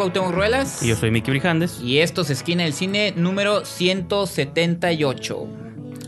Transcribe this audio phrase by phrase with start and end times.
[0.00, 0.82] Cuauhtémoc Ruelas.
[0.82, 1.78] Y yo soy Mickey Brijandes.
[1.82, 5.46] Y esto es Esquina del Cine número 178.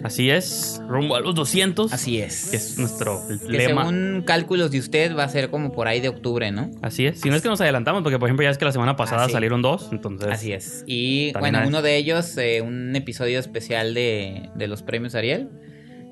[0.02, 1.92] Así es, rumbo a los 200.
[1.92, 2.48] Así es.
[2.48, 3.82] Que es nuestro Que lema.
[3.84, 6.70] según cálculos de usted va a ser como por ahí de octubre, ¿no?
[6.80, 7.20] Así es.
[7.20, 9.24] Si no es que nos adelantamos, porque por ejemplo ya es que la semana pasada
[9.24, 10.28] Ah, salieron dos, entonces.
[10.30, 10.84] Así es.
[10.86, 15.50] Y bueno, hay- uno de ellos, eh, un episodio especial de, de los premios Ariel.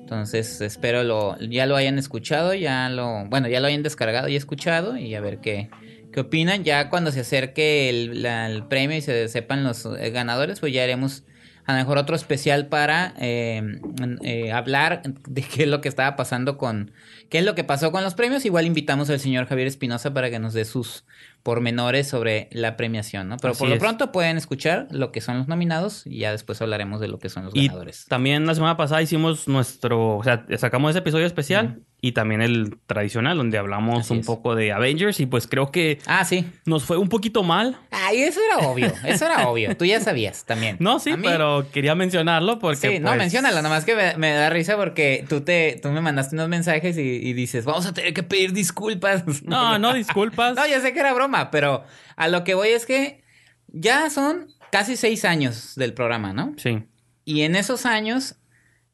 [0.01, 4.35] Entonces espero lo, ya lo hayan escuchado, ya lo, bueno, ya lo hayan descargado y
[4.35, 5.69] escuchado y a ver qué,
[6.11, 6.63] qué opinan.
[6.63, 11.23] Ya cuando se acerque el, premio y se sepan los eh, ganadores, pues ya haremos
[11.65, 13.79] a lo mejor otro especial para eh,
[14.23, 16.91] eh, hablar de qué es lo que estaba pasando con,
[17.29, 18.45] qué es lo que pasó con los premios.
[18.45, 21.05] Igual invitamos al señor Javier Espinosa para que nos dé sus
[21.43, 23.37] pormenores sobre la premiación, ¿no?
[23.37, 23.79] Pero Así por lo es.
[23.79, 27.29] pronto pueden escuchar lo que son los nominados y ya después hablaremos de lo que
[27.29, 28.05] son los Y ganadores.
[28.07, 32.77] también la semana pasada hicimos nuestro, o sea, sacamos ese episodio especial y también el
[32.87, 34.25] tradicional donde hablamos Así un es.
[34.25, 36.49] poco de Avengers y pues creo que Ah, sí.
[36.65, 37.77] nos fue un poquito mal.
[37.91, 39.77] Ay, eso era obvio, eso era obvio.
[39.77, 40.77] Tú ya sabías también.
[40.79, 44.31] No, sí, mí- pero quería mencionarlo porque Sí, no, pues, menciónalo, nomás que me, me
[44.31, 47.93] da risa porque tú te, tú me mandaste unos mensajes y, y dices, vamos a
[47.93, 49.23] tener que pedir disculpas.
[49.43, 50.55] No, no, disculpas.
[50.61, 51.83] No, ya sé que era broma, pero
[52.15, 53.23] a lo que voy es que
[53.67, 56.53] ya son casi seis años del programa, ¿no?
[56.57, 56.83] Sí.
[57.25, 58.35] Y en esos años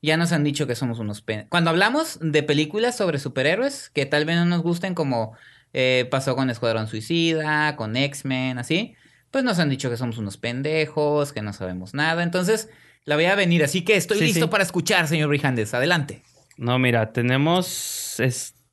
[0.02, 1.50] ya nos han dicho que somos unos pendejos.
[1.50, 5.36] Cuando hablamos de películas sobre superhéroes que tal vez no nos gusten, como
[5.74, 8.96] eh, pasó con Escuadrón Suicida, con X-Men, así,
[9.32, 12.24] pues nos han dicho que somos unos pendejos, que no sabemos nada.
[12.24, 12.70] Entonces,
[13.06, 13.64] la voy a venir.
[13.64, 14.52] Así que estoy Sí, listo sí.
[14.52, 15.74] para escuchar, señor Brijandes.
[15.74, 16.24] Adelante.
[16.58, 18.16] No, mira, tenemos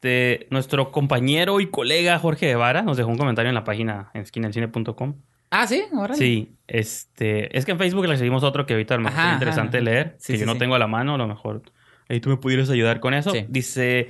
[0.05, 4.23] este nuestro compañero y colega Jorge Guevara nos dejó un comentario en la página en
[4.23, 5.15] esquinaelcine.com.
[5.51, 6.17] Ah, sí, órale.
[6.17, 9.29] Sí, este, es que en Facebook le seguimos otro que ahorita a lo mejor Ajá,
[9.31, 9.85] es interesante ajá.
[9.85, 10.59] leer, Sí, que sí, yo no sí.
[10.59, 11.63] tengo a la mano, a lo mejor
[12.09, 13.33] ahí tú me pudieras ayudar con eso.
[13.49, 14.09] Dice,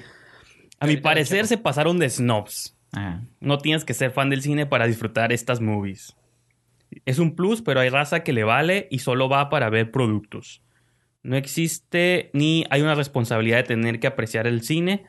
[0.81, 2.77] a mi parecer se pasaron de snobs.
[2.93, 3.23] Ajá.
[3.41, 6.17] No tienes que ser fan del cine para disfrutar estas movies.
[7.05, 10.63] Es un plus, pero hay raza que le vale y solo va para ver productos.
[11.23, 15.05] No existe ni hay una responsabilidad de tener que apreciar el cine.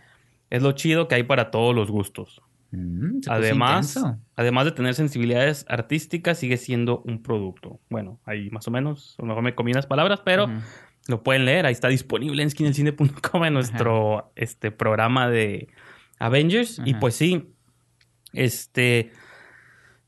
[0.55, 2.41] Es lo chido que hay para todos los gustos.
[2.71, 4.03] Mm, Además,
[4.35, 7.79] además de tener sensibilidades artísticas, sigue siendo un producto.
[7.89, 10.47] Bueno, ahí más o menos, a lo mejor me comí las palabras, pero
[11.07, 11.65] lo pueden leer.
[11.65, 15.69] Ahí está disponible en skinelcine.com en nuestro este, programa de
[16.19, 16.81] Avengers.
[16.83, 17.53] Y pues sí,
[18.33, 19.11] este,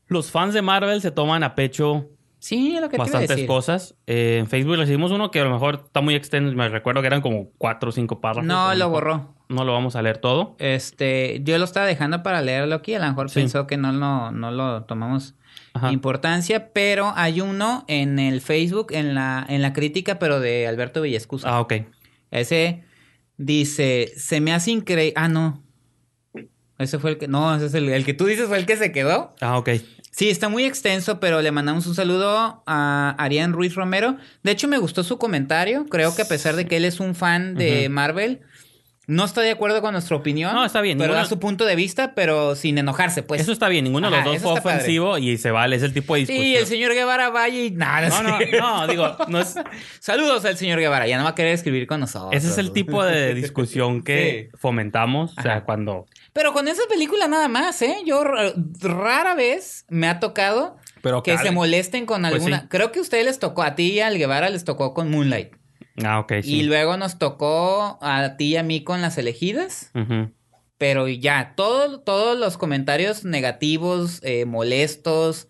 [0.06, 2.10] los fans de Marvel se toman a pecho
[2.40, 3.46] Sí, lo que te iba a bastantes decir.
[3.46, 3.96] cosas.
[4.06, 6.54] Eh, en Facebook recibimos uno que a lo mejor está muy extenso.
[6.54, 8.46] Me recuerdo que eran como cuatro o cinco párrafos.
[8.46, 9.34] No, lo mejor borró.
[9.48, 10.56] No lo vamos a leer todo.
[10.58, 13.40] Este, yo lo estaba dejando para leerlo aquí, a lo mejor Sí.
[13.40, 15.34] pensó que no lo, no lo tomamos
[15.72, 15.90] Ajá.
[15.92, 21.00] importancia, pero hay uno en el Facebook, en la, en la crítica, pero de Alberto
[21.00, 21.48] Villescusa.
[21.48, 21.74] Ah, ok.
[22.30, 22.84] Ese
[23.38, 25.14] dice, se me hace increíble.
[25.16, 25.62] Ah, no.
[26.78, 27.26] Ese fue el que.
[27.26, 29.34] No, ese es el, el que tú dices fue el que se quedó.
[29.40, 29.70] Ah, ok.
[30.12, 34.16] Sí, está muy extenso, pero le mandamos un saludo a Arián Ruiz Romero.
[34.42, 35.86] De hecho, me gustó su comentario.
[35.86, 37.88] Creo que a pesar de que él es un fan de.
[37.88, 38.40] Marvel,
[39.08, 40.54] no está de acuerdo con nuestra opinión.
[40.54, 43.40] No, está bien, Pero da su punto de vista, pero sin enojarse, pues.
[43.40, 43.84] eso está bien.
[43.84, 44.76] Ninguno de los dos fue padre.
[44.76, 45.76] ofensivo y se vale.
[45.76, 46.44] Es el tipo de discusión.
[46.44, 48.10] Sí, el señor Guevara vaya y nada.
[48.10, 49.54] No, no, no, digo, no es...
[49.98, 51.06] Saludos al señor Guevara.
[51.06, 52.34] Ya no va a querer escribir con nosotros.
[52.34, 55.32] Ese es el tipo de discusión que fomentamos.
[55.38, 56.04] O sea, cuando...
[56.34, 57.96] Pero con esa película nada más, ¿eh?
[58.04, 62.60] Yo rara vez me ha tocado Pero que se molesten con Pues alguna.
[62.60, 62.66] sí.
[62.68, 65.57] Creo que a ustedes les tocó, a ti y al Guevara les tocó con Moonlight.
[66.04, 66.56] Ah, ok, sí.
[66.56, 69.90] Y luego nos tocó a ti y a mí con las elegidas.
[70.78, 75.48] Pero ya, todo- todos los comentarios negativos, eh, molestos,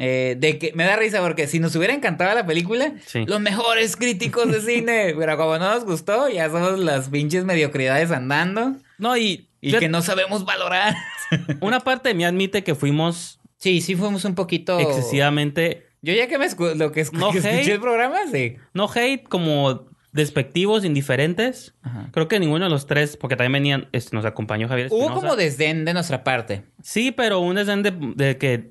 [0.00, 3.24] eh, de que me da risa porque si nos hubiera encantado la película, Sí.
[3.26, 8.10] los mejores críticos de cine, pero como no nos gustó, ya somos las pinches mediocridades
[8.10, 10.94] andando No, y, y que no sabemos valorar.
[11.60, 14.78] una parte de mí admite que fuimos Sí, sí fuimos un poquito...
[14.78, 18.56] excesivamente, Yo ya que me escu- lo que, escu- No que escuché el programa, sí.
[18.74, 21.74] no hate, como despectivos, indiferentes.
[21.82, 22.08] Ajá.
[22.12, 25.36] Creo que ninguno de los tres, porque también venían, este, nos acompañó Javier Hubo como
[25.36, 26.64] desdén de nuestra parte.
[26.82, 28.70] Sí, pero un desdén de, de que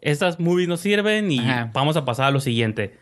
[0.00, 1.70] estas movies no sirven y Ajá.
[1.74, 2.98] vamos a pasar a lo siguiente.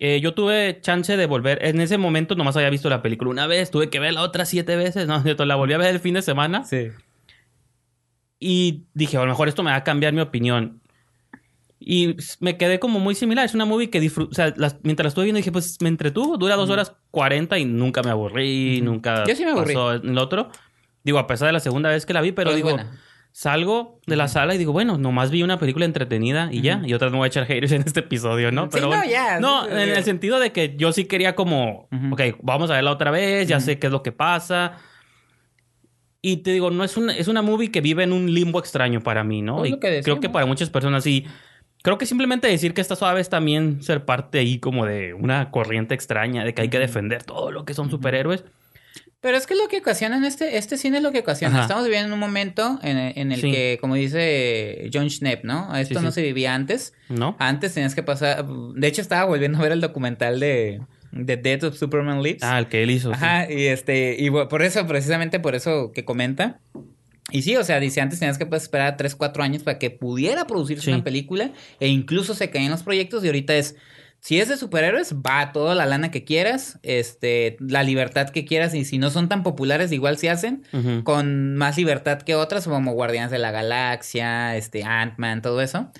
[0.00, 1.64] Eh, yo tuve chance de volver.
[1.64, 3.70] En ese momento nomás había visto la película una vez.
[3.70, 5.06] Tuve que verla otras siete veces.
[5.06, 6.64] No, yo la volví a ver el fin de semana.
[6.64, 6.88] Sí.
[8.38, 10.80] Y dije, a lo mejor esto me va a cambiar mi opinión.
[11.86, 13.44] Y me quedé como muy similar.
[13.44, 14.30] Es una movie que disfruto.
[14.30, 16.38] O sea, las- mientras la estuve viendo dije, pues me entretuvo.
[16.38, 18.76] Dura dos horas cuarenta y nunca me aburrí.
[18.80, 18.86] Ujú.
[18.92, 19.74] Nunca Yo sí me aburrí.
[19.74, 20.48] pasó el otro.
[21.02, 22.98] Digo, a pesar de la segunda vez que la vi, pero es digo, buena.
[23.32, 26.78] salgo de la sala y digo, bueno, nomás vi una película entretenida y ya.
[26.78, 26.86] Ujú.
[26.86, 28.62] Y otras no voy a echar haters en este episodio, ¿no?
[28.64, 29.04] Sí, Pero no, bueno.
[29.10, 29.38] ya.
[29.38, 29.90] No, Sí, en sí.
[29.90, 32.14] el sentido de que yo sí quería como, Ujú.
[32.14, 34.78] ok, vamos a verla otra vez, ya sé qué es lo que pasa.
[36.22, 39.02] Y te digo, no es una, es una movie que vive en un limbo extraño
[39.02, 39.56] para mí, ¿no?
[39.58, 41.26] Pues y que creo que para muchas personas sí.
[41.84, 45.50] Creo que simplemente decir que está suave es también ser parte ahí como de una
[45.50, 48.42] corriente extraña, de que hay que defender todo lo que son superhéroes.
[49.20, 51.54] Pero es que lo que ocasiona en este, este cine es lo que ocasiona.
[51.56, 51.62] Ajá.
[51.64, 53.50] Estamos viviendo en un momento en, en el Sí.
[53.52, 55.76] que, como dice John Schnepp, ¿no?
[55.76, 56.16] Esto Sí, no sí.
[56.16, 56.94] se vivía antes.
[57.10, 57.36] ¿No?
[57.38, 58.46] Antes tenías que pasar.
[58.46, 60.80] De hecho, estaba volviendo a ver el documental de,
[61.12, 62.42] de Death of Superman Lives.
[62.42, 63.12] Ah, el que él hizo.
[63.12, 66.60] Ajá, y este, y por eso, precisamente por eso que comenta.
[67.30, 69.90] Y sí, o sea, dice antes tenías que pues, esperar 3, 4 años para que
[69.90, 70.92] pudiera producirse Sí.
[70.92, 71.50] una película
[71.80, 73.76] e incluso se caían los proyectos y ahorita es,
[74.20, 78.74] si es de superhéroes, va toda la lana que quieras, este, la libertad que quieras
[78.74, 80.64] y si no son tan populares igual se hacen
[81.02, 85.90] con más libertad que otras como Guardianes de la Galaxia, este, Ant-Man, todo eso.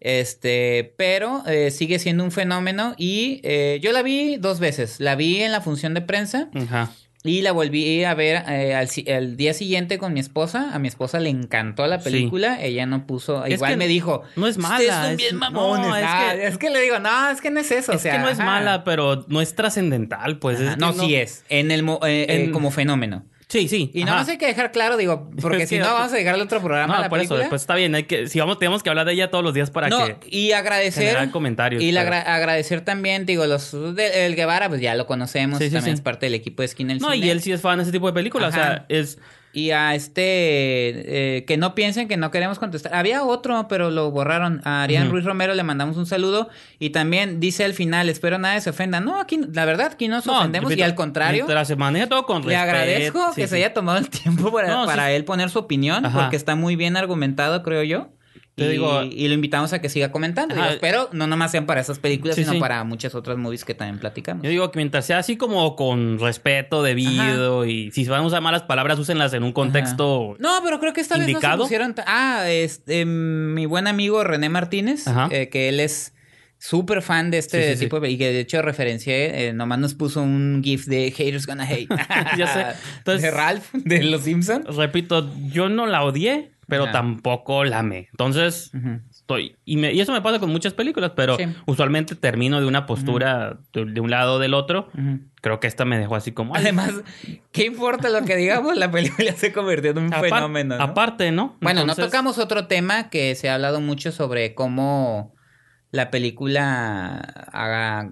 [0.00, 5.00] Este, pero eh, sigue siendo un fenómeno y eh, yo la vi dos veces.
[5.00, 6.90] La vi en la función de prensa Ajá.
[7.24, 10.70] Y la volví a ver eh, al, al día siguiente con mi esposa.
[10.72, 12.04] A mi esposa le encantó la Sí.
[12.10, 12.62] película.
[12.62, 13.44] Ella no puso.
[13.44, 14.22] Es igual que me dijo.
[14.36, 15.96] no es "Ustedes mala, son es- bien no, mamones.
[15.96, 17.92] es Ah, que- es que le digo, no, es que no es eso.
[17.92, 18.44] o es sea, que no es ajá.
[18.46, 20.60] mala, pero no es trascendental, pues.
[20.60, 21.44] Es no, sí es.
[21.48, 23.24] En el eh, eh, En- como fenómeno.
[23.48, 23.90] Sí, sí.
[23.94, 26.60] Y nada más hay que dejar claro, digo, porque si no vamos a dejarle otro
[26.60, 27.94] programa a No, la por eso, pues está bien.
[27.94, 30.18] Hay que, si vamos, tenemos que hablar de ella todos los días para no, que
[30.30, 31.30] y agradecer.
[31.30, 31.82] comentarios.
[31.82, 35.74] Y agra- agradecer también, digo, los de- el Guevara, pues ya lo conocemos, Sí, sí,
[35.74, 37.26] también es parte del equipo de Esquina del No, Cine.
[37.26, 38.50] y él sí es fan de ese tipo de películas.
[38.50, 39.18] O sea, es.
[39.58, 40.22] Y a este,
[41.38, 42.94] eh, que no piensen que no queremos contestar.
[42.94, 44.60] Había otro, pero lo borraron.
[44.62, 45.10] A Arián.
[45.10, 46.48] Ruiz Romero le mandamos un saludo.
[46.78, 49.00] Y también dice al final, espero nadie se ofenda.
[49.00, 50.76] No, aquí, la verdad, aquí no nos ofendemos.
[50.76, 53.48] Y al contrario, se maneja todo con le agradezco sí, que sí.
[53.48, 54.86] se haya tomado el tiempo para, No, sí.
[54.86, 56.20] para él poner su opinión, Ajá.
[56.20, 58.10] porque está muy bien argumentado, creo yo.
[58.58, 60.54] Te y, digo- y lo invitamos a que siga comentando.
[60.54, 60.72] Ajá.
[60.72, 62.60] Espero no nomás sean para esas películas, Sí, sino sí.
[62.60, 64.42] para muchas otras movies que también platicamos.
[64.42, 68.26] Yo digo que mientras sea así como con respeto debido y si se van a
[68.26, 70.36] usar malas palabras, úsenlas en un contexto.
[70.38, 71.56] No, pero creo que esta vez no ¿Indicado?
[71.58, 71.94] se pusieron...
[72.06, 75.28] Ah, este, mi buen amigo René Martínez, Ajá.
[75.30, 76.14] eh, que él es
[76.60, 77.84] súper fan de este Sí, sí, sí.
[77.84, 78.10] tipo de...
[78.10, 81.86] Y que de hecho referencié, eh, nomás nos puso un gif de Haters Gonna Hate.
[82.36, 82.64] Ya sé.
[82.98, 84.74] Entonces- de Ralph, de Los Simpsons.
[84.74, 86.92] Repito, yo no la odié, pero Ajá.
[86.92, 88.08] tampoco la amé.
[88.10, 88.70] Entonces,
[89.10, 89.56] estoy.
[89.64, 91.44] Y, me- y eso me pasa con muchas películas, pero Sí.
[91.66, 94.88] usualmente termino de una postura de, de un lado o del otro.
[95.40, 96.54] Creo que esta me dejó así como.
[96.54, 96.92] Además,
[97.52, 98.76] ¿qué importa lo que digamos?
[98.76, 100.76] La película se convirtió en un apar- fenómeno.
[100.76, 100.82] ¿no?
[100.84, 101.56] Aparte, ¿no?
[101.60, 105.34] Bueno, Entonces, no tocamos otro tema que se ha hablado mucho sobre cómo
[105.90, 107.16] la película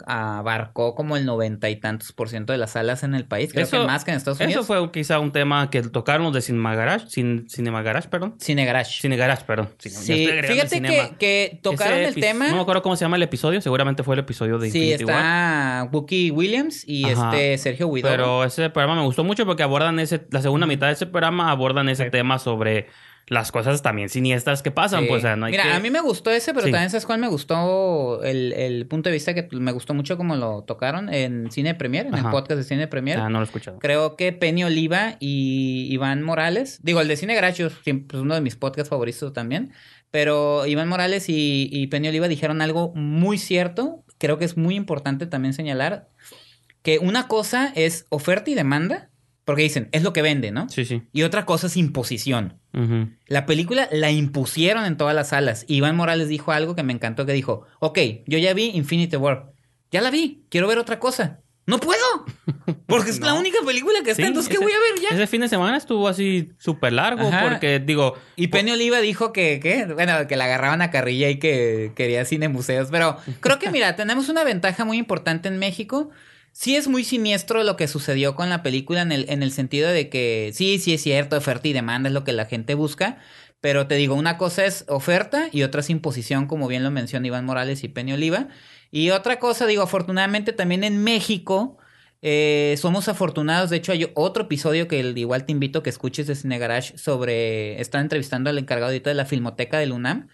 [0.06, 3.52] abarcó como el noventa y tantos por ciento de las salas en el país.
[3.52, 4.64] Creo Eso- que más que en Estados Unidos.
[4.64, 8.34] Eso fue quizá un tema que tocaron de Cinema Garage, Cin- Cinema Garage, perdón.
[8.38, 9.00] Cine Garage.
[9.00, 9.68] Cine Garage, perdón.
[9.78, 12.48] Cine- Sí, fíjate que, que tocaron Ese el tema.
[12.48, 15.04] No me acuerdo cómo se llama el episodio, seguramente fue el episodio de sí, Infinity
[15.04, 15.16] War.
[15.16, 17.30] está Wookie Williams y Ajá.
[17.32, 18.16] este Sergio Huidobro.
[18.16, 21.50] Pero ese programa me gustó mucho porque abordan ese, la segunda mitad de ese programa
[21.50, 22.10] abordan ese Sí.
[22.10, 22.86] tema sobre
[23.28, 25.06] las cosas también siniestras que pasan, Sí.
[25.08, 25.70] pues, o sea, no hay Mira, que...
[25.72, 26.72] a mí me gustó ese, pero Sí.
[26.72, 30.36] también sabes cuál me gustó el, el punto de vista que me gustó mucho como
[30.36, 33.18] lo tocaron en Cine Premier, en el podcast de Cine Premier.
[33.18, 33.78] Ah, no lo he escuchado.
[33.80, 37.36] Creo que Penny Oliva y Iván Morales, digo, el de Cine
[37.82, 39.72] siempre es uno de mis podcasts favoritos también,
[40.12, 44.76] pero Iván Morales y, y Penny Oliva dijeron algo muy cierto, creo que es muy
[44.76, 46.08] importante también señalar,
[46.82, 49.10] que una cosa es oferta y demanda,
[49.46, 50.68] porque dicen, es lo que vende, ¿no?
[50.68, 51.00] Sí, sí.
[51.14, 52.60] Y otra cosa es imposición.
[53.26, 55.64] La película la impusieron en todas las salas.
[55.66, 59.52] Iván Morales dijo algo que me encantó, que dijo, ok, yo ya vi Infinity War.
[59.90, 61.40] Ya la vi, quiero ver otra cosa.
[61.64, 62.02] No puedo.
[62.86, 65.08] Porque es la única película que está, Sí, entonces ¿qué ese- voy a ver ya?
[65.16, 67.48] Ese fin de semana estuvo así súper largo Ajá.
[67.48, 68.14] porque, digo...
[68.36, 69.86] Y Penny Oliva dijo que, ¿qué?
[69.86, 72.88] Bueno, que la agarraban a carrilla y que quería cine museos.
[72.90, 76.10] Pero creo que, mira, tenemos una ventaja muy importante en México.
[76.58, 79.90] Sí es muy siniestro lo que sucedió con la película en el, en el sentido
[79.90, 83.18] de que sí, sí es cierto, oferta y demanda es lo que la gente busca.
[83.60, 87.26] Pero te digo, una cosa es oferta y otra es imposición, como bien lo menciona
[87.26, 88.48] Iván Morales y Penny Oliva.
[88.90, 91.76] Y otra cosa, digo, afortunadamente también en México
[92.22, 93.68] eh, somos afortunados.
[93.68, 96.96] De hecho, hay otro episodio que igual te invito a que escuches de Cine Garage
[96.96, 97.78] sobre.
[97.82, 100.28] Están entrevistando al encargado de la Filmoteca del UNAM.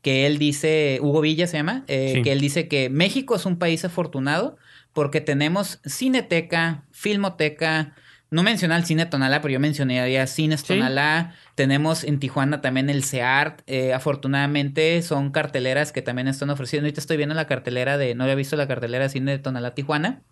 [0.00, 2.22] Que él dice, Hugo Villa se llama, eh, Sí.
[2.22, 4.56] que él dice que México es un país afortunado
[4.92, 7.94] porque tenemos cineteca, filmoteca.
[8.30, 10.68] No mencioné el cine Tonalá, pero yo mencionaría cines Sí.
[10.68, 11.34] Tonalá.
[11.56, 13.62] Tenemos en Tijuana también el CEART.
[13.66, 16.86] Eh, afortunadamente son carteleras que también están ofreciendo.
[16.86, 18.14] Ahorita estoy viendo la cartelera de.
[18.14, 20.22] No había visto la cartelera de cine de Tonalá Tijuana.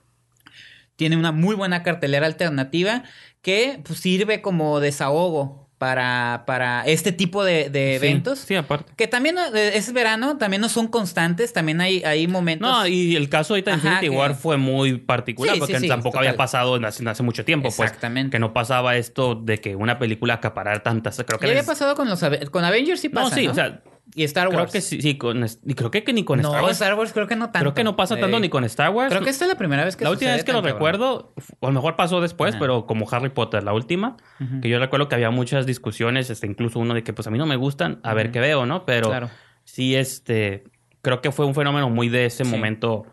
[0.97, 3.05] Tiene una muy buena cartelera alternativa
[3.43, 8.39] que pues, sirve como desahogo para, para este tipo de, de Sí, eventos.
[8.41, 8.93] Sí, aparte.
[8.97, 12.69] Que también eh, es verano, también no son constantes, también hay, hay momentos.
[12.69, 15.89] No, y el caso de Infinity que- War fue muy particular Sí, sí, porque sí,
[15.89, 16.27] tampoco total.
[16.27, 17.79] había pasado en hace, hace mucho tiempo, pues.
[17.89, 18.33] Exactamente.
[18.33, 21.17] Que no pasaba esto de que una película acaparara tantas.
[21.25, 22.21] Creo que Ya había les- pasado con los
[22.51, 23.37] con Avengers sí No, pasa.
[23.37, 23.53] sí, ¿no?
[23.53, 23.81] o sea,
[24.15, 24.73] y Star creo Wars.
[24.73, 26.73] que sí, sí, con, y creo que, que ni con no, Star Wars.
[26.81, 27.59] Star Wars creo que no tanto.
[27.61, 29.11] Creo que no pasa tanto ni con Star Wars.
[29.11, 31.67] Creo que esta es la primera vez que la última vez que lo recuerdo, o
[31.67, 32.61] a lo mejor pasó después, Ajá.
[32.61, 34.17] pero como Harry Potter, la última,
[34.63, 37.39] que yo recuerdo que había muchas discusiones, este, incluso uno de que pues a mí
[37.39, 38.85] no me gustan, a ver qué veo, ¿no?
[38.87, 39.31] Pero Claro.
[39.65, 40.65] sí, este,
[41.03, 42.51] creo que fue un fenómeno muy de ese Sí.
[42.51, 43.07] momento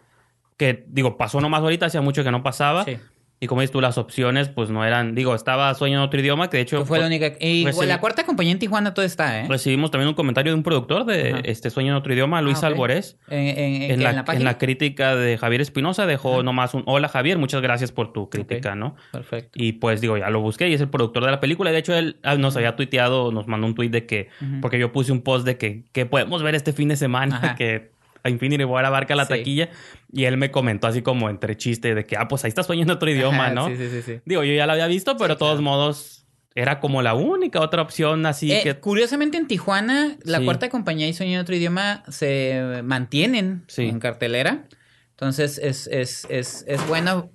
[0.58, 2.86] que, digo, pasó nomás ahorita, hacía mucho que no pasaba.
[2.86, 2.98] Sí.
[3.40, 6.50] Y como dices tú, las opciones, pues no eran, digo, estaba Sueño en otro idioma,
[6.50, 7.34] que de hecho fue la única.
[7.40, 9.46] Y recibí- la cuarta compañía en Tijuana todo está, ¿eh?
[9.50, 11.42] recibimos también un comentario de un productor de Ajá.
[11.44, 12.70] este Sueño en otro idioma, Luis Ah.
[12.70, 12.78] En,
[13.30, 16.44] en- en- la, ¿En la en la crítica de Javier Espinosa dejó Ajá.
[16.44, 18.96] nomás un hola Javier, muchas gracias por tu crítica, ¿no?
[19.12, 19.52] Perfecto.
[19.54, 21.72] Y pues digo, ya lo busqué y es el productor de la película.
[21.72, 24.30] De hecho, él ah, nos había tuiteado, nos mandó un tuit de que,
[24.62, 27.92] porque yo puse un post de que, que podemos ver este fin de semana, que
[28.26, 29.30] a Infinity War abarca la Sí.
[29.38, 29.70] taquilla.
[30.12, 32.94] Y él me comentó así como entre chiste de que, ah, pues ahí estás oyendo
[32.94, 33.68] otro idioma, Ajá, ¿no?
[33.68, 34.20] Sí, sí, sí.
[34.26, 37.82] Digo, yo ya lo había visto, pero de todos modos era como la única otra
[37.82, 38.76] opción así Eh, que...
[38.80, 40.46] Curiosamente en Tijuana, la Sí.
[40.46, 43.88] cuarta compañía y Sueño en otro idioma se mantienen Sí.
[43.88, 44.64] en cartelera.
[45.12, 47.30] Entonces es, es, es, es bueno.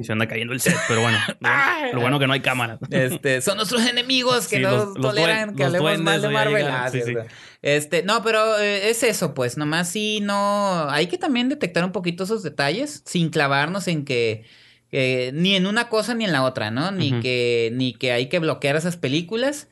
[0.00, 1.18] Y se anda cayendo el set, pero bueno.
[1.28, 2.78] lo, bueno- lo bueno que no hay cámaras.
[2.90, 6.66] Este, son nuestros enemigos que Sí, no los- toleran que hablemos mal de Marvel.
[6.68, 7.14] Ah, sí, sí.
[7.62, 10.88] Este, no, pero eh, es eso, pues, nomás sí no.
[10.90, 14.44] Hay que también detectar un poquito esos detalles sin clavarnos en que.
[14.92, 16.90] eh, ni en una cosa ni en la otra, ¿no?
[16.90, 19.68] Ni que ni que hay que bloquear esas películas,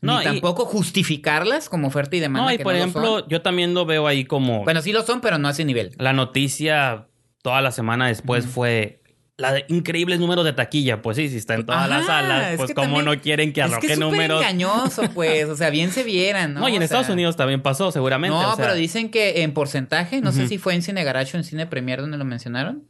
[0.00, 2.46] No, ni y- tampoco justificarlas como oferta y demanda.
[2.48, 4.62] No, y que por no ejemplo, yo también lo veo ahí como...
[4.64, 5.90] Bueno, sí lo son, pero no a ese nivel.
[5.98, 7.08] La noticia
[7.42, 9.01] toda la semana después fue
[9.38, 11.02] la de increíbles números de taquilla.
[11.02, 13.66] Pues sí, si está en todas las salas, es pues también- no quieren que es
[13.66, 14.40] arroje que es súper números.
[14.40, 15.46] engañoso, pues.
[15.46, 16.60] O sea, bien se vieran, ¿no?
[16.60, 18.36] No, y en O Estados sea, Unidos también pasó, seguramente.
[18.36, 21.36] No, o sea, pero dicen que en porcentaje, no sé si fue en Cine Garage
[21.36, 22.84] o en Cine Premier donde lo mencionaron,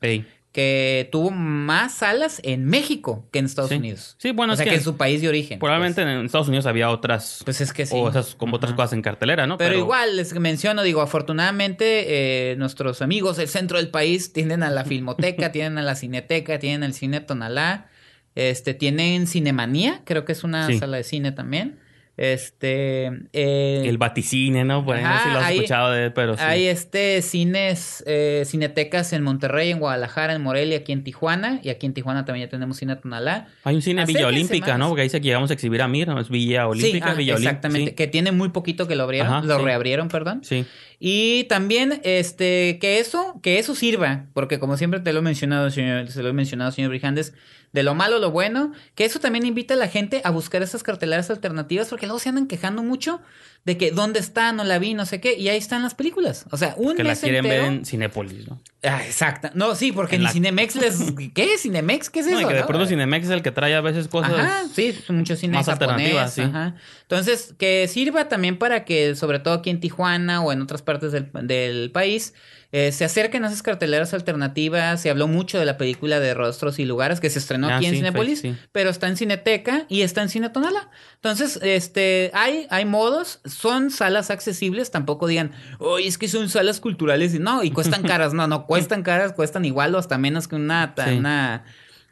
[0.52, 3.76] que tuvo más salas en México que en Estados Sí.
[3.76, 4.16] Unidos.
[4.18, 5.58] Sí, bueno, o es sea, que que en su país de origen.
[5.58, 7.40] probablemente en Estados Unidos había otras...
[7.44, 7.94] Pues, Pues es que sí.
[7.96, 9.56] O esas, como otras cosas en cartelera, ¿no?
[9.56, 14.70] Pero, igual, les menciono, digo, afortunadamente eh, nuestros amigos del centro del país tienen a
[14.70, 17.88] la Filmoteca, tienen a la Cineteca, tienen el Cine Tonalá,
[18.34, 20.78] este, tienen Cinemanía, creo que es una Sí.
[20.78, 21.78] sala de cine también.
[22.16, 24.82] Este, eh, El vaticine, ¿no?
[24.82, 26.42] Bueno, no sé si lo has hay- escuchado de él, pero sí.
[26.44, 31.60] Hay este cines, eh, cinetecas en Monterrey, en Guadalajara, en Morelia, aquí en Tijuana.
[31.62, 33.48] Y aquí en Tijuana también ya tenemos cine Tonalá.
[33.64, 34.78] Hay un cine Villa Olímpica.
[34.78, 34.88] ¿no?
[34.88, 36.20] Porque dice que llegamos a exhibir a Mir, ¿no?
[36.20, 37.50] Es Villa Olímpica, sí, ah, Villa Olímpica.
[37.50, 37.90] exactamente.
[37.90, 37.96] Sí.
[37.96, 39.64] Que tiene muy poquito que lo abrieron, Ajá, lo sí.
[39.64, 40.40] reabrieron, perdón.
[40.44, 40.64] sí.
[41.04, 45.68] Y también, este, que eso, que eso sirva, porque como siempre te lo he mencionado,
[45.68, 47.32] señor, se lo he mencionado, señor Brijandes,
[47.72, 50.84] de lo malo lo bueno, que eso también invita a la gente a buscar esas
[50.84, 53.20] carteleras alternativas, porque luego se andan quejando mucho
[53.64, 56.44] de que dónde está, no la vi, no sé qué, y ahí están las películas.
[56.52, 58.60] O sea, un Que la mes quieren entero- ver en Cinépolis, ¿no?
[58.84, 59.50] Ah, exacto.
[59.54, 60.98] No, sí, porque En ni la- Cinemex les.
[61.34, 61.56] ¿Qué?
[61.56, 62.10] ¿Cinemex?
[62.10, 62.40] ¿Qué es No, eso?
[62.42, 62.66] y que de no?
[62.66, 64.32] pronto Cinemex es el que trae a veces cosas...
[64.32, 66.40] Ajá, sí, muchos cines más alternativas, sí.
[66.42, 66.74] Ajá.
[67.02, 71.12] Entonces, que sirva también para que, sobre todo aquí en Tijuana o en otras partes
[71.12, 72.34] del, del país,
[72.72, 75.00] eh, se acerquen a esas carteleras alternativas.
[75.00, 77.86] Se habló mucho de la película de Rostros y Lugares que se estrenó Ah, aquí
[77.86, 78.56] en Cinepolis, sí.
[78.72, 80.88] pero está en Cineteca y está en Cine Tonala.
[81.16, 86.80] Entonces, este, hay, hay modos, son salas accesibles, tampoco digan, oye, es que son salas
[86.80, 90.48] culturales y no, y cuestan caras, no, no, cuestan caras, cuestan igual o hasta menos
[90.48, 91.12] que una, Sí.
[91.16, 91.64] una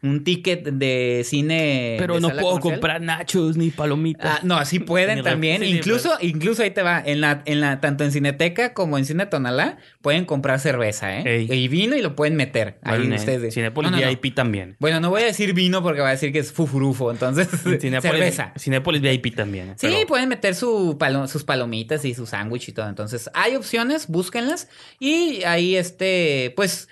[0.03, 1.95] un ticket de cine.
[1.99, 2.73] Pero de no puedo comercial.
[2.73, 4.37] comprar nachos ni palomitas.
[4.37, 5.61] Ah, no, sí pueden también.
[5.61, 7.01] sí, incluso, incluso ahí te va.
[7.05, 11.23] En la, en la, tanto en Cineteca como en Cine Tonalá, pueden comprar cerveza, ¿eh?
[11.47, 11.51] Ey.
[11.51, 12.79] Y vino y lo pueden meter.
[12.83, 13.53] Bueno, ahí en ustedes.
[13.53, 14.09] Cinépolis No, no, no.
[14.09, 14.75] VIP también.
[14.79, 17.79] Bueno, no voy a decir vino porque va a decir que es fufurufo, entonces En
[17.79, 18.53] Cinépolis, cerveza.
[18.57, 19.73] Cinépolis VIP también.
[19.77, 22.89] Sí, pero- pueden meter su palo- sus palomitas y su sándwich y todo.
[22.89, 24.67] Entonces, hay opciones, búsquenlas.
[24.99, 26.89] Y ahí, este, pues,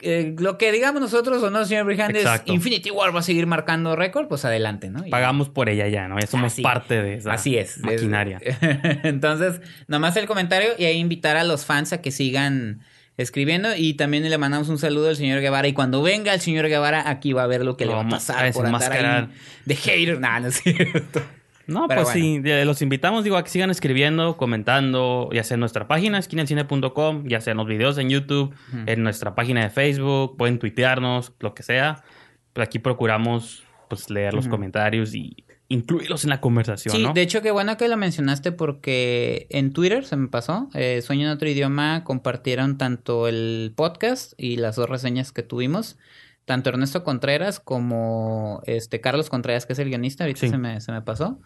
[0.00, 2.52] eh, lo que digamos nosotros o no, señor Brijandes, Exacto.
[2.52, 5.06] Infinity War va a seguir marcando récord, pues adelante, ¿no?
[5.06, 6.18] Y- Pagamos por ella ya, ¿no?
[6.18, 7.78] Ya somos Así- parte de esa Así es.
[7.78, 8.38] maquinaria.
[8.42, 8.56] Es-
[9.04, 12.80] Entonces, nomás el comentario y ahí invitar a los fans a que sigan
[13.18, 16.68] escribiendo y también le mandamos un saludo al señor Guevara y cuando venga el señor
[16.68, 19.28] Guevara aquí va a ver lo que le va a pasar por andar ahí
[19.64, 20.20] de hater.
[20.20, 21.22] Nah, no es cierto.
[21.66, 25.60] No, Pero pues sí, los invitamos, digo, a que sigan escribiendo, comentando, ya sea en
[25.60, 28.54] nuestra página, esquinaelcine.com, ya sea en los videos en YouTube,
[28.86, 32.04] en nuestra página de Facebook, pueden tuitearnos, lo que sea.
[32.52, 37.12] Pero aquí procuramos, pues, leer los comentarios y incluirlos en la conversación, Sí, ¿no?
[37.12, 40.68] de hecho, qué bueno que lo mencionaste porque en Twitter se me pasó.
[40.74, 45.98] eh, Sueño en otro idioma compartieron tanto el podcast y las dos reseñas que tuvimos.
[46.46, 50.48] Tanto Ernesto Contreras como este Carlos Contreras, que es el guionista, ahorita Sí.
[50.48, 51.38] se, me, se me pasó.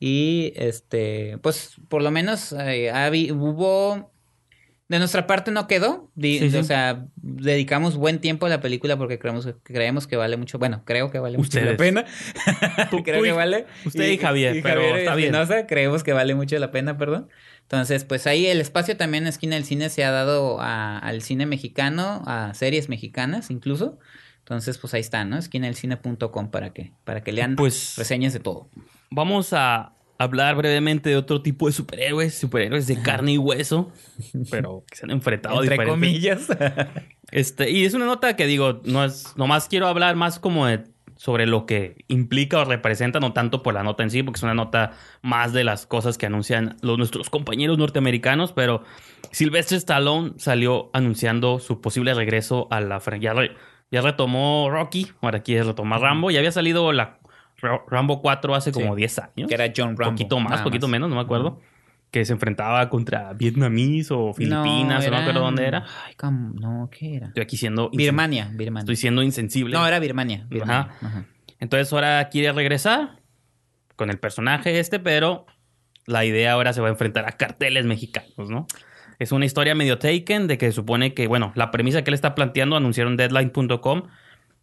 [0.00, 2.90] Y este, pues por lo menos eh,
[3.32, 4.10] hubo.
[4.88, 6.10] De nuestra parte no quedó.
[6.14, 6.56] di- Sí, sí.
[6.58, 10.60] O sea, dedicamos buen tiempo a la película porque creemos, creemos que vale mucho.
[10.60, 11.76] Bueno, creo que vale mucho la Ustedes.
[11.76, 12.04] pena.
[12.90, 13.66] Tú- creo tú y- que vale.
[13.84, 15.34] usted y Javier, pero está bien.
[15.66, 17.28] Creemos que vale mucho la pena, perdón.
[17.62, 21.20] Entonces, pues ahí el espacio también en Esquina del Cine se ha dado a- al
[21.22, 23.98] cine mexicano, a series mexicanas incluso.
[24.46, 25.36] Entonces, pues ahí está, ¿no?
[25.38, 28.68] Esquinadelcine.com para que, para que lean Pues- reseñas de todo.
[29.10, 33.90] Vamos a hablar brevemente de otro tipo de superhéroes, superhéroes de carne y hueso,
[34.48, 36.48] pero que se han enfrentado Entre diferentes comillas.
[37.32, 40.84] Este, y es una nota que digo, no es, nomás quiero hablar más como de,
[41.16, 44.44] sobre lo que implica o representa, no tanto por la nota en sí, porque es
[44.44, 48.84] una nota más de las cosas que anuncian los, nuestros compañeros norteamericanos, pero
[49.32, 53.34] Sylvester Stallone salió anunciando su posible regreso a la franquicia.
[53.90, 57.18] Ya, re- ya retomó Rocky, ahora quiere retomar Rambo, ya había salido la
[57.58, 58.98] Ra- Rambo 4 hace como Sí.
[58.98, 59.48] 10 años.
[59.48, 60.12] que era John Rambo.
[60.16, 61.60] poquito más, poquito menos, no me acuerdo.
[62.10, 65.84] Que se enfrentaba contra vietnamís o filipinas, o no me acuerdo dónde era.
[66.06, 66.14] Ay,
[66.54, 67.26] no, ¿qué era?
[67.28, 67.90] Estoy aquí siendo...
[67.90, 68.80] Birmania, Birmania.
[68.82, 69.74] Estoy siendo insensible.
[69.74, 70.46] No, era Birmania.
[70.48, 70.88] Birmania.
[70.92, 71.06] Ajá.
[71.06, 71.24] Ajá.
[71.58, 73.20] Entonces ahora quiere regresar
[73.96, 75.46] con el personaje este, pero
[76.04, 78.66] la idea ahora se va a enfrentar a carteles mexicanos, ¿no?
[79.18, 82.34] Es una historia medio taken de que supone que, bueno, la premisa que él está
[82.34, 84.02] planteando, anunciaron deadline.com,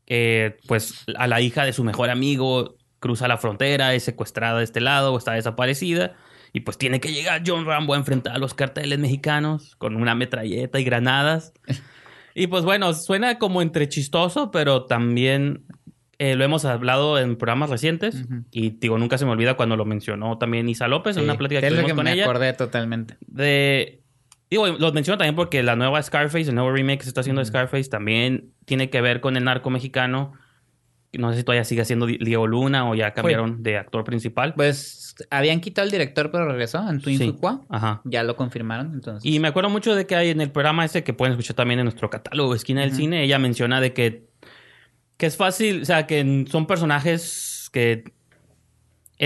[0.08, 4.64] eh, pues a la hija de su mejor amigo cruza la frontera, es secuestrada de
[4.64, 6.14] este lado o está desaparecida.
[6.54, 10.14] Y pues tiene que llegar John Rambo a enfrentar a los carteles mexicanos con una
[10.16, 11.54] metralleta y granadas.
[12.36, 15.66] Y pues bueno, suena como entre chistoso, pero también
[16.18, 18.26] eh, lo hemos hablado en programas recientes.
[18.50, 21.38] Y digo, nunca se me olvida cuando lo mencionó también Isa López en Sí, una
[21.38, 22.24] plática que es lo que con me ella.
[22.24, 23.18] acordé totalmente.
[23.28, 24.03] De.
[24.54, 27.40] Digo, lo menciono también porque la nueva Scarface, el nuevo remake que se está haciendo
[27.42, 30.34] de Scarface, también tiene que ver con el narco mexicano.
[31.14, 34.54] No sé si todavía sigue siendo Di- Diego Luna o ya cambiaron de actor principal.
[34.54, 36.80] Pues habían quitado al director, pero regresó.
[36.80, 37.32] Antoine Sí.
[37.32, 37.62] Fuqua.
[37.70, 38.02] Ajá.
[38.04, 39.26] Ya lo confirmaron, entonces.
[39.26, 41.80] Y me acuerdo mucho de que hay en el programa ese que pueden escuchar también
[41.80, 42.94] en nuestro catálogo Esquina del.
[42.94, 44.28] Cine, ella menciona de que,
[45.18, 48.04] que es fácil, o sea, que son personajes que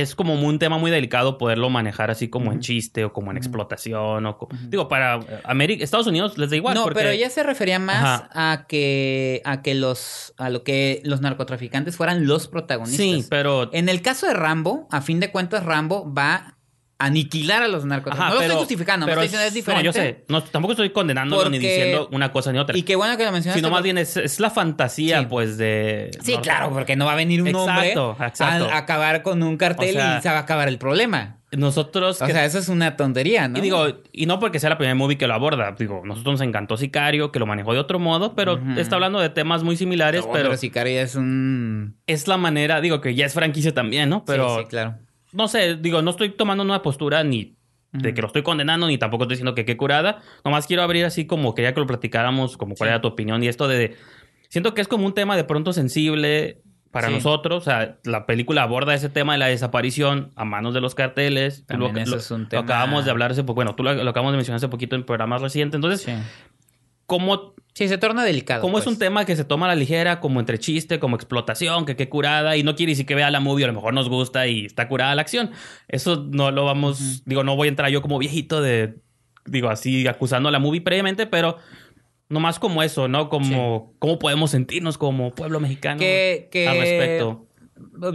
[0.01, 3.37] es como un tema muy delicado poderlo manejar así como en chiste o como en
[3.37, 7.43] explotación o digo para América, Estados Unidos les da igual no, porque pero ella se
[7.43, 8.29] refería más Ajá.
[8.53, 12.97] a que a que los a lo que los narcotraficantes fueran los protagonistas.
[12.99, 16.56] sí, pero En el caso de Rambo, a fin de cuentas Rambo va
[16.99, 18.33] aniquilar a los narcotraficantes.
[18.33, 19.83] No lo estoy justificando, me pero estoy diciendo es diferente.
[19.83, 22.75] No, yo sé, no, tampoco estoy condenándolo ni diciendo una cosa ni otra.
[22.77, 23.59] Y qué bueno que lo mencionaste.
[23.59, 25.25] sino más porque- bien es, es la fantasía Sí.
[25.29, 28.65] pues de Sí, claro, porque no va a venir un Exacto, hombre exacto.
[28.69, 31.35] a acabar con un cartel O sea, y se va a acabar el problema.
[31.51, 33.57] Nosotros O que- sea, eso es una tontería, ¿no?
[33.59, 35.73] Y digo, y no porque sea la primera movie que lo aborda.
[35.79, 39.29] Digo, nosotros nos encantó Sicario, que lo manejó de otro modo, pero está hablando de
[39.29, 41.95] temas muy similares, No, pero, pero Sicario es un...
[42.05, 44.25] es la manera, digo, que ya es franquicia también, ¿no?
[44.25, 44.95] Pero, sí, sí, claro.
[45.33, 47.55] No sé, digo, no estoy tomando una postura ni
[47.93, 50.19] de que lo estoy condenando, ni tampoco estoy diciendo que qué curada.
[50.43, 52.91] Nomás quiero abrir así como quería que lo platicáramos, como cuál Sí.
[52.91, 53.43] era tu opinión.
[53.43, 53.95] Y esto de,
[54.49, 56.61] siento que es como un tema de pronto sensible
[56.91, 57.13] para Sí.
[57.15, 57.63] nosotros.
[57.63, 61.65] O sea, la película aborda ese tema de la desaparición a manos de los carteles.
[61.65, 63.55] También lo, lo- es un lo tema- acabamos de hablar hace poco.
[63.55, 65.75] Bueno, tú lo, lo acabamos de mencionar hace poquito en programas recientes.
[65.77, 66.11] Entonces, Sí.
[67.07, 68.61] ¿Cómo, Sí, se torna delicado.
[68.61, 68.95] cómo es pues.
[68.95, 72.09] un tema que se toma a la ligera, como entre chiste, como explotación, que qué
[72.09, 72.55] curada?
[72.57, 74.87] Y no quiere decir que vea la movie, a lo mejor nos gusta y está
[74.87, 75.51] curada la acción.
[75.87, 78.95] Eso no lo vamos, digo, no voy a entrar yo como viejito de,
[79.45, 81.57] digo, así acusando a la movie previamente, pero
[82.29, 83.29] Nomás como eso, ¿no?
[83.29, 87.47] Como cómo podemos sentirnos como pueblo mexicano Que, que al respecto.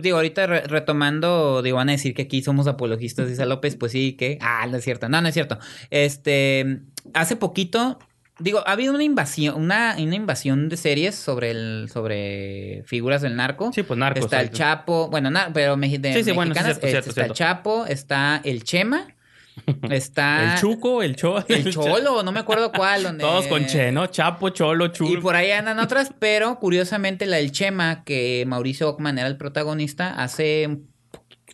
[0.02, 3.74] Digo, ahorita re- retomando, digo, van a decir que aquí somos apologistas de Isa López,
[3.76, 4.37] pues sí, que.
[4.42, 5.09] Ah, no es cierto.
[5.09, 5.59] No, no es cierto.
[5.88, 6.81] Este.
[7.14, 7.98] Hace poquito.
[8.38, 13.37] Digo, ha habido una invasión, una, una invasión de series sobre el, sobre figuras del
[13.37, 13.73] narco.
[13.73, 14.25] Sí, pues narcos.
[14.25, 14.51] Está el.
[14.51, 17.33] Chapo, bueno, na- pero de Sí, sí, bueno, sí, mexicanas, cierto, cierto, está el.
[17.33, 19.07] Chapo, está el Chema,
[19.90, 21.37] está El Chuco, el Cho.
[21.38, 23.03] Ah, el Cholo, no me acuerdo cuál.
[23.05, 24.07] Donde, Todos con Che, ¿no?
[24.07, 25.21] Chapo, Cholo, y Chulo.
[25.21, 30.14] por ahí andan otras, pero curiosamente la del Chema, que Mauricio Ockman era el protagonista,
[30.14, 30.79] hace,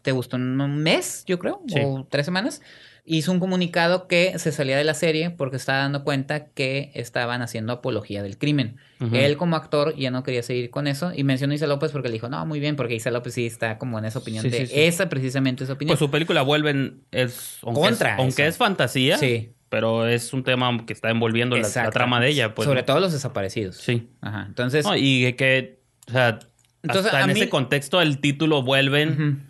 [0.02, 0.36] ¿te gustó?
[0.36, 1.80] Un mes, yo creo, Sí.
[1.84, 2.62] o tres semanas,
[3.08, 7.42] hizo un comunicado que se salía de la serie porque estaba dando cuenta que estaban
[7.42, 8.76] haciendo apología del crimen.
[9.12, 12.08] Él como actor ya no quería seguir con eso y mencionó a Isa López porque
[12.08, 14.50] le dijo, no, muy bien, porque Isa López sí está como en esa opinión Sí,
[14.50, 14.72] de sí, sí.
[14.80, 15.92] esa precisamente esa opinión.
[15.96, 17.58] Pues su película Vuelven es...
[17.62, 19.52] Aunque Contra es, aunque es fantasía, Sí.
[19.68, 22.54] pero es un tema que está envolviendo la, trama de ella.
[22.54, 22.86] Pues, Sobre ¿no?
[22.86, 23.76] todo los desaparecidos.
[23.76, 24.08] Sí.
[24.20, 24.44] Ajá.
[24.48, 26.40] Entonces, No, y que, o sea,
[26.82, 29.46] Entonces, hasta en mí- ese contexto el título Vuelven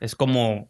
[0.00, 0.68] es como...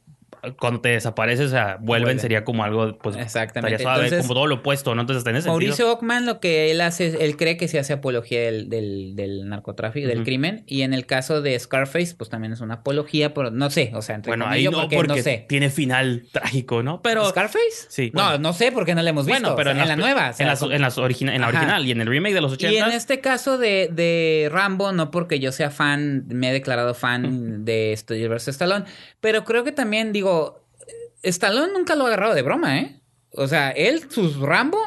[0.59, 2.19] Cuando te desapareces, o sea, vuelven, Vuelven.
[2.21, 3.81] sería como algo, pues, Exactamente.
[3.83, 5.03] suave, Entonces- como todo lo opuesto, ¿no?
[5.03, 5.91] Entonces, en ese Mauricio.
[5.93, 10.09] Ockman lo que él hace, él cree que se hace apología del, del, del narcotráfico,
[10.09, 13.71] del crimen, y en el caso de Scarface, pues también es una apología, pero no
[13.71, 15.47] sé, o sea, entre Bueno, ahí comillas, no, porque, porque, no sé.
[15.49, 17.03] tiene final trágico, ¿no?
[17.03, 17.25] Pero...
[17.29, 17.87] ¿Scarface?
[17.89, 18.39] Sí, No, bueno.
[18.39, 19.41] no sé porque no la hemos visto.
[19.41, 20.31] Bueno, pero o sea, en, la nueva.
[20.31, 22.41] o sea, en, las, en, las origina- en la original y en el remake de
[22.41, 26.51] los 80 Y en este caso de, de Rambo, no porque yo sea fan, me
[26.51, 28.87] he declarado fan de Sylvester Stallone,
[29.21, 30.32] pero creo que también, digo,
[31.23, 33.01] Stallone nunca lo ha agarrado de broma, ¿eh?
[33.35, 34.79] O sea, él, sus Rambo,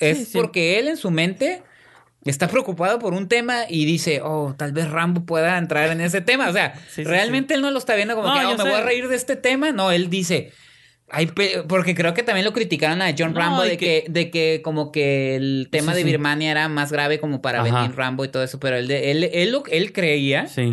[0.00, 0.30] es Sí, sí.
[0.34, 1.62] porque él en su mente
[2.24, 6.20] está preocupado por un tema y dice, oh, tal vez Rambo pueda entrar en ese
[6.22, 6.48] tema.
[6.48, 8.62] O sea, Sí, realmente él no lo está viendo como No, que, oh, me sé.
[8.62, 9.72] voy a reír de este tema.
[9.72, 10.52] No, él dice...
[11.10, 11.26] Ay,
[11.68, 14.62] porque creo que también lo criticaron a John No, Rambo de que- que, de que
[14.64, 16.10] como que el tema Sí, de sí.
[16.10, 17.82] Birmania era más grave como para Ajá.
[17.82, 20.72] venir Rambo y todo eso, pero él, él, él, lo- él creía Sí.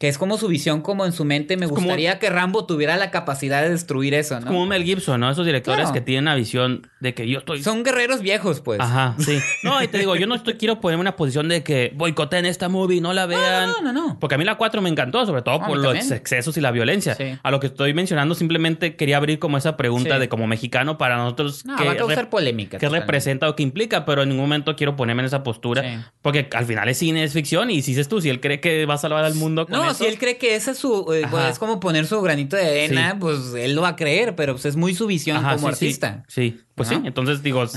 [0.00, 2.64] Que es como su visión, como en su mente, me Es como- gustaría que Rambo
[2.64, 4.46] tuviera la capacidad de destruir eso, ¿no?
[4.46, 5.30] Como Mel Gibson, ¿no?
[5.30, 5.92] Esos directores Claro.
[5.92, 7.62] que tienen una visión de que yo estoy...
[7.62, 8.80] Son guerreros viejos, pues.
[8.80, 9.38] Ajá, sí.
[9.62, 12.46] No, y te digo, yo no estoy, quiero ponerme en una posición de que boicoteen
[12.46, 13.66] esta movie, no la vean.
[13.68, 14.18] No, no, no.
[14.18, 16.12] Porque a mí la 4 me encantó, sobre todo por los también.
[16.14, 17.14] excesos y la violencia.
[17.14, 17.38] Sí.
[17.42, 20.20] A lo que estoy mencionando, simplemente quería abrir como esa pregunta Sí.
[20.20, 22.78] de como mexicano para nosotros No, qué va a causar polémica.
[22.78, 25.82] qué representa o qué implica, pero en ningún momento quiero ponerme en esa postura.
[25.82, 25.88] Sí.
[26.22, 28.86] Porque al final es cine, es ficción, y si dices tú, si él cree que
[28.86, 31.12] va a salvar al mundo con No, eso, si él cree que ese es su,
[31.12, 33.16] eh, pues, es como poner su granito de arena, Sí.
[33.20, 35.72] pues él lo va a creer, pero pues es muy su visión Ajá, como sí,
[35.74, 36.24] artista.
[36.28, 37.00] Sí, pues Ajá.
[37.00, 37.06] sí.
[37.06, 37.76] Entonces digo, es,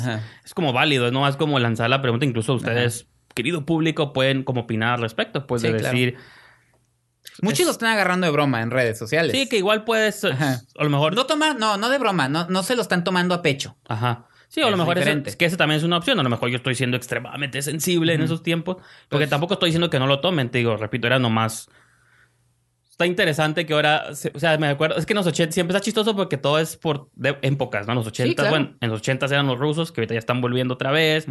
[0.54, 2.26] como válido, no es como lanzar la pregunta.
[2.26, 5.46] Incluso ustedes, querido público, pueden como opinar al respecto.
[5.48, 5.84] Pues de claro.
[5.94, 6.16] decir,
[7.42, 9.32] Muchos Es- lo están agarrando de broma en redes sociales.
[9.32, 10.62] sí, que igual puedes, Ajá.
[10.78, 13.34] a lo mejor, No tomar, no, no de broma, no, no se lo están tomando
[13.34, 13.76] a pecho.
[13.88, 14.28] ajá.
[14.50, 16.20] Sí, o a lo mejor es que ese también es una opción.
[16.20, 18.76] A lo mejor yo estoy siendo extremadamente sensible en esos tiempos.
[19.10, 20.52] Porque Pues- tampoco estoy diciendo que no lo tomen.
[20.52, 21.70] Te digo, repito, era nomás.
[22.94, 24.14] Está interesante que ahora.
[24.14, 24.98] se- O sea, me acuerdo.
[24.98, 27.94] Es que en los 80 siempre está chistoso porque todo es por de- épocas, ¿no?
[27.94, 28.50] En los 80, claro.
[28.52, 31.26] bueno, en los 80 eran los rusos que ahorita ya están volviendo otra vez.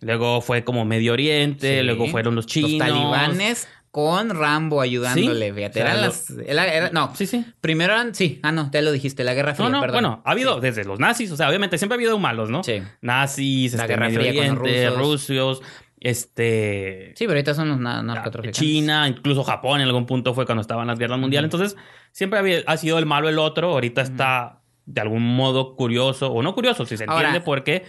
[0.00, 1.84] Luego fue como Medio Oriente, Sí.
[1.84, 2.70] luego fueron los chinos.
[2.72, 5.48] Los talibanes con Rambo ayudándole.
[5.50, 5.54] Sí.
[5.54, 6.30] Fíjate, O sea, eran lo- las.
[6.46, 7.44] era- era- no, Sí, sí.
[7.60, 8.14] primero eran.
[8.14, 9.68] Sí, ah, no, ya lo dijiste, la Guerra Fría.
[9.68, 9.94] No, no, perdón.
[9.96, 12.64] bueno, ha habido desde los nazis, o sea, obviamente siempre ha habido malos, ¿no?
[12.64, 12.82] Sí.
[13.02, 14.96] Nazis, La este, Guerra Medio Fría con rusos.
[14.96, 15.62] rusos,
[16.02, 17.12] este...
[17.16, 18.58] Sí, pero ahorita son los na- narcotraficantes.
[18.60, 21.46] China, incluso Japón en algún punto fue cuando estaban las guerras mundiales.
[21.52, 21.76] Entonces,
[22.12, 23.70] siempre había- ha sido el malo el otro.
[23.70, 27.84] Ahorita está de algún modo curioso, o no curioso, si se Ahora, entiende por qué,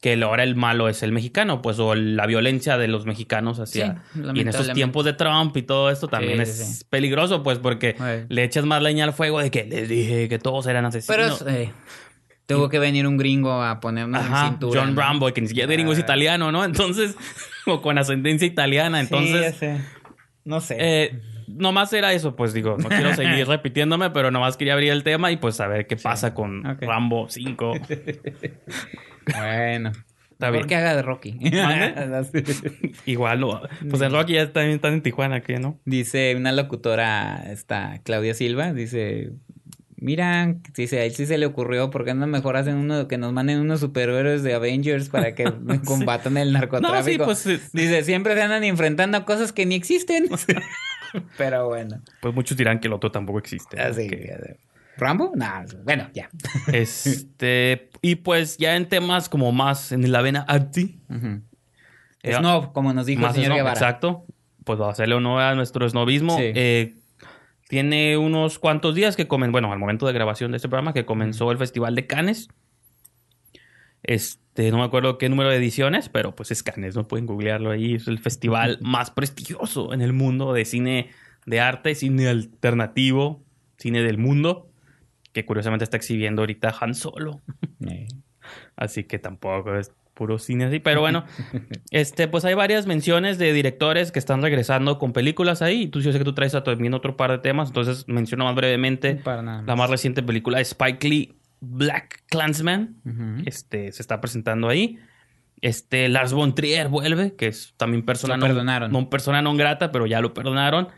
[0.00, 3.86] que ahora el malo es el mexicano, pues, o la violencia de los mexicanos hacia...
[3.86, 4.74] Sí, y en estos lamentablemente.
[4.74, 7.94] tiempos de Trump y todo esto también Sí, es sí, peligroso, pues, porque
[8.28, 11.42] le echas más leña al fuego de que les dije que todos eran Pero asesinos.
[11.42, 11.72] es, eh,
[12.46, 14.80] tuvo que venir un gringo a ponernos en Ajá, cintura.
[14.82, 15.00] John ¿no?
[15.00, 16.02] Rambo, que ni siquiera gringo es Ah.
[16.02, 16.64] italiano, ¿no?
[16.64, 17.16] Entonces,
[17.66, 19.36] o con ascendencia italiana, entonces...
[19.36, 19.80] Sí, ya sé.
[20.44, 20.76] No sé.
[20.78, 25.04] Eh, nomás era eso, pues digo, no quiero seguir repitiéndome, pero nomás quería abrir el
[25.04, 26.62] tema y pues saber qué pasa con.
[26.80, 27.74] Rambo 5.
[29.36, 29.92] Bueno.
[30.32, 30.66] Está ¿Por bien.
[30.66, 31.38] qué haga de Rocky?
[33.06, 35.78] Igual, no, pues en Rocky ya también están en Tijuana, ¿qué no?
[35.84, 39.30] dice una locutora, esta Claudia Silva, dice,
[40.02, 43.16] mira, dice, a él sí se le ocurrió, ¿por qué no mejor hacen uno, que
[43.18, 45.44] nos manden unos superhéroes de Avengers para que
[45.86, 47.26] combatan el narcotráfico?
[47.26, 50.26] No, sí, pues, es- Dice, siempre se andan enfrentando a cosas que ni existen.
[51.38, 52.00] Pero bueno.
[52.20, 53.80] Pues muchos dirán que el otro tampoco existe.
[53.80, 54.56] Así, Que-
[54.98, 55.32] ¿Rambo?
[55.34, 55.46] No,
[55.84, 56.28] bueno, ya.
[56.70, 61.00] este, y pues ya en temas como más en la vena arty.
[62.22, 63.72] Eh, Snob, como nos dijo el señor snob, Guevara.
[63.74, 64.24] Exacto.
[64.64, 66.36] Pues va a hacerle honor a nuestro snobismo.
[66.36, 66.44] Sí.
[66.54, 66.94] Eh,
[67.72, 71.06] tiene unos cuantos días que comen, bueno, al momento de grabación de este programa, que
[71.06, 72.48] comenzó el Festival de Cannes.
[74.02, 77.70] Este, no me acuerdo qué número de ediciones, pero pues es Cannes, no pueden googlearlo
[77.70, 77.94] ahí.
[77.94, 81.12] Es el festival más prestigioso en el mundo de cine
[81.46, 83.42] de arte, cine alternativo,
[83.78, 84.68] cine del mundo,
[85.32, 87.40] que curiosamente está exhibiendo ahorita Han Solo.
[87.88, 88.06] Eh,
[88.76, 90.78] Así que tampoco es puro cine así.
[90.78, 91.24] Pero bueno,
[91.90, 95.88] este, pues hay varias menciones de directores que están regresando con películas ahí.
[95.88, 98.54] Tú yo sé que tú traes a también otro par de temas, entonces menciono más
[98.54, 102.96] brevemente Para nada la más reciente película de Spike Lee, Black Clansman.
[103.46, 104.98] Este, se está presentando ahí.
[105.60, 108.90] Este, Lars von Trier vuelve, que es también persona Lo no, perdonaron.
[108.90, 110.88] no persona non grata, pero ya lo perdonaron.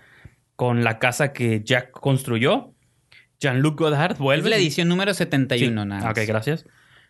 [0.56, 2.72] Con la casa que Jack construyó.
[3.40, 4.48] Jean-Luc Godard Es vuelve.
[4.48, 5.88] la edición número 71, Sí.
[5.88, 6.10] nada.
[6.10, 6.26] Ok, más.
[6.26, 6.64] gracias.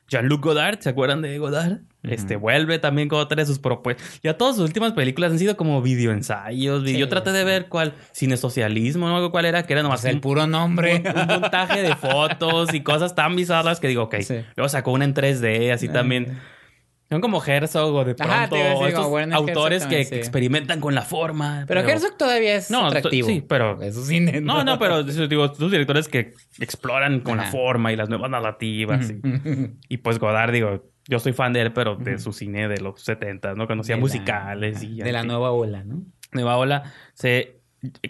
[0.08, 1.78] Jean-Luc Godard, ¿se acuerdan de Godard?
[2.02, 4.20] Este vuelve también con otra de sus propuestas.
[4.22, 6.84] Ya todas sus últimas películas han sido como videoensayos.
[6.84, 10.02] Sí, Yo traté de ver cuál, cine socialismo, no algo cuál era, que era nomás
[10.02, 10.96] Pues el un, puro nombre.
[11.04, 14.16] un- un montaje de fotos y cosas tan bizarras que digo, ok.
[14.20, 14.44] Sí.
[14.56, 15.92] Luego sacó una en 3D, así Ah.
[15.94, 16.38] también.
[17.14, 20.04] Son como Herzog o de pronto Ajá, te iba a decir, estos como autores que,
[20.04, 20.16] sí.
[20.16, 21.64] experimentan con la forma.
[21.68, 23.28] Pero Herzog todavía es No, atractivo.
[23.28, 24.40] sí, pero- Es su cine.
[24.40, 29.10] No, no, pero eso digo, directores que exploran con la forma y las nuevas narrativas.
[29.10, 29.20] y-
[29.88, 33.00] Y pues Godard, digo, yo soy fan de él, pero de su cine de los
[33.02, 33.68] 70, ¿no?
[33.68, 36.02] Conocía De la- musicales y De la nueva ola, ¿no?
[36.32, 36.92] nueva ola.
[37.12, 37.60] Se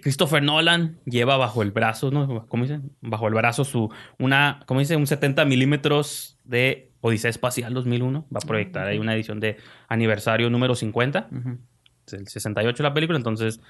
[0.00, 2.46] Christopher Nolan lleva bajo el brazo, ¿no?
[2.48, 2.80] ¿Cómo dice?
[3.02, 4.96] Bajo el brazo su una, ¿cómo dice?
[4.96, 8.26] Un 70 milímetros de Odisea Espacial 2001.
[8.34, 11.28] Va a proyectar ahí una edición de aniversario número 50.
[11.30, 11.58] Ujú.
[12.06, 13.60] Es el 68 la película, entonces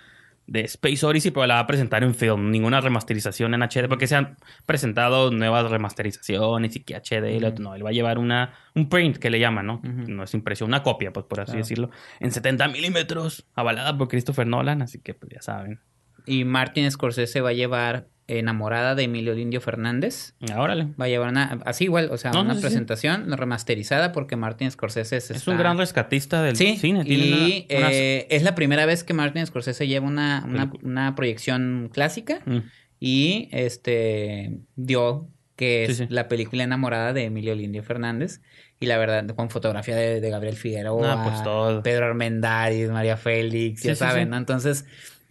[0.47, 4.07] de Space Odyssey, pero la va a presentar en film, ninguna remasterización en HD, porque
[4.07, 7.63] se han presentado nuevas remasterizaciones y que HD, lo- Ujú.
[7.63, 9.81] no, él va a llevar una, un print que le llaman, ¿no?
[9.83, 11.59] No es impresión, una copia, pues por así Claro.
[11.65, 15.81] decirlo, en 70 milímetros, avalada por Christopher Nolan, así que pues ya saben.
[16.27, 20.35] Y Martin Scorsese va a llevar enamorada de Emilio Lindio Fernández.
[20.51, 20.87] Ah, Órale.
[20.99, 22.67] Va a llevar una, así igual, o sea, No, no, una sí, sí.
[22.67, 27.05] presentación remasterizada porque Martin Scorsese se Es está- un gran rescatista del Sí, cine.
[27.05, 30.73] Tiene y una- unas- eh, es la primera vez que Martin Scorsese lleva una, una,
[30.83, 32.59] una proyección clásica Mm.
[32.99, 38.41] y este dio que es la película enamorada de Emilio Lindio Fernández
[38.81, 41.83] y la verdad con fotografía de, de Gabriel Figueroa, Ah, pues todo.
[41.83, 44.31] Pedro Armendáriz, María Félix, ya saben.
[44.31, 44.37] ¿no?
[44.37, 44.85] Entonces,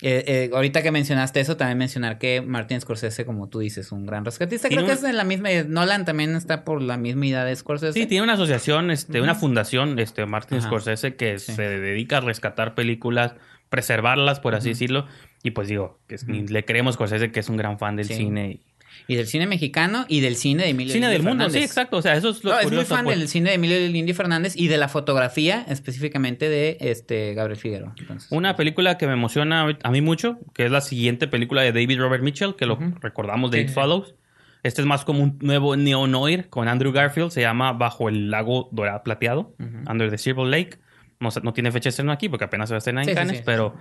[0.03, 4.05] eh, eh, ahorita que mencionaste eso, también mencionar que Martin Scorsese, como tú dices, un
[4.05, 4.67] gran rescatista.
[4.67, 7.93] Creo que es de la misma, Nolan también está por la misma idea de Scorsese.
[7.99, 10.67] Sí, tiene una asociación, este, una fundación, este, Martin Ajá.
[10.67, 11.53] Scorsese, que Sí.
[11.53, 13.33] se dedica a rescatar películas,
[13.69, 15.07] preservarlas, por así decirlo.
[15.41, 16.33] Y pues digo, que es- Ujú.
[16.49, 18.13] le creemos a Scorsese que es un gran fan del Sí.
[18.15, 18.51] cine.
[18.51, 18.61] Y
[19.07, 21.97] del cine mexicano y del cine de Emilio Cine del mundo, sí, exacto.
[21.97, 22.85] O sea, eso es lo No, es curioso.
[22.87, 23.19] muy fan pues.
[23.19, 27.93] del cine de Emilio Lindy Fernández y de la fotografía específicamente de este Gabriel Figueroa.
[27.99, 31.71] Entonces, Una película que me emociona a mí mucho, que es la siguiente película de
[31.71, 33.73] David Robert Mitchell, que lo recordamos de Sí, It sí.
[33.75, 34.15] Follows.
[34.63, 37.31] Este es más como un nuevo neo-noir con Andrew Garfield.
[37.31, 39.53] Se llama Bajo el lago dorado plateado.
[39.89, 40.77] Under the Silver Lake.
[41.19, 43.15] No, no tiene fecha de estreno aquí porque apenas se va a estrenar en sí,
[43.15, 43.75] Cannes, pero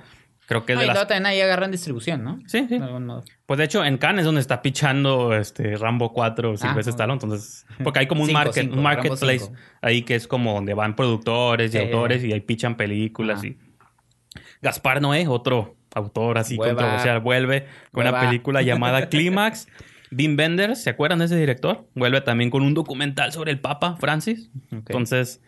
[0.47, 2.39] creo que es No, de y las luego también ahí agarran distribución, ¿no?
[2.47, 2.79] Sí, sí.
[2.79, 3.25] De algún modo.
[3.47, 6.89] Pues de hecho, en Cannes es donde está pichando este Rambo 4 Silvestre ok.
[6.89, 7.15] Stallone.
[7.23, 9.51] Entonces, porque hay como un Cinco, market, cinco, un marketplace
[9.81, 11.85] ahí que es como donde van productores y Sí.
[11.85, 13.57] autores y ahí pichan películas y
[14.61, 16.75] Gaspar Noé, otro autor así Hueva.
[16.75, 19.67] controversial, vuelve con una película llamada Clímax.
[20.15, 21.89] Wim Wenders, ¿se acuerdan de ese director?
[21.95, 24.51] Vuelve también con un documental sobre el Papa Francis.
[24.71, 25.41] Entonces,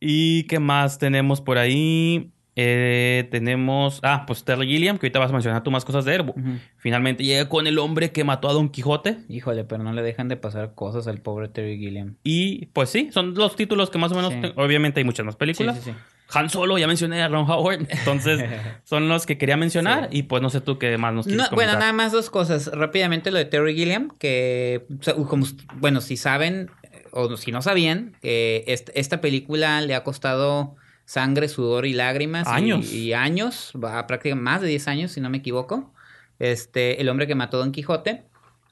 [0.00, 2.32] ¿y qué más tenemos por ahí?
[2.54, 6.16] Eh, tenemos, ah, pues Terry Gilliam, que ahorita vas a mencionar tú más cosas de
[6.16, 6.32] él.
[6.76, 9.18] Finalmente llega con el hombre que mató a Don Quijote.
[9.28, 12.16] Híjole, pero no le dejan de pasar cosas al pobre Terry Gilliam.
[12.24, 14.32] Y pues sí, son los títulos que más o menos.
[14.34, 14.52] Sí.
[14.56, 15.76] Obviamente hay muchas más películas.
[15.78, 15.96] Sí, sí, sí.
[16.34, 17.86] Han Solo, ya mencioné a Ron Howard.
[17.90, 18.42] Entonces,
[18.84, 20.08] son los que quería mencionar.
[20.12, 22.70] Y pues no sé tú qué más nos quieres No, bueno, nada más dos cosas.
[22.72, 24.86] Rápidamente lo de Terry Gilliam, que,
[25.28, 30.04] como, bueno, si saben eh, o si no sabían, eh, est- esta película le ha
[30.04, 30.74] costado
[31.12, 32.46] sangre, sudor y lágrimas.
[32.48, 32.92] y- Años.
[32.92, 35.92] Y, años, va prácticamente más de 10 años, si no me equivoco.
[36.38, 38.24] Este, El hombre que mató a Don Quijote.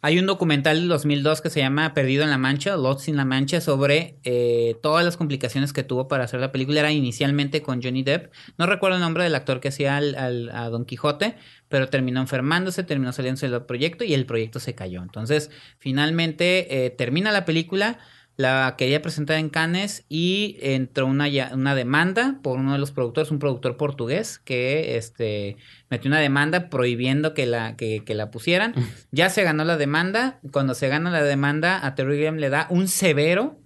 [0.02, 3.26] Hay un documental del 2002 que se llama Perdido en la Mancha, Lost in la
[3.26, 6.80] Mancha, sobre eh, todas las complicaciones que tuvo para hacer la película.
[6.80, 8.32] Era inicialmente con Johnny Depp.
[8.56, 11.36] No recuerdo el nombre del actor que hacía al- al- a Don Quijote,
[11.68, 15.02] pero terminó enfermándose, terminó saliéndose del proyecto y el proyecto se cayó.
[15.02, 17.98] Entonces, finalmente eh, termina la película.
[18.36, 23.30] La quería presentar en Cannes y entró una, una demanda por uno de los productores,
[23.30, 25.58] un productor portugués, que este,
[25.90, 28.74] metió una demanda prohibiendo que la, que, que la pusieran.
[29.10, 30.40] Ya se ganó la demanda.
[30.52, 33.60] Cuando se gana la demanda, a Terry Gilliam le da un severo.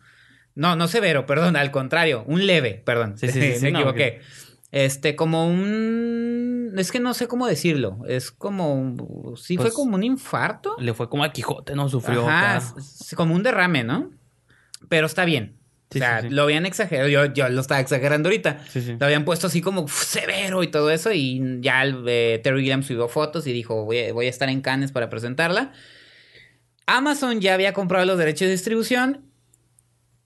[0.57, 3.17] No, no severo, perdón, al contrario, un leve, perdón.
[3.17, 4.21] Sí, sí, sí, sí, me no, equivoqué.
[4.73, 6.73] Este, como un.
[6.77, 7.99] Es que no sé cómo decirlo.
[8.09, 8.97] Es como.
[9.37, 10.75] Sí, fue Pues, como un infarto.
[10.81, 11.89] Le fue como al Quijote, ¿no?
[11.89, 12.61] Sufrió Ajá,
[13.15, 14.11] como un derrame, ¿no?
[14.89, 15.57] Pero está bien.
[15.91, 16.35] Sí, o sea, sí, sí.
[16.35, 17.09] lo habían exagerado.
[17.09, 18.59] Yo, yo lo estaba exagerando ahorita.
[18.99, 21.13] Lo habían puesto así como uf, severo y todo eso.
[21.13, 24.49] Y ya el, eh, Terry Gilliam subió fotos y dijo: voy a, voy a estar
[24.49, 25.73] en Cannes para presentarla.
[26.87, 29.23] Amazon ya había comprado los derechos de distribución.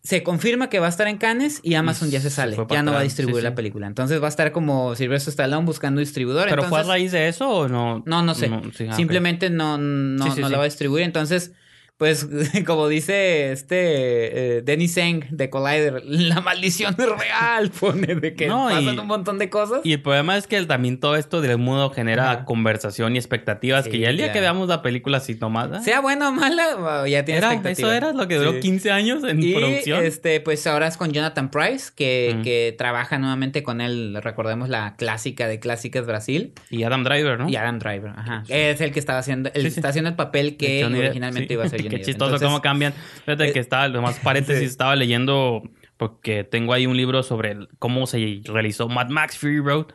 [0.02, 2.56] Se confirma que va a estar en Cannes y Amazon Y ya se sale.
[2.70, 3.56] Ya no va a distribuir sí, la sí.
[3.56, 3.86] película.
[3.86, 6.48] Entonces va a estar como Sylvester Stallone buscando distribuidor.
[6.48, 8.02] ¿Pero fue a raíz de eso o no?
[8.06, 8.50] no, no sé.
[8.74, 8.94] sí, ah.
[8.94, 11.04] Simplemente no, no, no la va a distribuir.
[11.04, 11.52] Entonces,
[11.98, 12.26] pues,
[12.66, 14.88] como dice este eh, Denny
[15.30, 19.50] de Collider, la maldición es real, pone de que No, pasan y- un montón de
[19.50, 19.80] cosas.
[19.84, 22.44] Y el problema es que el- también todo esto del mundo genera Ajá.
[22.46, 24.34] conversación y expectativas Sí, que ya el día claro.
[24.34, 25.68] que veamos la película así nomás...
[25.72, 27.88] ah, Sea buena o mala, ya tiene era, expectativa.
[27.88, 28.60] eso era lo que duró Sí.
[28.60, 30.04] 15 años en Y producción.
[30.04, 32.42] este, pues ahora es con Jonathan Price, que, Mm.
[32.42, 36.52] que trabaja nuevamente con él, recordemos la clásica de Clásicas Brasil.
[36.70, 37.48] Y Adam Driver, ¿no?
[37.48, 38.44] Y Adam Driver, ajá.
[38.48, 41.87] Es el que estaba haciendo, el, está haciendo el papel que originalmente iba a ser
[41.88, 42.92] Qué chistoso Entonces, cómo cambian.
[43.24, 44.66] Fíjate eh, que estaba, nomás paréntesis, sí.
[44.66, 45.62] estaba leyendo
[45.96, 49.86] porque tengo ahí un libro sobre el- cómo se realizó Mad Max Fury Road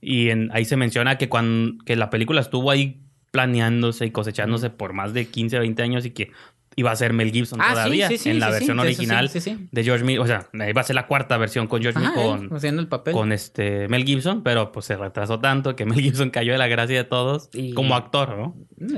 [0.00, 3.00] y en- ahí se menciona que cuando que la película estuvo ahí
[3.30, 6.30] planeándose y cosechándose por más de 15 o 20 años y que
[6.78, 9.28] iba a ser Mel Gibson Ah, todavía sí, sí, en la sí, versión original
[9.72, 12.40] de George Miller, o sea, iba a ser la cuarta versión con George Ajá, Miller
[12.40, 13.12] él con, haciendo el papel.
[13.14, 16.68] con este Mel Gibson, pero pues se retrasó tanto que Mel Gibson cayó de la
[16.68, 18.56] gracia de todos Y- como actor, ¿no?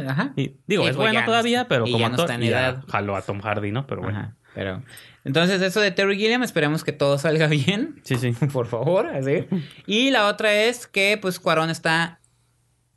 [0.08, 0.32] Ajá.
[0.36, 2.48] Y, digo, es pues bueno no todavía, pero y como no actor está en y
[2.50, 2.84] ya edad.
[2.88, 3.86] jaló a Tom Hardy, ¿no?
[3.86, 4.18] Pero bueno.
[4.18, 4.82] Ajá, pero
[5.24, 8.32] entonces eso de Terry Gilliam, esperemos que todo salga bien, Sí, sí.
[8.52, 9.46] por favor, así.
[9.86, 12.18] Y la otra es que pues Cuarón está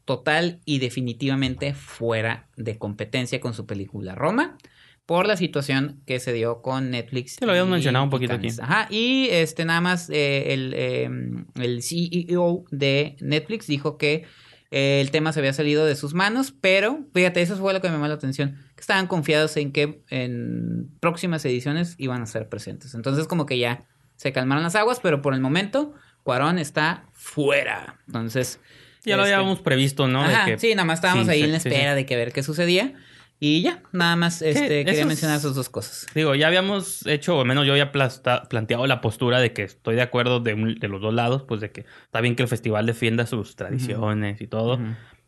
[0.05, 4.57] total y definitivamente fuera de competencia con su película Roma
[5.05, 7.35] por la situación que se dio con Netflix.
[7.35, 8.47] Sí, lo habíamos mencionado un poquito aquí.
[8.61, 11.09] Ajá, y este nada más eh, el, eh,
[11.55, 14.25] el CEO de Netflix dijo que
[14.71, 17.89] eh, el tema se había salido de sus manos, pero fíjate, eso fue lo que
[17.89, 22.47] me llamó la atención, que estaban confiados en que en próximas ediciones iban a ser
[22.47, 22.93] presentes.
[22.93, 23.85] Entonces como que ya
[24.15, 27.99] se calmaron las aguas, pero por el momento Cuarón está fuera.
[28.07, 28.59] Entonces...
[29.05, 30.25] Ya lo este, habíamos previsto, ¿no?
[30.25, 31.95] De Ajá, que- sí, nada más estábamos sí, ahí sí, en la espera sí.
[31.97, 32.93] de que ver qué sucedía.
[33.39, 36.05] Y ya, nada más este, quería es- mencionar esas dos cosas.
[36.15, 39.63] Digo, ya habíamos hecho, o al menos yo ya plasta- planteado la postura de que
[39.63, 42.43] estoy de acuerdo de, un- de los dos lados, pues de que está bien que
[42.43, 44.79] el festival defienda sus tradiciones y todo,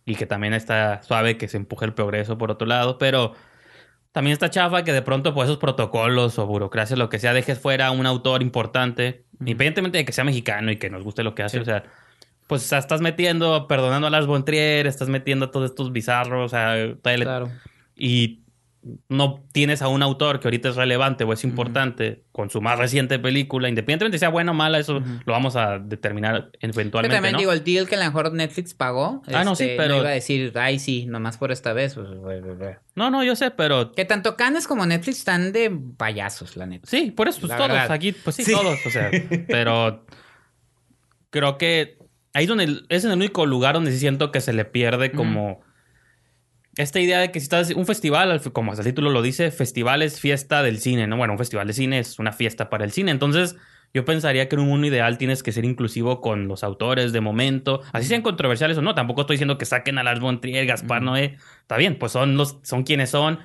[0.05, 3.33] y que también está suave que se empuje el progreso por otro lado, pero
[4.13, 7.59] también está chafa que de pronto por esos protocolos o burocracia, lo que sea, dejes
[7.59, 11.35] fuera a un autor importante, independientemente de que sea mexicano y que nos guste lo
[11.35, 11.61] que hace, Sí.
[11.63, 11.83] o sea,
[12.47, 15.91] pues o sea, estás metiendo, perdonando a Lars von Trier, estás metiendo a todos estos
[15.91, 17.51] bizarros, o sea, todavía le- Claro.
[17.95, 18.41] Y
[19.09, 22.77] no tienes a un autor que ahorita es relevante o es importante con su más
[22.77, 27.15] reciente película, independientemente de sea buena o mala, eso lo vamos a determinar Pero eventualmente.
[27.15, 27.39] también ¿no?
[27.39, 30.09] digo, el deal que a lo mejor Netflix pagó, Ah, no, sí, este, pero- iba
[30.09, 31.95] a decir, ay, sí, nomás por esta vez.
[31.95, 32.07] pues.
[32.93, 36.87] No, no, yo sé, pero Que tanto Cannes como Netflix están de payasos, la neta.
[36.87, 37.91] sí, por eso pues, La todos verdad.
[37.91, 38.51] aquí, pues sí, Sí.
[38.51, 39.09] todos, o sea,
[39.47, 40.05] pero
[41.31, 41.97] creo que
[42.33, 45.11] ahí es donde es en el único lugar donde sí siento que se le pierde
[45.11, 45.61] como
[46.77, 49.51] esta idea de que si estás un festival, al- como hasta el título lo dice,
[49.51, 51.17] festival es fiesta del cine, ¿no?
[51.17, 53.11] Bueno, un festival de cine es una fiesta para el cine.
[53.11, 53.55] Entonces,
[53.93, 57.21] yo pensaría que en un mundo ideal tienes que ser inclusivo con los autores de
[57.21, 58.93] momento, así sean controversiales o no.
[58.93, 61.37] Tampoco estoy diciendo que saquen a Lars von Trier, Gaspar Noé.
[61.61, 63.39] Está bien, pues son los son quienes son.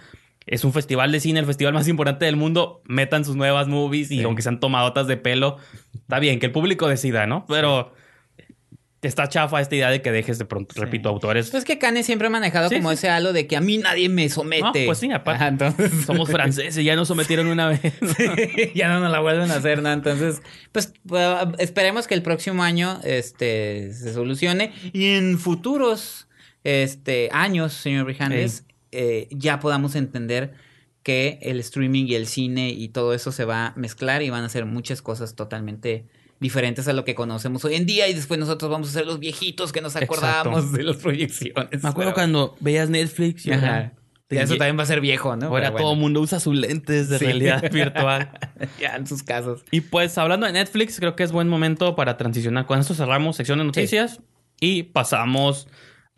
[0.46, 2.82] Es un festival de cine, el festival más importante del mundo.
[2.84, 4.22] Metan sus nuevas movies y Sí.
[4.24, 5.58] aunque sean tomadotas de pelo,
[5.94, 7.44] está bien, que el público decida, ¿no?
[7.46, 7.92] Pero
[9.02, 10.80] está chafa esta idea de que dejes de pronto, Sí.
[10.80, 12.94] repito, autores Pues es que Cannes siempre ha manejado Sí, como sí.
[12.94, 14.62] ese halo de que a mí nadie me somete.
[14.62, 15.36] No, pues sí, aparte.
[15.44, 15.90] Ajá, entonces...
[16.06, 17.80] Somos franceses, ya nos sometieron una vez.
[18.74, 19.90] ya no nos la vuelven a hacer, ¿no?
[19.90, 26.28] Entonces, pues uh, esperemos que el próximo año este, se solucione y en futuros
[26.64, 30.52] este, años, señor Brijandes, eh, ya podamos entender
[31.02, 34.42] que el streaming y el cine y todo eso se va a mezclar y van
[34.42, 36.04] a hacer muchas cosas totalmente
[36.40, 39.18] diferentes a lo que conocemos hoy en día y después nosotros vamos a ser los
[39.20, 40.76] viejitos que nos acordamos Exacto.
[40.78, 41.82] de las proyecciones.
[41.82, 43.66] Me acuerdo Pero- cuando veías Netflix y Ajá.
[43.66, 43.92] ahora,
[44.30, 45.46] Ya eso también va a ser viejo, ¿no?
[45.48, 47.24] ahora todo el mundo usa sus lentes de Sí.
[47.26, 48.30] realidad virtual.
[48.80, 49.64] ya en sus casos.
[49.70, 52.64] Y pues hablando de Netflix, creo que es buen momento para transicionar.
[52.66, 54.20] Con esto cerramos sección de noticias
[54.60, 55.66] y pasamos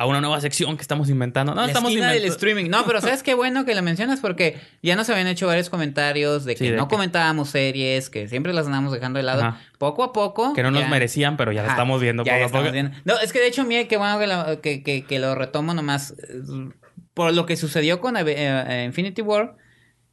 [0.02, 1.54] a una nueva sección que estamos inventando.
[1.54, 2.36] No, la estamos esquina del inventando.
[2.36, 2.70] streaming.
[2.70, 4.20] No, pero ¿sabes qué bueno que lo mencionas?
[4.20, 8.10] Porque ya nos habían hecho varios comentarios de que Sí, de no que- comentábamos series,
[8.10, 9.42] que siempre las andamos dejando de lado.
[9.42, 9.60] Ajá.
[9.78, 10.52] Poco a poco.
[10.54, 12.72] Que no nos merecían, pero ya Ajá, estamos viendo ya poco a estamos poco.
[12.72, 12.96] viendo.
[13.04, 15.72] No, es que de hecho, mire, qué bueno que lo, que, que- que lo retomo
[15.74, 16.12] nomás.
[16.18, 16.70] eh,
[17.14, 19.56] Por lo que sucedió con eh, eh, Infinity War,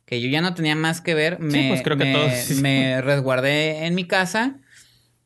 [0.06, 2.50] que yo ya no tenía más que ver, me, pues creo que me- todos.
[2.62, 4.56] me resguardé en mi casa.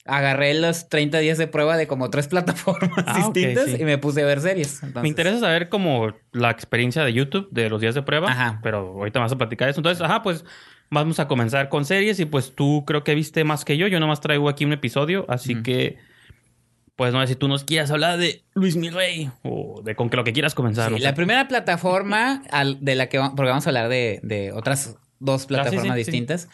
[0.06, 3.78] Agarré los 30 días de prueba de como tres plataformas Ah, distintas sí.
[3.80, 4.76] y me puse a ver series.
[4.84, 8.60] Entonces- Me interesa saber como la experiencia de YouTube de los días de prueba, Ajá.
[8.62, 9.80] pero ahorita vas a platicar eso.
[9.80, 10.44] Entonces, ajá, pues
[10.90, 13.88] vamos a comenzar con series y pues tú creo que viste más que yo.
[13.88, 15.98] Yo nomás traigo aquí un episodio, así que
[16.96, 20.18] pues no sé si tú nos quieras hablar de Luis Mirrey o de con que
[20.18, 20.94] lo que quieras comenzar.
[20.94, 24.96] Sí, la primera plataforma al- de la que porque vamos a hablar de, de otras
[25.20, 25.98] dos plataformas Ah, sí.
[26.00, 26.50] distintas.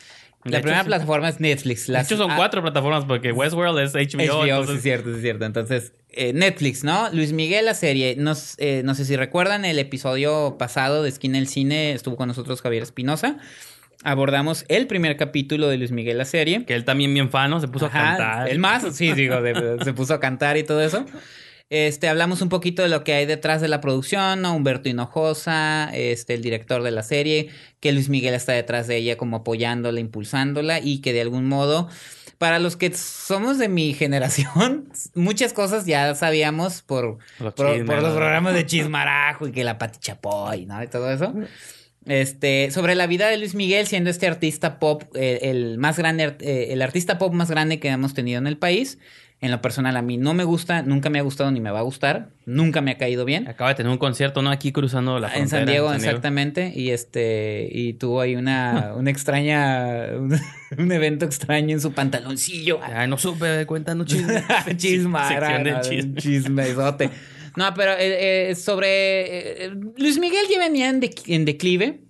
[0.49, 0.87] De La primera sí.
[0.87, 1.87] plataforma es Netflix.
[1.87, 4.41] De Las- hecho, son ah, cuatro plataformas porque Westworld es HBO.
[4.41, 5.45] HBO, sí, entonces- es cierto, sí, es cierto.
[5.45, 7.09] Entonces, eh, Netflix, ¿no?
[7.13, 8.15] Luis Miguel, la serie.
[8.17, 12.27] Nos, eh, no sé si recuerdan el episodio pasado de Esquina del Cine, estuvo con
[12.27, 13.37] nosotros Javier Espinosa.
[14.03, 16.63] Abordamos el primer capítulo de Luis Miguel, la serie.
[16.65, 17.59] Que él también bien fan, ¿no?
[17.59, 18.49] Se puso Ajá, a cantar.
[18.49, 21.05] El más, sí, digo, de- se puso a cantar y todo eso.
[21.69, 24.55] Este, hablamos un poquito de lo que hay detrás de la producción, ¿no?
[24.55, 27.49] Humberto Hinojosa, este, el director de la serie,
[27.79, 31.87] que Luis Miguel está detrás de ella como apoyándola, impulsándola y que de algún modo,
[32.39, 38.15] para los que somos de mi generación, muchas cosas ya sabíamos por, Los por, los
[38.15, 40.81] programas de Chismarajo y que la Pati Chapoy, ¿no?
[40.81, 41.35] Y todo eso.
[42.07, 46.35] Este, sobre la vida de Luis Miguel, siendo este artista pop, eh, el más grande,
[46.39, 48.97] eh, el artista pop más grande que hemos tenido en el país.
[49.41, 51.79] En lo personal, a mí no me gusta, nunca me ha gustado ni me va
[51.79, 53.47] a gustar, nunca me ha caído bien.
[53.47, 54.51] Acaba de tener un concierto, ¿no?
[54.51, 55.43] Aquí cruzando la frontera.
[55.43, 60.37] En San Diego, exactamente, y este, y tuvo ahí una, una extraña, un,
[60.77, 62.79] un evento extraño en su pantaloncillo.
[62.83, 64.43] Ay, no supe, cuéntanos chisme.
[64.75, 66.15] Chisma, era- chisme.
[66.15, 67.09] chismesote.
[67.55, 72.01] No, pero eh, eh, sobre eh, Luis Miguel ya venía en, dec- en declive.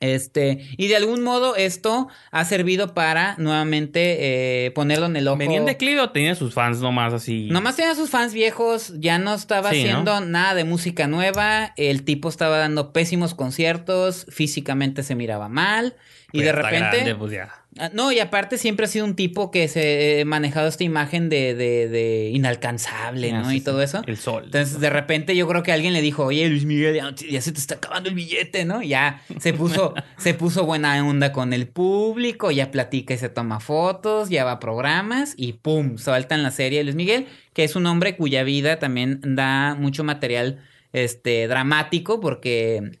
[0.00, 5.36] Este, y de algún modo esto ha servido para nuevamente eh, ponerlo en el ojo.
[5.36, 7.48] ¿Venía en declive o tenía sus fans nomás así?
[7.50, 9.90] Nomás tenía sus fans viejos, ya no estaba Sí, ¿no?
[9.90, 15.94] haciendo nada de música nueva, el tipo estaba dando pésimos conciertos, físicamente se miraba mal
[16.32, 16.78] y Pues de repente...
[16.96, 17.59] grande, pues ya.
[17.78, 21.28] Ah, No, y aparte siempre ha sido un tipo que se ha manejado esta imagen
[21.28, 23.50] de, de, de inalcanzable, Ah, ¿no?
[23.50, 24.02] sí, y todo eso.
[24.06, 24.44] El sol.
[24.46, 27.52] Entonces, de repente yo creo que alguien le dijo, oye, Luis Miguel, ya, ya se
[27.52, 28.82] te está acabando el billete, ¿no?
[28.82, 33.60] Ya se puso, se puso buena onda con el público, ya platica y se toma
[33.60, 37.62] fotos, ya va a programas y pum, suelta en la serie de Luis Miguel, que
[37.64, 40.58] es un hombre cuya vida también da mucho material
[40.92, 42.98] este, dramático, porque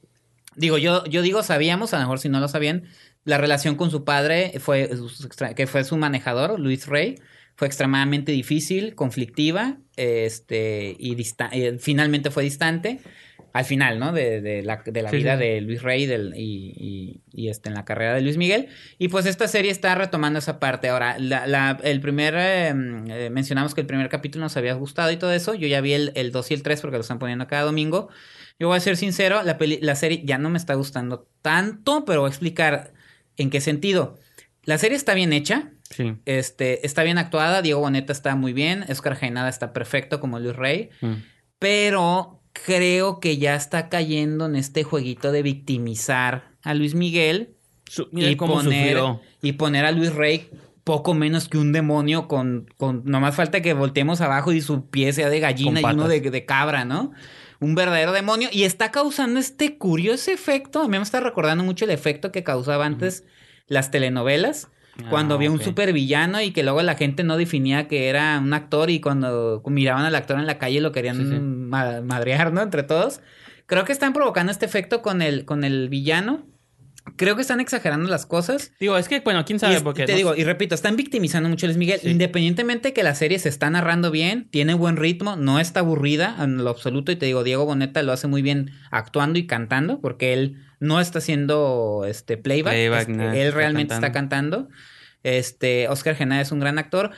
[0.56, 2.82] Digo, yo, yo digo, sabíamos, a lo mejor si no lo sabían,
[3.24, 4.88] la relación con su padre fue,
[5.56, 7.16] que fue su manejador, Luis Rey,
[7.56, 11.16] fue extremadamente difícil, conflictiva, este, y
[11.52, 13.00] eh, finalmente fue distante.
[13.52, 14.12] Al final, ¿no?
[14.12, 15.42] De, de la, de la Sí, vida sí.
[15.42, 18.68] de Luis Rey del- y, y- y, este, en la carrera de Luis Miguel.
[18.96, 20.88] Y pues esta serie está retomando esa parte.
[20.88, 25.10] Ahora, la, la- el primer, eh, eh, mencionamos que el primer capítulo nos había gustado
[25.10, 25.54] y todo eso.
[25.54, 28.08] Yo ya vi el, el 2 y el 3 porque lo están poniendo cada domingo.
[28.60, 32.04] Yo voy a ser sincero, la, peli- la serie ya no me está gustando tanto,
[32.04, 32.92] pero voy a explicar
[33.40, 34.18] en qué sentido.
[34.64, 36.14] La serie está bien hecha, Sí.
[36.26, 40.54] este, está bien actuada, Diego Boneta está muy bien, Oscar Jaenada está perfecto como Luis
[40.56, 41.14] Rey, Mm.
[41.58, 47.54] pero creo que ya está cayendo en este jueguito de victimizar a Luis Miguel
[47.88, 49.20] Su- y poner, sufrió.
[49.42, 50.48] y poner a Luis Rey
[50.84, 55.12] poco menos que un demonio con, con nomás falta que volteemos abajo y su pie
[55.12, 57.12] sea de gallina y uno de, de cabra, ¿no?
[57.60, 60.80] Un verdadero demonio y está causando este curioso efecto.
[60.82, 63.24] A mí me está recordando mucho el efecto que causaba antes
[63.66, 64.68] las telenovelas.
[65.08, 65.62] Cuando Ah, había un ok.
[65.62, 70.04] supervillano y que luego la gente no definía que era un actor y cuando miraban
[70.04, 71.34] al actor en la calle lo querían Sí, sí.
[71.38, 72.60] ma- madrear, ¿no?
[72.62, 73.20] Entre todos.
[73.66, 76.44] Creo que están provocando este efecto con el, con el villano.
[77.16, 78.72] Creo que están exagerando las cosas.
[78.80, 81.48] Digo, es que, bueno, quién sabe, es- porque te no- digo, y repito, están victimizando
[81.48, 82.00] mucho a Luis Miguel.
[82.00, 82.08] Sí.
[82.10, 86.62] Independientemente que la serie se está narrando bien, tiene buen ritmo, no está aburrida en
[86.64, 87.12] lo absoluto.
[87.12, 91.00] Y te digo, Diego Boneta lo hace muy bien actuando y cantando, porque él no
[91.00, 92.72] está haciendo este playback.
[92.72, 94.68] Playback, este, nada, él está realmente está cantando.
[95.22, 97.10] Este, Oscar Genada es un gran actor.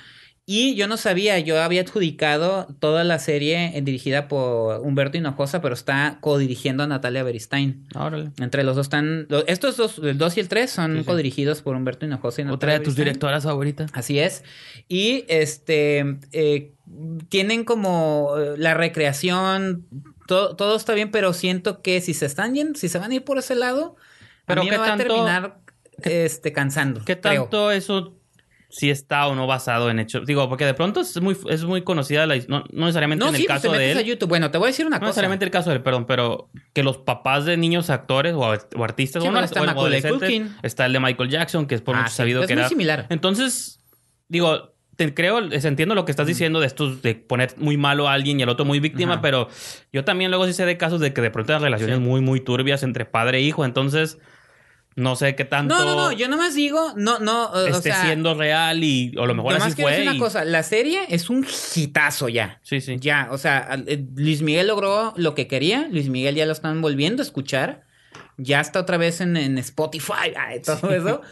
[0.45, 5.61] Y yo no sabía, yo había adjudicado toda la serie eh, dirigida por Humberto Hinojosa,
[5.63, 7.87] pero está codirigiendo a Natalia Beristain.
[7.95, 8.33] Órale.
[8.41, 9.29] Entre los dos están.
[9.47, 11.05] estos dos, el 2 y el 3, son Sí, sí.
[11.05, 13.05] codirigidos por Humberto Hinojosa y Otra Natalia de tus Beristain.
[13.05, 13.91] directoras favoritas.
[13.95, 14.43] Así es.
[14.89, 16.19] Y este.
[16.33, 16.73] eh,
[17.29, 19.87] tienen como eh, la recreación.
[20.27, 23.15] to- todo está bien, pero siento que si se están yendo, si se van a
[23.15, 23.95] ir por ese lado,
[24.47, 25.59] Pero a mí ¿qué me va tanto- a terminar
[26.03, 27.05] este, cansando.
[27.05, 27.43] ¿Qué creo.
[27.43, 28.19] tanto eso
[28.73, 30.27] sí está o no basado en hechos?
[30.27, 33.37] Digo, porque de pronto es muy, es muy conocida la no, no necesariamente No, en
[33.37, 33.99] el pues te caso de metes él.
[33.99, 34.29] a YouTube.
[34.29, 35.09] Bueno, te voy a decir una No cosa.
[35.11, 38.85] necesariamente el caso de él, perdón, pero que los papás de niños actores o, o
[38.85, 39.65] artistas Sí, bueno, está o
[40.63, 42.61] está el de Michael Jackson, que es por Ah, mucho sí, sabido es que muy
[42.63, 42.69] era.
[42.69, 43.07] similar.
[43.11, 43.79] Entonces,
[44.29, 48.13] digo, te creo, entiendo lo que estás diciendo de estos, de poner muy malo a
[48.13, 49.23] alguien y al otro muy víctima, Ajá.
[49.23, 49.49] pero
[49.93, 52.41] yo también luego sí sé de casos de que de pronto hay relaciones muy, muy
[52.41, 54.19] turbias entre padre e hijo, entonces
[54.95, 56.13] no sé qué tanto No, no, no.
[56.13, 57.47] Yo nomás digo, no, no.
[57.47, 59.97] o esté sea, siendo real y o a lo mejor nomás así quiero fue.
[59.99, 60.45] decir una cosa.
[60.45, 62.61] La serie es un hitazo ya.
[62.63, 62.97] Sí, sí.
[62.99, 65.89] Ya, o sea, eh, Luis Miguel logró lo que quería.
[65.91, 67.85] Luis Miguel ya lo están volviendo a escuchar.
[68.37, 71.23] Ya está otra vez en, en Spotify, ay, todo eso.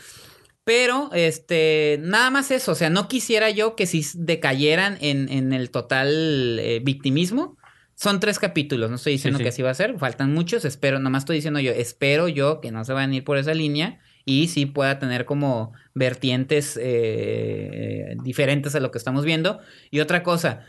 [0.64, 2.72] Pero, este, nada más eso.
[2.72, 7.56] O sea, no quisiera yo que si decayeran en, en el total eh, victimismo.
[8.00, 9.44] Son tres capítulos, no estoy diciendo Sí, sí.
[9.44, 12.70] que así va a ser, faltan muchos, espero, nomás estoy diciendo yo, espero yo que
[12.70, 18.16] no se van a ir por esa línea y sí pueda tener como vertientes eh,
[18.22, 19.60] diferentes a lo que estamos viendo.
[19.90, 20.60] Y otra cosa,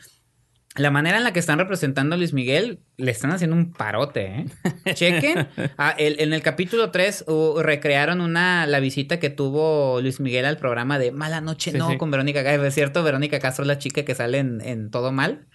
[0.75, 4.25] la manera en la que están representando a Luis Miguel, le están haciendo un parote,
[4.25, 4.45] ¿eh?
[4.93, 5.47] Chequen.
[5.77, 7.25] Ah, el- en el capítulo 3
[7.61, 11.89] recrearon una, la visita que tuvo Luis Miguel al programa de Mala Noche Sí, No
[11.91, 11.97] sí.
[11.97, 12.65] con Verónica Castro.
[12.65, 15.47] Es cierto, Verónica Castro es la chica que sale en, en Todo Mal.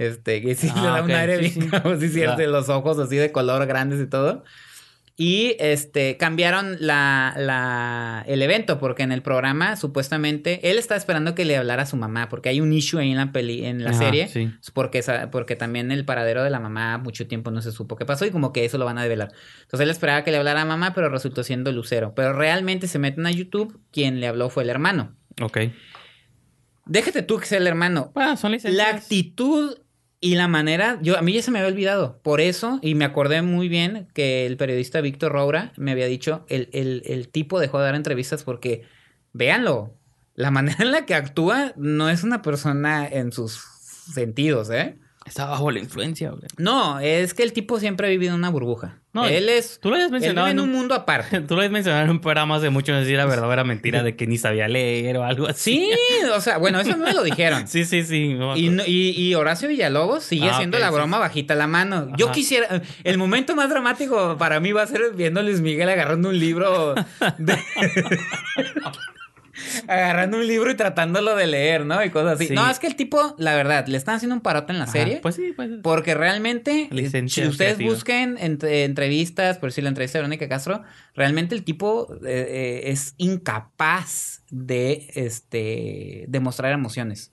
[0.00, 1.80] Este, que sí Ah, le da un ok, aire sí, bien, sí.
[1.82, 2.46] como sí, cierto, Ya.
[2.48, 4.44] los ojos así de color grandes y todo.
[5.16, 11.34] Y este cambiaron la, la, el evento porque en el programa supuestamente él está esperando
[11.34, 13.84] que le hablara a su mamá porque hay un issue ahí en la peli en
[13.84, 14.50] la Ajá, serie sí.
[14.72, 18.24] porque porque también el paradero de la mamá mucho tiempo no se supo qué pasó
[18.24, 19.30] y como que eso lo van a develar.
[19.60, 22.14] Entonces él esperaba que le hablara a mamá pero resultó siendo Lucero.
[22.16, 25.14] Pero realmente se meten a YouTube quien le habló fue el hermano.
[25.42, 25.58] Ok.
[26.86, 28.10] Déjate tú que sea el hermano.
[28.14, 28.74] Bueno, son licencias.
[28.74, 29.76] La actitud
[30.20, 32.20] y la manera, yo a mí ya se me había olvidado.
[32.22, 36.44] Por eso, y me acordé muy bien que el periodista Víctor Roura me había dicho,
[36.48, 38.82] el, el, el tipo dejó de dar entrevistas porque,
[39.32, 39.98] véanlo,
[40.34, 43.62] la manera en la que actúa no es una persona en sus
[44.12, 44.98] sentidos, ¿eh?
[45.30, 46.42] Está bajo la influencia, güey.
[46.58, 48.96] No, es que el tipo siempre ha vivido en una burbuja.
[49.12, 49.78] No, él es...
[49.80, 50.74] Tú lo habías Él mencionado vive en un un...
[50.76, 51.40] mundo aparte.
[51.48, 53.52] Tú lo habías mencionado en un programa hace mucho, no sé si era verdad o
[53.52, 55.88] era mentira, de que ni sabía leer o algo así.
[55.92, 57.66] Sí, o sea, bueno, eso no me lo dijeron.
[57.68, 58.34] Sí, sí, sí.
[58.34, 61.54] no Y, no- y- y Horacio Villalobos sigue Ah, haciendo ok, la sí, broma bajita
[61.54, 62.08] la mano.
[62.16, 62.82] Yo quisiera.
[63.04, 66.38] El momento más dramático para mí va a ser viendo a Luis Miguel agarrando un
[66.40, 66.94] libro.
[67.38, 67.58] de-
[69.88, 72.02] agarrando un libro y tratándolo de leer, ¿no?
[72.04, 72.48] Y cosas así.
[72.48, 72.54] Sí.
[72.54, 74.92] No, es que el tipo, la verdad, le están haciendo un parote en la Ajá,
[74.92, 75.18] serie.
[75.22, 75.70] Pues sí, pues.
[75.82, 77.94] Porque realmente, Licencia si ustedes creativa.
[77.94, 80.82] busquen entre- entrevistas, por si la entrevista de Verónica Castro,
[81.14, 87.32] realmente el tipo eh, eh, es incapaz de este demostrar emociones.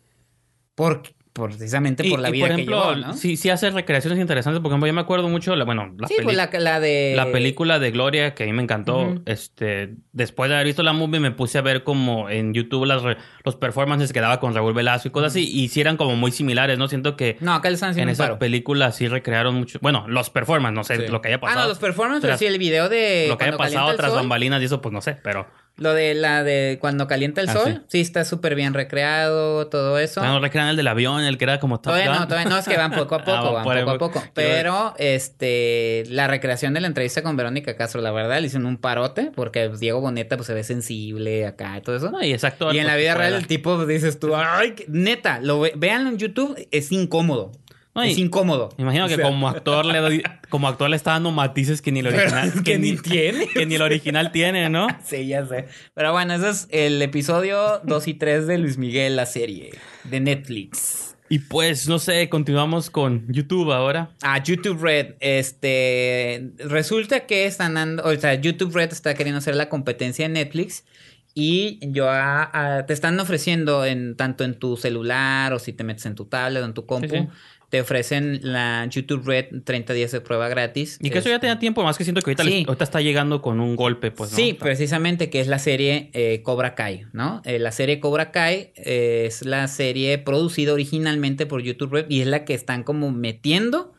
[1.37, 3.13] Por- precisamente Y- por la y, vida por ejemplo, que llevó, ¿no?
[3.13, 4.59] sí, sí hace recreaciones interesantes.
[4.59, 7.13] Por ejemplo, yo me acuerdo mucho, la, bueno, la, sí, peli- pues la, la de...
[7.15, 9.15] la película de Gloria, que a mí me encantó.
[9.27, 13.03] Este, después de haber visto la movie, me puse a ver como en YouTube las
[13.03, 15.47] re- los performances que daba con Raúl Velasco y cosas así.
[15.49, 16.87] Y sí eran como muy similares, ¿no?
[16.87, 18.39] Siento que No, acá en esa paro.
[18.39, 19.77] película sí recrearon mucho.
[19.81, 21.11] Bueno, los performances, no sé Sí.
[21.11, 21.61] lo que haya Ah, pasado.
[21.61, 23.27] no, los performances, Tras- sí, el video de...
[23.29, 25.47] lo que haya pasado tras bambalinas y eso, pues no sé, pero.
[25.77, 27.81] Lo de la de cuando calienta el Ah, sol, sí.
[27.87, 30.23] sí, está súper bien recreado, todo eso.
[30.23, 32.19] No, recrean el del avión, el que era como Top Todavía Gun.
[32.21, 34.23] no, todavía no, es que van poco a poco, Ah, van por- poco a poco.
[34.33, 38.77] Pero, este, la recreación de la entrevista con Verónica Castro, la verdad, le hicieron un
[38.77, 42.09] parote, porque pues, Diego Boneta, pues, se ve sensible acá y todo eso.
[42.11, 42.73] No, y exacto.
[42.73, 46.09] y en la vida real, el tipo, pues, dices tú, ay, neta, lo ve- véanlo
[46.09, 47.51] en YouTube, es incómodo.
[47.97, 48.69] No, es incómodo.
[48.77, 51.81] Me imagino O que sea, como actor le doy, como actor le está dando matices
[51.81, 53.47] que ni el original que ni tiene.
[53.47, 54.87] que ni el original tiene, ¿no?
[55.03, 55.67] Sí, ya sé.
[55.93, 59.71] Pero bueno, ese es el episodio 2 y 3 de Luis Miguel, la serie
[60.03, 61.15] de Netflix.
[61.29, 64.11] Y pues no sé, continuamos con YouTube ahora.
[64.21, 69.55] Ah, YouTube Red, este, resulta que están dando, o sea, YouTube Red está queriendo hacer
[69.55, 70.85] la competencia de Netflix
[71.33, 75.83] y yo ah, ah, te están ofreciendo en tanto en tu celular o si te
[75.83, 77.27] metes en tu tablet o en tu compu, Sí, sí.
[77.69, 80.97] Te ofrecen la YouTube Red 30 días de prueba gratis.
[81.01, 82.49] Y que eso ya tenía tiempo, más que siento que ahorita, Sí.
[82.59, 84.37] les- ahorita está llegando con un golpe, pues, ¿no?
[84.37, 87.41] Sí, precisamente que es la serie eh, Cobra Kai, ¿no?
[87.43, 92.21] Eh, la serie Cobra Kai eh, es la serie producida originalmente por YouTube Red y
[92.21, 93.93] es la que están como metiendo.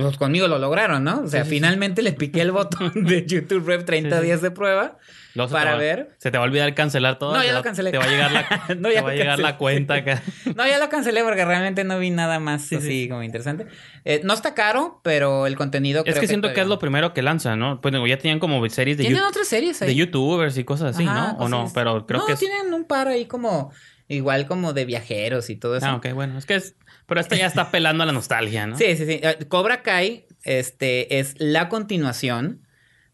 [0.00, 1.20] Pues conmigo lo lograron, ¿no?
[1.22, 1.56] O sea, Sí, sí, sí.
[1.56, 4.26] finalmente le piqué el botón de YouTube Red 30 Sí, sí.
[4.26, 4.98] días de prueba
[5.34, 6.10] luego para va- ver.
[6.18, 7.34] Se te va a olvidar cancelar todo.
[7.36, 7.90] No, ya lo cancelé.
[7.92, 8.40] Te va a llegar la,
[8.78, 9.58] No, te ya va a lo llegar la cancelé.
[9.58, 10.22] cuenta acá.
[10.56, 13.08] No, ya lo cancelé porque realmente no vi nada más Sí, así sí.
[13.08, 13.66] como interesante.
[14.04, 17.12] Eh, no está caro, pero el contenido Es creo que siento que es lo primero
[17.14, 17.80] que lanzan, ¿no?
[17.80, 19.88] Pues digo, ya tenían como series de, Tienen otras series ahí.
[19.88, 21.44] de youtubers y cosas así, Ajá, ¿no?
[21.44, 22.38] O no, cosas- pero creo no, que es...
[22.38, 23.72] tienen un par ahí como
[24.08, 25.86] igual como de viajeros y todo eso.
[25.86, 26.74] Ah, ok, bueno, es que es...
[27.10, 28.78] Pero esta ya está apelando a la nostalgia, ¿no?
[28.78, 29.20] Sí, sí, sí.
[29.22, 32.62] Eh, Cobra Kai este, es la continuación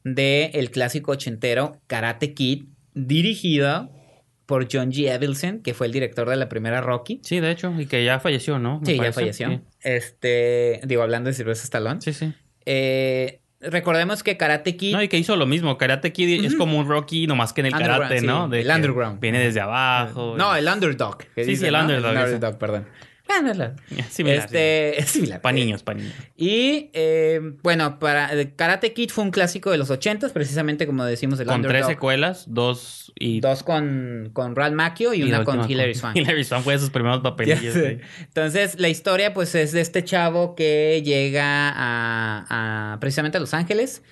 [0.04, 3.90] del el clásico ochentero Karate Kid, dirigido
[4.46, 5.10] por John G.
[5.12, 7.20] Evelson, que fue el director de la primera Rocky.
[7.24, 8.78] Sí, de hecho, y que ya falleció, ¿no?
[8.80, 9.48] Me Sí, ya falleció.
[9.48, 9.60] Sí.
[9.80, 12.00] Este, digo, hablando de Sylvester Stallone.
[12.00, 12.32] Sí, sí.
[12.64, 15.76] Eh, recordemos que Karate Kid No, y que hizo lo mismo.
[15.78, 18.48] Karate Kid es como un Rocky, nomás que en el karate, sí, ¿no?
[18.48, 19.18] De el underground.
[19.20, 20.36] Viene desde abajo.
[20.36, 21.18] No, el underdog.
[21.34, 21.80] que Sí, dice, sí, el ¿no?
[21.80, 22.34] underdog, El ese.
[22.34, 22.86] underdog, perdón.
[23.28, 23.36] Ah.
[24.10, 25.40] Similar, este, es similar.
[25.40, 26.14] Para niños, para niños.
[26.36, 31.04] Y eh, bueno, para eh, Karate Kid fue un clásico de los ochentas, precisamente como
[31.04, 33.40] decimos el Con tres secuelas, dos y...
[33.40, 36.16] Dos con, con Ralph Macchio y, una con Hilary Swank.
[36.16, 37.98] Hilary Swank fue de sus primeros sí.
[38.20, 43.54] Entonces, la historia, pues, es de este chavo que llega a, a- precisamente a Los
[43.54, 44.02] Ángeles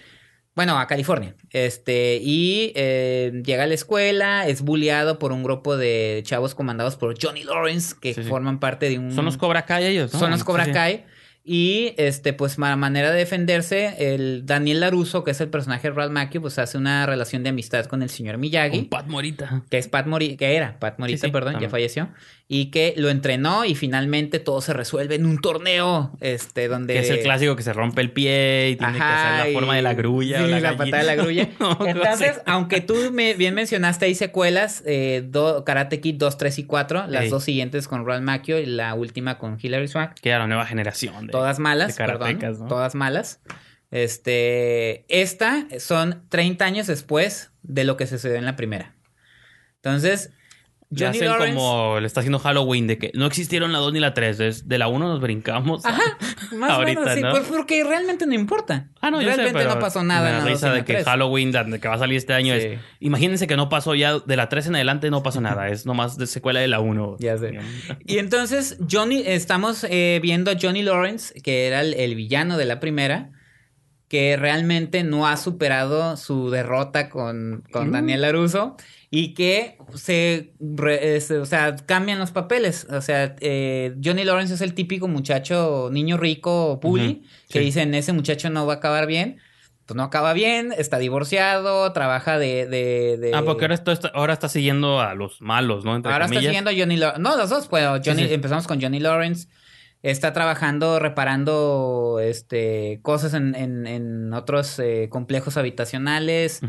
[0.55, 1.35] Bueno, a California.
[1.51, 6.95] Este, y eh, llega a la escuela, es bulleado por un grupo de chavos comandados
[6.97, 8.29] por Johnny Lawrence, que Sí, sí.
[8.29, 9.11] forman parte de un...
[9.13, 10.19] Son los Cobra Kai ellos, ¿no?
[10.21, 10.73] Son los Cobra Sí.
[10.73, 11.05] Kai.
[11.47, 16.11] Y este, pues, manera de defenderse, el Daniel Laruso, que es el personaje de Ralph
[16.11, 18.79] Macchio, pues hace una relación de amistad con el señor Miyagi.
[18.79, 19.63] Con Pat Morita.
[19.69, 21.69] que es Pat Morita, que era Pat Morita, Sí, sí, perdón, también.
[21.69, 22.09] ya falleció,
[22.49, 26.95] y que lo entrenó y finalmente todo se resuelve en un torneo, este, donde...
[26.95, 29.53] Que es el clásico que se rompe el pie y tiene que hacer la y-
[29.55, 30.39] forma de la grulla.
[30.39, 31.49] Sí, o la, la, patada de la grulla.
[31.61, 36.59] No, Entonces, aunque tú me, bien mencionaste, hay secuelas, eh, do- Karate Kid 2, 3
[36.61, 40.13] y 4, las dos siguientes con Ralph Macchio y la última con Hilary Swank.
[40.15, 41.27] Que era la nueva generación.
[41.27, 42.39] de- Todas malas, perdón.
[42.69, 43.41] Todas malas.
[43.91, 48.95] Este, esta son 30 años después de lo que sucedió en la primera.
[49.75, 50.31] Entonces,
[50.97, 51.55] Johnny hacen Lawrence...
[51.57, 54.41] como le está haciendo Halloween de que no existieron la 2 ni la 3.
[54.41, 55.85] es de la 1 nos brincamos.
[55.85, 56.03] a- Ajá,
[56.57, 57.31] más o Ahorita, menos, sí, ¿no?
[57.31, 58.89] pues porque realmente no importa.
[59.01, 61.05] Ah, no, yo sé, realmente pero no pasó nada en la risa de la que.
[61.05, 62.67] Halloween, la que va a salir este año, Sí.
[62.67, 62.81] es...
[63.01, 65.69] Imagínense que no pasó ya de la 3 en adelante, no pasó nada.
[65.69, 67.17] Es nomás de secuela de la 1.
[67.21, 67.59] Ya sé.
[68.07, 72.65] Y entonces, Johnny, estamos eh, viendo a Johnny Lawrence, que era el, el villano de
[72.65, 73.31] la primera,
[74.09, 77.93] que realmente no ha superado su derrota con, con Mm.
[77.93, 78.77] Daniel LaRusso
[79.17, 82.85] y que se, re- o sea, cambian los papeles.
[82.91, 87.65] O sea, eh, Johnny Lawrence es el típico muchacho, niño rico, bully, Ujú, que sí.
[87.67, 89.39] dicen, ese muchacho no va a acabar bien.
[89.87, 92.67] Pues no acaba bien, está divorciado, trabaja de...
[92.67, 95.95] de, de- Ah, porque ahora, esto está, ahora está siguiendo a los malos, ¿no?
[95.95, 97.23] Entre Ahora está siguiendo a Johnny Lawrence.
[97.23, 98.35] No, los dos, pues Johnny, sí.
[98.35, 99.47] empezamos con Johnny Lawrence.
[100.05, 106.61] Está trabajando, reparando este, cosas en, en- en otros eh, complejos habitacionales.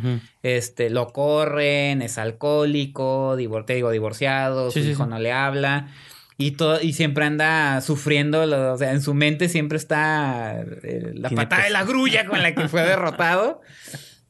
[0.42, 5.10] Este, lo corren, es alcohólico, divor- te digo, divorciado, Sí, su sí, hijo sí.
[5.10, 5.90] no le habla.
[6.38, 11.12] Y, todo, y siempre anda sufriendo, lo- o sea, en su mente siempre está eh,
[11.14, 13.60] la patada de la grulla con la que fue derrotado.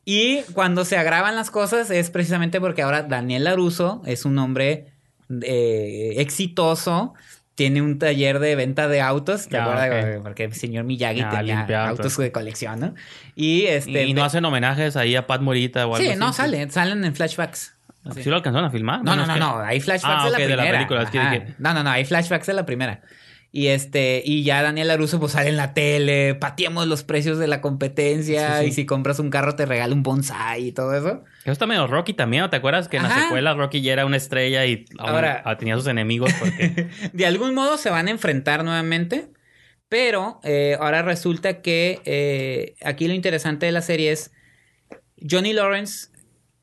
[0.03, 4.87] Y cuando se agravan las cosas es precisamente porque ahora Daniel Laruso es un hombre
[5.41, 7.13] eh, exitoso,
[7.55, 10.19] tiene un taller de venta de autos, ¿te Ah, acuerdas?
[10.21, 12.95] Porque el señor Miyagi Ah, tenía limpia autos de colección, ¿no?
[13.35, 14.03] Y este...
[14.05, 16.19] Y no hacen homenajes ahí a Pat Morita o algo Sí, así.
[16.19, 17.73] no, salen, salen en flashbacks.
[18.13, 18.29] ¿Sí, Sí.
[18.29, 19.03] lo alcanzaron a filmar?
[19.03, 20.77] No, no, no, que- no, hay flashbacks Ah, de la ok, de la primera.
[20.77, 21.31] película, es que Ajá.
[21.31, 23.01] dije- No, no, no, hay flashbacks de la primera.
[23.57, 27.47] Y este, y ya Daniel Laruso pues sale en la tele, pateamos los precios de
[27.47, 28.67] la competencia Sí, sí.
[28.67, 31.23] y si compras un carro te regala un bonsai y todo eso.
[31.43, 32.49] Eso está medio Rocky también, ¿no?
[32.49, 35.75] ¿Te acuerdas que en la secuela Rocky ya era una estrella y Ahora- ah, tenía
[35.77, 36.89] sus enemigos porque...
[37.13, 39.29] De algún modo se van a enfrentar nuevamente,
[39.87, 44.33] pero eh, ahora resulta que eh, aquí lo interesante de la serie es
[45.31, 46.09] Johnny Lawrence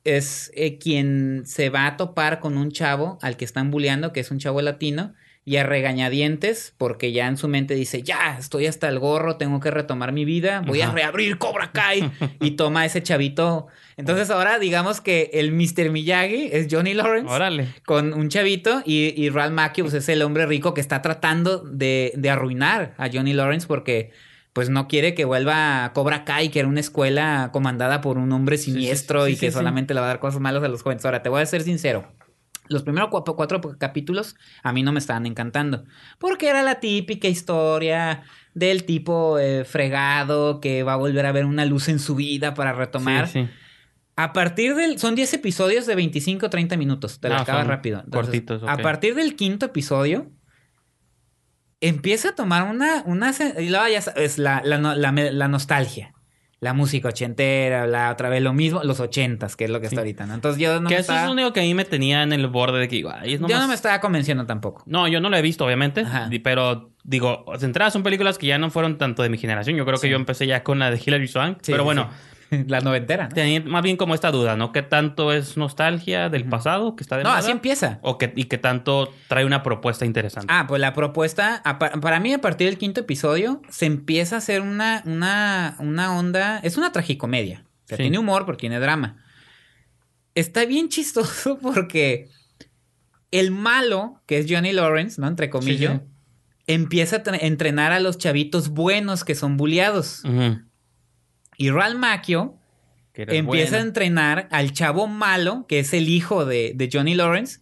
[0.04, 4.20] es eh, quien se va a topar con un chavo al que están bulleando, que
[4.20, 5.14] es un chavo latino,
[5.44, 9.58] y a regañadientes, porque ya en su mente dice, ya, estoy hasta el gorro, tengo
[9.58, 13.66] que retomar mi vida, voy a reabrir Cobra Kai, y toma a ese chavito.
[13.96, 15.90] Entonces ahora digamos que el Mr.
[15.90, 17.68] Miyagi es Johnny Lawrence Órale.
[17.84, 21.58] con un chavito y, y Ralph Macchio pues, es el hombre rico que está tratando
[21.58, 24.12] de, de arruinar a Johnny Lawrence porque
[24.52, 28.32] pues no quiere que vuelva a Cobra Kai, que era una escuela comandada por un
[28.32, 30.82] hombre sí, siniestro sí, y que solamente le va a dar cosas malas a los
[30.82, 31.04] jóvenes.
[31.04, 32.06] Ahora, te voy a ser sincero.
[32.68, 35.84] Los primeros cuatro, cuatro capítulos a mí no me estaban encantando.
[36.18, 38.22] Porque era la típica historia
[38.54, 42.54] del tipo eh, fregado que va a volver a ver una luz en su vida
[42.54, 43.26] para retomar.
[43.28, 43.50] Sí, sí.
[44.14, 44.98] A partir del.
[44.98, 47.18] Son 10 episodios de 25 o 30 minutos.
[47.18, 48.00] Te lo Ah, acabas rápido.
[48.04, 50.30] Entonces, cortitos, A partir del quinto episodio.
[51.80, 53.02] Empieza a tomar una.
[53.06, 56.14] una y luego ya sabes, la, la, la, la nostalgia.
[56.62, 59.96] La música ochentera, la otra vez lo mismo, los ochentas, que es lo que Sí.
[59.96, 60.34] está ahorita, ¿no?
[60.34, 62.22] Entonces yo no que me eso estaba, es lo único que a mí me tenía
[62.22, 64.84] en el borde de que es yo no me estaba convenciendo tampoco.
[64.86, 66.02] No, yo no lo he visto, obviamente.
[66.02, 66.30] Ajá.
[66.44, 69.76] Pero digo, de entrada son películas que ya no fueron tanto de mi generación.
[69.76, 71.58] Yo creo que yo empecé ya con la de Hilary Swank.
[71.62, 72.08] Sí, pero bueno.
[72.68, 73.34] la noventera, ¿no?
[73.34, 74.72] tenía más bien como esta duda, ¿no?
[74.72, 77.38] ¿Qué tanto es nostalgia del pasado que está de No, moda?
[77.38, 77.98] así empieza.
[78.02, 80.52] O que, y qué tanto trae una propuesta interesante.
[80.52, 84.36] Ah, pues la propuesta, a pa- para mí a partir del quinto episodio se empieza
[84.36, 87.64] a hacer una, una, una onda, es una tragicomedia.
[87.84, 88.04] O sea, Sí.
[88.04, 89.16] tiene humor, pero tiene drama.
[90.34, 92.28] Está bien chistoso porque
[93.30, 95.26] el malo, que es Johnny Lawrence, ¿no?
[95.28, 96.62] Entre comillas, Sí, sí.
[96.66, 100.22] empieza a tra- entrenar a los chavitos buenos que son bulleados.
[100.24, 100.58] Ujú.
[101.62, 102.54] Y Ralph Macchio
[103.14, 107.60] empieza a entrenar al chavo malo, que es el hijo de, de Johnny Lawrence.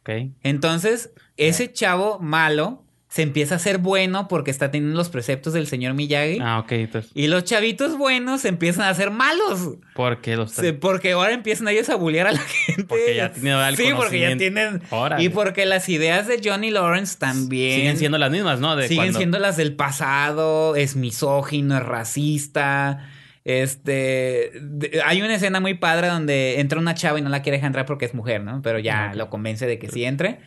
[0.00, 0.10] Ok.
[0.42, 5.66] Entonces, ese chavo malo se empieza a hacer bueno porque está teniendo los preceptos del
[5.66, 6.38] señor Miyagi.
[6.40, 6.72] Ah, ok.
[6.72, 9.72] Entonces, Y los chavitos buenos se empiezan a ser malos.
[9.94, 12.84] porque los Se- porque ahora empiezan ellos a bullear a la gente.
[12.84, 14.80] Porque ya tienen el Sí, porque ya tienen.
[14.90, 15.22] Órale.
[15.22, 17.76] Y porque las ideas de Johnny Lawrence también.
[17.80, 18.76] siguen siendo las mismas, ¿no?
[18.76, 20.74] De siguen cuando- siendo las del pasado.
[20.74, 23.10] Es misógino, es racista.
[23.44, 27.56] Este, de- hay una escena muy padre donde entra una chava y no la quiere
[27.58, 28.62] dejar entrar porque es mujer, ¿no?
[28.62, 30.38] Pero ya lo convence de que sí entre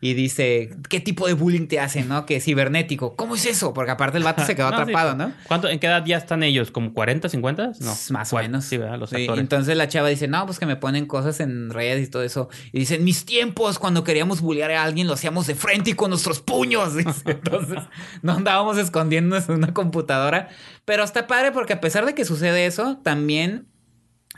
[0.00, 2.26] y dice, ¿qué tipo de bullying te hacen, no?
[2.26, 3.16] Que cibernético.
[3.16, 3.72] ¿Cómo es eso?
[3.72, 4.82] Porque aparte el vato se quedó No, sí.
[4.82, 5.32] atrapado, ¿no?
[5.48, 6.70] ¿Cuánto, ¿En qué edad ya están ellos?
[6.70, 7.72] ¿Como 40, 50?
[7.80, 7.94] No.
[8.10, 8.64] Más o menos.
[8.66, 8.98] Sí, ¿verdad?
[8.98, 9.40] Los Sí, actores.
[9.40, 12.48] entonces la chava dice, no, pues que me ponen cosas en redes y todo eso.
[12.72, 15.94] Y dice, en mis tiempos, cuando queríamos bullear a alguien, lo hacíamos de frente y
[15.94, 16.94] con nuestros puños.
[16.96, 17.78] Dice, Entonces,
[18.22, 20.48] no andábamos escondiéndonos en una computadora.
[20.84, 23.66] Pero está padre porque a pesar de que sucede eso, también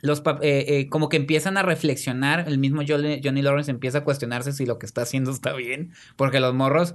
[0.07, 2.45] los eh, eh, como que empiezan a reflexionar.
[2.49, 5.93] El mismo Johnny, Johnny Lawrence empieza a cuestionarse si lo que está haciendo está bien.
[6.17, 6.95] Porque los morros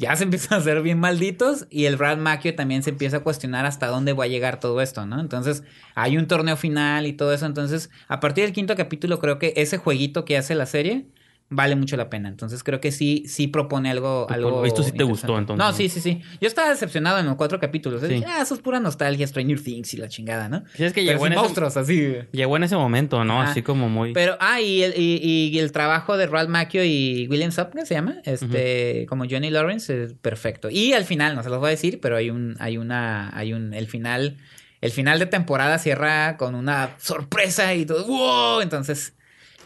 [0.00, 3.20] ya se empiezan a hacer bien malditos y el Brad Macchio también se empieza a
[3.20, 5.20] cuestionar hasta dónde va a llegar todo esto, ¿no?
[5.20, 5.62] Entonces
[5.94, 9.52] hay un torneo final y todo eso, entonces a partir del quinto capítulo creo que
[9.56, 11.06] ese jueguito que hace la serie
[11.50, 14.26] vale mucho la pena, entonces creo que sí, sí propone algo...
[14.28, 16.22] Por algo visto sí te gustó, entonces, No, sí, sí, sí.
[16.40, 18.00] Yo estaba decepcionado en los cuatro capítulos.
[18.00, 18.06] Sí.
[18.06, 20.62] Dije, ah, eso es pura nostalgia, Stranger Things y la chingada, ¿no?
[20.74, 22.14] Sí, es que llegó en, ese, monstruos, así.
[22.30, 23.42] llegó en ese momento, ¿no?
[23.42, 23.50] Ajá.
[23.50, 24.12] Así como muy...
[24.12, 27.94] Pero, ah, y el, y, y el trabajo de Ralph Macchio y William Sapka se
[27.94, 30.70] llama, este, como Johnny Lawrence, es perfecto.
[30.70, 33.52] Y al final, no se los voy a decir, pero hay un, hay una, hay
[33.52, 34.36] un, el final,
[34.80, 39.14] el final de temporada cierra con una sorpresa y todo, wow, entonces,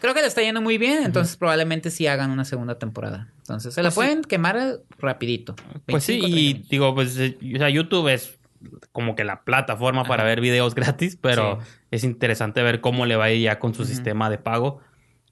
[0.05, 3.27] creo que le está yendo muy bien, entonces probablemente sí hagan una segunda temporada.
[3.39, 3.99] Entonces, se la Pues sí.
[3.99, 5.55] pueden quemar rapidito.
[5.87, 6.69] Pues sí, 25, y 30 minutos.
[6.69, 8.37] digo, pues, eh, o sea, YouTube es
[8.91, 11.67] como que la plataforma para ver videos gratis, pero Sí.
[11.91, 14.79] es interesante ver cómo le va a ir ya con su sistema de pago.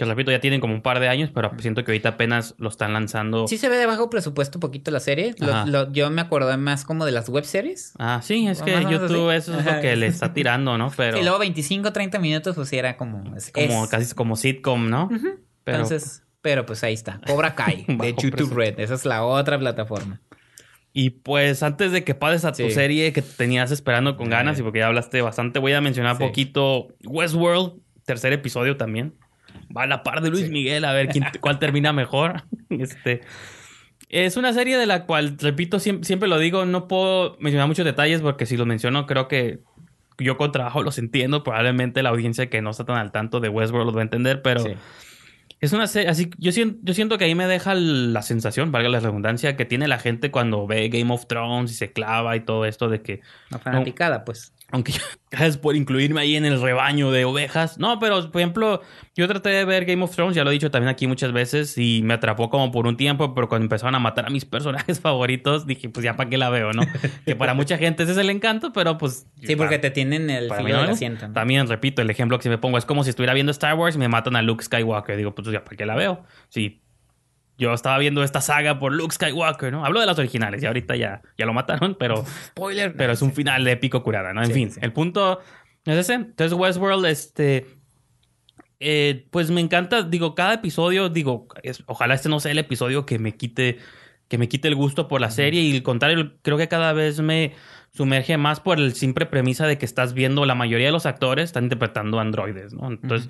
[0.06, 2.70] Que repito, ya tienen como un par de años, pero siento que ahorita apenas lo
[2.70, 3.48] están lanzando.
[3.48, 5.36] Sí se ve de bajo presupuesto un poquito la serie.
[5.40, 5.66] Lo- Ajá.
[5.66, 7.94] lo- yo me acordé más como de las web series.
[8.00, 9.38] Ah, sí, es O que YouTube así.
[9.52, 10.92] eso es lo que le está tirando, ¿no?
[10.98, 13.36] Pero Y luego 25, 30 minutos, pues era como...
[13.36, 15.10] Es, como es- casi como sitcom, ¿no?
[15.64, 17.22] Pero Entonces, pero pues ahí está.
[17.26, 18.56] Cobra Kai de YouTube presupuesto.
[18.56, 18.80] Red.
[18.80, 20.22] Esa es la otra plataforma.
[20.92, 22.72] Y pues antes de que pases a tu Sí.
[22.72, 26.24] serie que tenías esperando con ganas, y porque ya hablaste bastante, voy a mencionar Sí.
[26.24, 29.16] poquito Westworld, tercer episodio también.
[29.76, 30.52] Va a la par de Luis Sí.
[30.52, 32.44] Miguel, a ver quién, cuál termina mejor.
[32.70, 33.22] Este.
[34.10, 37.86] Es una serie de la cual, repito, siempre, siempre lo digo, no puedo mencionar muchos
[37.86, 39.60] detalles porque si los menciono creo que
[40.20, 41.44] yo con trabajo los entiendo.
[41.44, 44.42] Probablemente la audiencia que no está tan al tanto de Westworld los va a entender,
[44.42, 44.62] pero...
[44.62, 44.76] Sí.
[45.60, 48.90] Es una serie, así, yo siento, yo siento que ahí me deja la sensación, valga
[48.90, 52.42] la redundancia, que tiene la gente cuando ve Game of Thrones y se clava y
[52.42, 54.54] todo esto de que, Una fanaticada, pues.
[54.74, 55.02] Aunque yo-
[55.32, 57.78] gracias por incluirme ahí en el rebaño de ovejas.
[57.78, 58.82] No, pero por ejemplo,
[59.16, 61.78] yo traté de ver Game of Thrones, ya lo he dicho también aquí muchas veces,
[61.78, 65.00] y me atrapó como por un tiempo, pero cuando empezaron a matar a mis personajes
[65.00, 66.82] favoritos, dije, pues ya para qué la veo, ¿no?
[67.26, 69.28] que para mucha gente ese es el encanto, pero pues...
[69.44, 70.82] Sí, porque te tienen el filo no.
[70.82, 71.28] del asiento.
[71.28, 71.34] ¿no?
[71.34, 73.96] También, repito, el ejemplo que si me pongo es como si estuviera viendo Star Wars
[73.96, 75.16] y me matan a Luke Skywalker.
[75.16, 76.24] Digo, pues ya, ¿para qué la veo?
[76.50, 76.82] Sí.
[77.58, 79.86] Yo estaba viendo esta saga por Luke Skywalker, ¿no?
[79.86, 82.96] Hablo de las originales y ahorita ya, ya lo mataron, pero, Spoiler.
[82.96, 84.42] pero es un final épico curada, ¿no?
[84.42, 84.80] En Sí, fin, sí.
[84.82, 85.40] el punto
[85.86, 86.14] es ese.
[86.16, 87.68] Entonces, Westworld, este.
[88.80, 93.06] eh, pues me encanta, digo, cada episodio, digo, es- ojalá este no sea el episodio
[93.06, 93.78] que me quite,
[94.28, 97.20] que me quite el gusto por la serie y al contrario, creo que cada vez
[97.22, 97.54] me
[97.94, 101.46] sumerge más por el simple premisa de que estás viendo la mayoría de los actores
[101.46, 102.88] están interpretando androides, ¿no?
[102.90, 103.30] Entonces,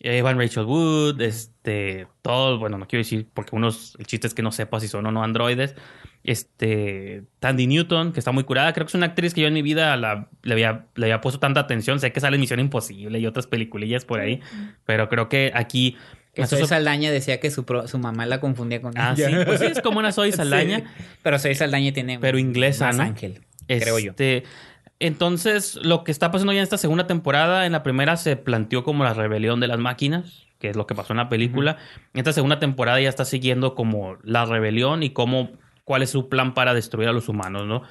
[0.00, 4.42] Evan Rachel Wood, este, todos, bueno, no quiero decir porque unos, el chiste es que
[4.42, 5.74] no sepa si son o no androides,
[6.22, 9.54] este, Tandy Newton, que está muy curada, creo que es una actriz que yo en
[9.54, 13.18] mi vida la- le, había, le había puesto tanta atención, sé que sale Misión Imposible
[13.18, 14.40] y otras peliculillas por ahí,
[14.84, 15.96] pero creo que aquí...
[16.34, 19.60] Que Soy Saldaña decía que su, pro- su mamá la confundía con Ah, sí, pues
[19.60, 20.78] sí, es como una Zoe Saldaña.
[20.80, 20.84] Sí.
[21.22, 22.18] Pero Soy Saldaña tiene...
[22.18, 23.02] Pero inglesa, más ¿no?
[23.04, 24.10] ángel, creo yo.
[24.10, 24.44] Este,
[25.00, 28.84] Entonces, lo que está pasando ya en esta segunda temporada, en la primera se planteó
[28.84, 31.76] como la rebelión de las máquinas, que es lo que pasó en la película.
[32.14, 35.50] En esta segunda temporada ya está siguiendo como la rebelión y cómo,
[35.84, 37.82] cuál es su plan para destruir a los humanos, ¿no?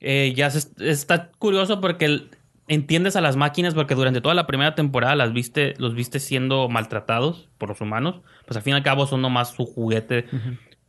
[0.00, 2.30] Eh, ya se- está curioso porque el-
[2.68, 6.68] entiendes a las máquinas porque durante toda la primera temporada las viste, los viste siendo
[6.68, 8.20] maltratados por los humanos.
[8.46, 10.26] Pues al fin y al cabo son nomás su juguete.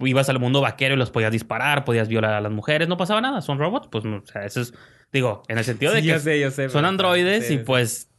[0.05, 3.21] Ibas al mundo vaquero y los podías disparar, podías violar a las mujeres, no pasaba
[3.21, 4.73] nada, son robots, pues no, o sea, eso es,
[5.11, 7.57] digo, en el sentido de Sí, que yo sé, yo sé, son androides sí, y
[7.59, 8.09] pues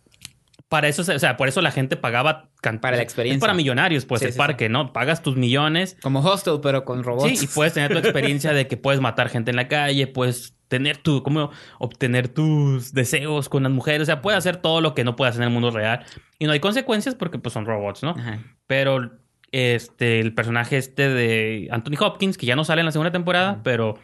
[0.69, 3.37] para eso, se- o sea, por eso la gente pagaba Para la experiencia.
[3.37, 4.93] Es para millonarios, pues Sí, el sí, parque, ¿no?
[4.93, 7.39] Pagas tus millones Como Hostel, pero con robots.
[7.39, 10.57] Sí, y puedes tener tu experiencia de que puedes matar gente en la calle, puedes
[10.69, 14.95] tener tu, como obtener tus deseos con las mujeres, o sea, puedes hacer todo lo
[14.95, 16.05] que no puedes hacer en el mundo real.
[16.39, 18.11] Y no hay consecuencias porque pues son robots, ¿no?
[18.19, 18.41] Ajá.
[18.67, 19.13] Pero
[19.55, 23.61] este, el personaje este de Anthony Hopkins, que ya no sale en la segunda temporada,
[23.63, 23.99] pero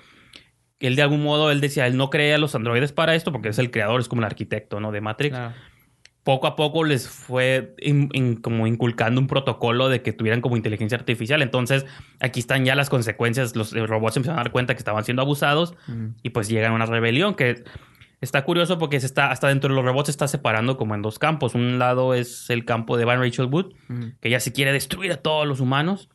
[0.78, 3.48] él de algún modo, él decía, él no crea a los androides para esto porque
[3.48, 4.92] es el creador, es como el arquitecto, ¿no?
[4.92, 5.54] De Matrix Claro.
[6.22, 10.56] poco a poco les fue in- in- como inculcando un protocolo de que tuvieran como
[10.56, 11.42] inteligencia artificial.
[11.42, 11.84] Entonces,
[12.20, 13.56] aquí están ya las consecuencias.
[13.56, 15.74] Los eh, robots empezaron a dar cuenta que estaban siendo abusados
[16.22, 17.64] y pues llegan a una rebelión que
[18.20, 21.02] está curioso porque se está, hasta dentro de los robots se está separando como en
[21.02, 21.54] dos campos.
[21.54, 23.72] Un lado es el campo de Van Rachel Wood,
[24.20, 26.08] que ella se quiere destruir a todos los humanos.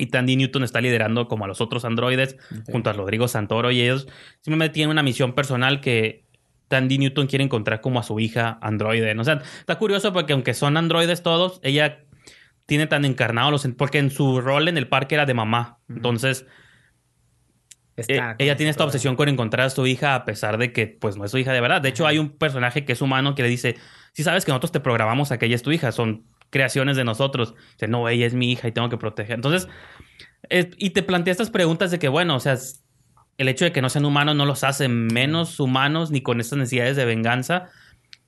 [0.00, 2.36] Y Tandy Newton está liderando como a los otros androides,
[2.70, 4.06] junto a Rodrigo Santoro y ellos.
[4.40, 6.24] Simplemente tienen una misión personal que
[6.68, 9.18] Tandy Newton quiere encontrar como a su hija androide.
[9.18, 12.04] O sea, está curioso porque aunque son androides todos, ella
[12.66, 13.66] tiene tan encarnado los...
[13.76, 15.78] Porque en su rol en el parque era de mamá.
[15.88, 16.46] Entonces,
[17.98, 20.86] Está eh, ella tiene esta obsesión con encontrar a su hija a pesar de que
[20.86, 21.82] pues no es su hija de verdad.
[21.82, 23.76] De hecho, hay un personaje que es humano que le dice,
[24.12, 27.04] si sabes que nosotros te programamos a que ella es tu hija, son creaciones de
[27.04, 27.54] nosotros.
[27.72, 29.34] Dice, no, ella es mi hija y tengo que proteger.
[29.34, 29.68] Entonces,
[30.50, 32.56] y te plantea estas preguntas de que, bueno, o sea,
[33.36, 36.58] el hecho de que no sean humanos no los hace menos humanos ni con estas
[36.58, 37.70] necesidades de venganza.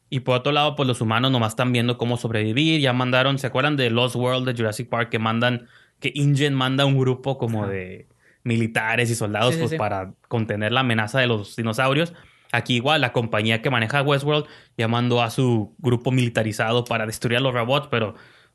[0.09, 2.81] Y por otro lado, pues los humanos nomás están viendo cómo sobrevivir.
[2.81, 5.11] Ya mandaron, ¿se acuerdan de Lost World de Jurassic Park?
[5.11, 5.69] Que mandan,
[6.01, 8.09] que InGen manda un grupo como de
[8.45, 9.77] militares y soldados Sí, pues sí.
[9.77, 12.15] para contener la amenaza de los dinosaurios.
[12.53, 17.39] Aquí igual la compañía que maneja Westworld ya mandó a su grupo militarizado para destruir
[17.39, 18.15] a los robots, pero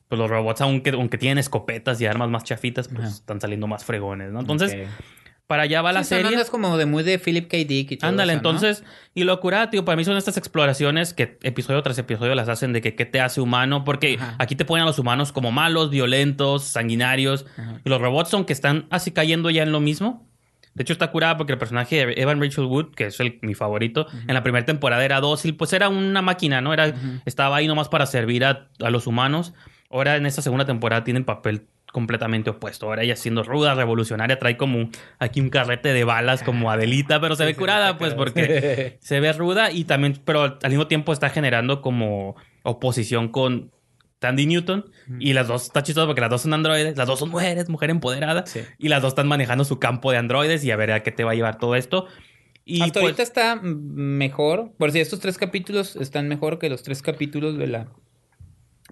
[0.09, 3.85] pues los robots aunque, aunque tienen escopetas y armas más chafitas, pues están saliendo más
[3.85, 4.41] fregones, ¿no?
[4.41, 4.87] Entonces.
[5.47, 6.27] Para allá va la Sí, serie.
[6.31, 7.57] ondas como de muy de Philip K.
[7.57, 8.49] Dick y todo Ándale, eso, ¿no?
[8.49, 8.83] entonces,
[9.13, 12.73] y lo curado, tío, para mí son estas exploraciones que episodio tras episodio las hacen
[12.73, 14.35] de que qué te hace humano, porque Ajá.
[14.39, 17.79] aquí te ponen a los humanos como malos, violentos, sanguinarios, Ajá.
[17.85, 20.27] y los robots son que están así cayendo ya en lo mismo.
[20.73, 23.53] De hecho, está curada porque el personaje de Evan Rachel Wood, que es el, mi
[23.53, 26.73] favorito, en la primera temporada era dócil, pues era una máquina, ¿no?
[26.73, 26.93] Era.
[27.23, 29.53] Estaba ahí nomás para servir a, a los humanos.
[29.89, 32.87] Ahora en esta segunda temporada tiene el papel completamente opuesto.
[32.87, 37.35] Ahora ella siendo ruda, revolucionaria, trae como aquí un carrete de balas como Adelita, pero
[37.35, 41.13] se Sí, ve curada, pues porque se ve ruda y también, pero al mismo tiempo
[41.13, 43.71] está generando como oposición con
[44.19, 47.29] Tandy Newton y las dos, está chistoso porque las dos son androides, las dos son
[47.29, 48.61] mujeres, mujer empoderada Sí.
[48.77, 51.23] y las dos están manejando su campo de androides y a ver a qué te
[51.23, 52.07] va a llevar todo esto.
[52.65, 54.71] Y Hasta pues, ahorita está mejor.
[54.77, 57.87] Por si estos tres capítulos están mejor que los tres capítulos de la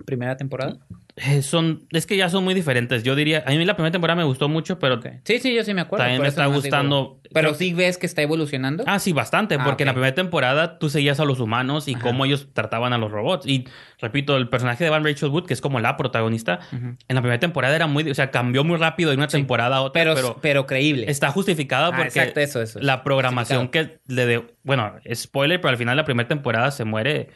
[0.05, 0.77] primera temporada.
[1.15, 3.03] eh, son, es que ya son muy diferentes.
[3.03, 4.99] Yo diría, a mí la primera temporada me gustó mucho, pero.
[5.23, 6.03] Sí, sí, yo sí me acuerdo.
[6.03, 8.83] También me está digo- gustando- Pero sí ves que está evolucionando.
[8.87, 11.93] Ah, sí, bastante, Ah, porque en la primera temporada tú seguías a los humanos y
[11.95, 12.03] Ajá.
[12.03, 13.45] cómo ellos trataban a los robots.
[13.47, 13.67] Y
[13.99, 17.39] repito, el personaje de Van Rachel Wood, que es como la protagonista, en la primera
[17.39, 19.37] temporada era muy, o sea, cambió muy rápido de una Sí.
[19.37, 21.09] temporada a otra, pero, pero, pero, creíble.
[21.09, 22.79] está justificado Ah, porque exacto, eso, eso.
[22.81, 27.29] la programación que le de, bueno, spoiler, pero al final la primera temporada se muere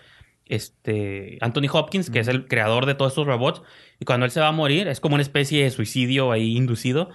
[0.50, 3.62] este Anthony Hopkins, que es el creador de todos estos robots,
[4.00, 7.10] y cuando él se va a morir, es como una especie de suicidio ahí inducido.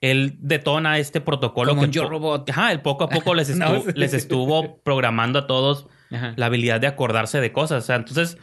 [0.00, 2.50] Él detona este protocolo Como que Yo Robot.
[2.50, 3.98] Ajá, él poco a poco les No, estuvo, sí.
[3.98, 6.34] les estuvo programando a todos Ajá.
[6.36, 7.84] la habilidad de acordarse de cosas.
[7.84, 8.36] O sea, entonces,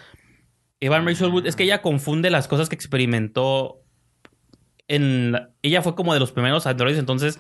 [0.79, 3.81] Evan Rachel Wood, es que ella confunde las cosas que experimentó
[4.87, 5.33] en...
[5.33, 7.39] la- ella fue como de los primeros androides, entonces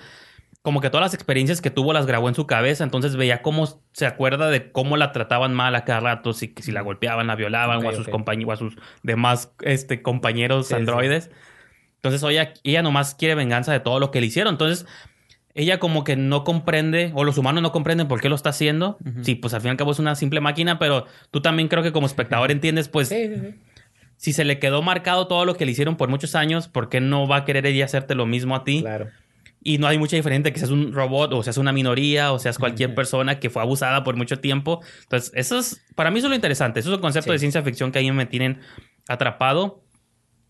[0.61, 3.81] como que todas las experiencias que tuvo las grabó en su cabeza, entonces veía cómo
[3.93, 7.35] se acuerda de cómo la trataban mal a cada rato, si, si la golpeaban, la
[7.35, 8.11] violaban, o a sus ok.
[8.11, 10.79] compañeros, o a sus demás este, compañeros Sí, sí.
[10.79, 11.31] androides.
[11.95, 14.53] Entonces, ella, ella nomás quiere venganza de todo lo que le hicieron.
[14.53, 14.85] Entonces,
[15.53, 18.97] ella como que no comprende, o los humanos no comprenden por qué lo está haciendo.
[19.05, 19.23] Ujú.
[19.23, 21.83] Sí, pues al fin y al cabo es una simple máquina, pero tú también creo
[21.83, 23.29] que como espectador entiendes, pues, sí.
[24.17, 26.99] si se le quedó marcado todo lo que le hicieron por muchos años, ¿por qué
[27.01, 28.81] no va a querer ella hacerte lo mismo a ti?
[28.81, 29.09] Claro.
[29.61, 32.57] Y no hay mucha diferencia que seas un robot o seas una minoría o seas
[32.57, 34.81] cualquier persona que fue abusada por mucho tiempo.
[35.03, 36.79] Entonces, eso es, para mí eso es lo interesante.
[36.79, 37.33] Eso es un concepto Sí.
[37.33, 38.59] de ciencia ficción que a mí me tienen
[39.07, 39.83] atrapado.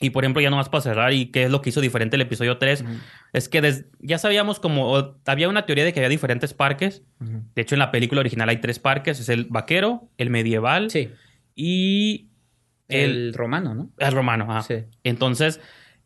[0.02, 2.22] Y por ejemplo, ya nomás para cerrar, y qué es lo que hizo diferente el
[2.22, 2.92] episodio 3, Ujú.
[3.34, 7.02] es que des- ya sabíamos como, había una teoría de que había diferentes parques.
[7.20, 7.44] Ujú.
[7.54, 9.20] De hecho, en la película original hay tres parques.
[9.20, 11.10] Es el vaquero, el medieval Sí.
[11.56, 12.30] y
[12.88, 13.90] El, el, romano, ¿no?
[13.98, 14.46] el romano.
[14.50, 14.62] ajá.
[14.64, 14.86] Sí.
[15.04, 15.60] Entonces,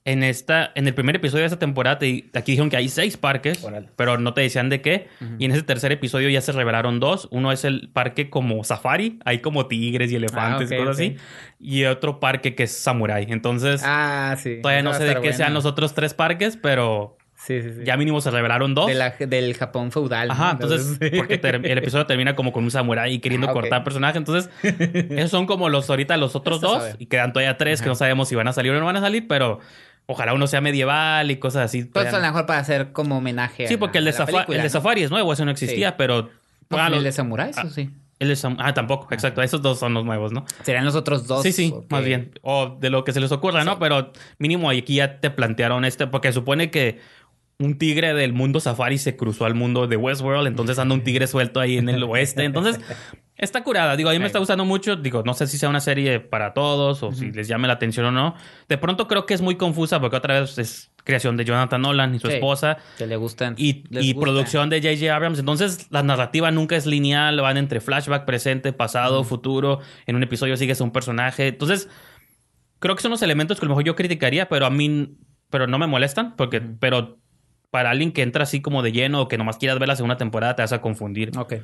[0.06, 3.16] en esta, en el primer episodio de esta temporada, te- aquí dijeron que hay seis
[3.16, 5.08] parques, pero no te decían de qué.
[5.22, 5.36] Ujú.
[5.40, 7.30] Y en ese tercer episodio ya se revelaron dos.
[7.32, 10.96] Uno es el parque como safari, hay como tigres y elefantes Ah, y ok, cosas
[10.98, 11.16] así.
[11.60, 13.26] Y otro parque que es samurai.
[13.30, 14.60] Entonces, Ah, sí.
[14.62, 15.38] todavía no sé de qué bueno.
[15.38, 17.82] sean los otros tres parques, pero Sí, sí, sí.
[17.86, 18.88] ya mínimo se revelaron dos.
[18.88, 20.28] De la- del Japón feudal.
[20.28, 20.34] ¿no?
[20.34, 23.60] Ajá, entonces, porque el episodio termina como con un samurái queriendo Ah, ok.
[23.62, 24.18] cortar personaje.
[24.18, 24.50] Entonces,
[25.12, 26.84] esos son como los ahorita los otros dos.
[27.00, 29.02] Y quedan todavía tres que no sabemos si van a salir o no van a
[29.02, 29.60] salir, pero
[30.06, 31.86] ojalá uno sea medieval y cosas así.
[31.86, 33.68] Pues a lo mejor para hacer como homenaje.
[33.68, 34.70] Sí, a porque el de, la película, el de ¿no?
[34.70, 35.96] Safari es nuevo, ese no existía, Sí.
[35.98, 36.30] pero.
[36.70, 37.90] Ah, el los- de Samurai, eso ah, sí.
[38.20, 39.42] el de Sam- ah, tampoco, exacto.
[39.44, 40.46] Esos dos son los nuevos, ¿no?
[40.64, 41.44] Serían los otros dos.
[41.44, 42.32] sí, sí, más bien.
[42.42, 43.78] O de lo que se les ocurra, ¿no?
[43.80, 47.00] Pero mínimo aquí ya te plantearon este, porque supone que
[47.64, 51.28] un tigre del mundo safari se cruzó al mundo de Westworld, entonces anda un tigre
[51.28, 52.44] suelto ahí en el oeste.
[52.44, 52.80] Entonces,
[53.38, 53.96] está curada.
[53.96, 54.96] Digo, a mí me está gustando mucho.
[54.96, 58.06] Digo, no sé si sea una serie para todos o si les llame la atención
[58.08, 58.36] o no.
[58.70, 62.16] De pronto creo que es muy confusa porque otra vez es creación de Jonathan Nolan
[62.16, 62.34] y su Sí.
[62.36, 62.78] esposa.
[62.98, 63.56] Que le gustan.
[63.58, 64.22] Y, y gusta.
[64.22, 65.14] producción de J.J.
[65.16, 65.40] Abrams.
[65.40, 67.40] Entonces, la narrativa nunca es lineal.
[67.42, 69.80] Van entre flashback, presente, pasado, futuro.
[70.06, 71.48] En un episodio sigues a un personaje.
[71.48, 71.90] Entonces,
[72.80, 75.18] creo que son los elementos que a lo mejor yo criticaría, pero a mí
[75.50, 76.36] pero no me molestan.
[76.36, 77.20] Porque, pero
[77.74, 80.16] para alguien que entra así como de lleno o que nomás quieras ver la segunda
[80.16, 81.56] temporada, te vas a confundir Ok.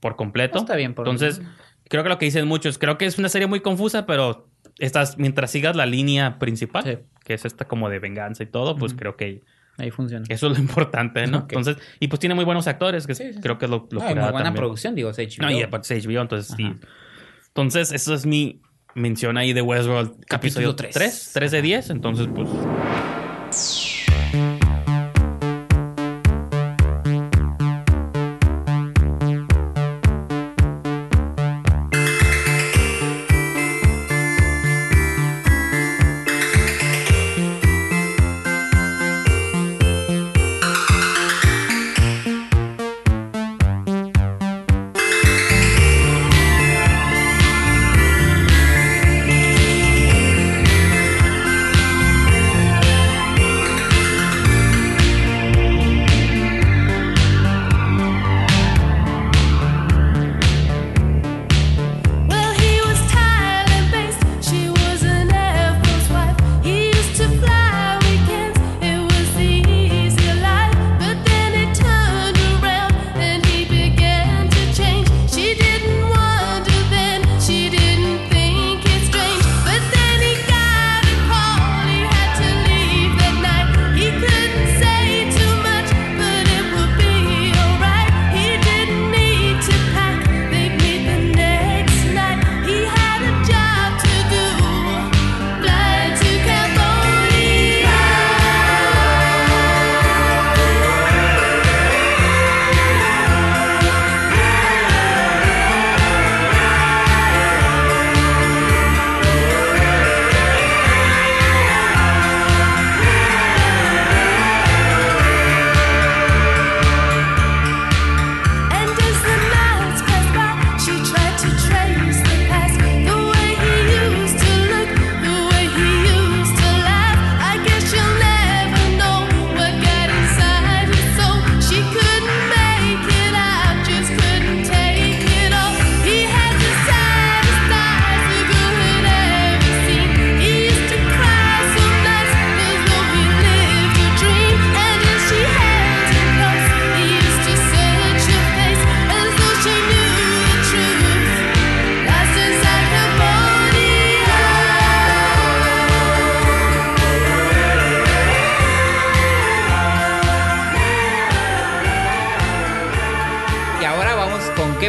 [0.00, 0.58] por completo.
[0.58, 1.40] Está bien, por- Entonces,
[1.88, 4.48] creo que lo que dicen muchos, creo que es una serie muy confusa, pero
[4.80, 6.98] estás, mientras sigas la línea principal, Sí.
[7.24, 9.42] que es esta como de venganza y todo, pues creo que
[9.78, 10.24] Ahí funciona.
[10.28, 11.38] eso es lo importante, ¿no?
[11.48, 13.40] Entonces, y pues tiene muy buenos actores, que Sí, sí, sí.
[13.40, 14.54] creo que es lo, lo No, curada muy buena también.
[14.62, 15.42] producción, digo, es HBO.
[15.46, 16.74] No, y aparte es HBO, entonces sí.
[17.46, 18.60] Entonces, eso es mi
[18.96, 20.24] mención ahí de Westworld.
[20.26, 20.92] Capítulo episodio tres.
[20.92, 21.30] 3.
[21.34, 22.48] 3 de 10, entonces pues...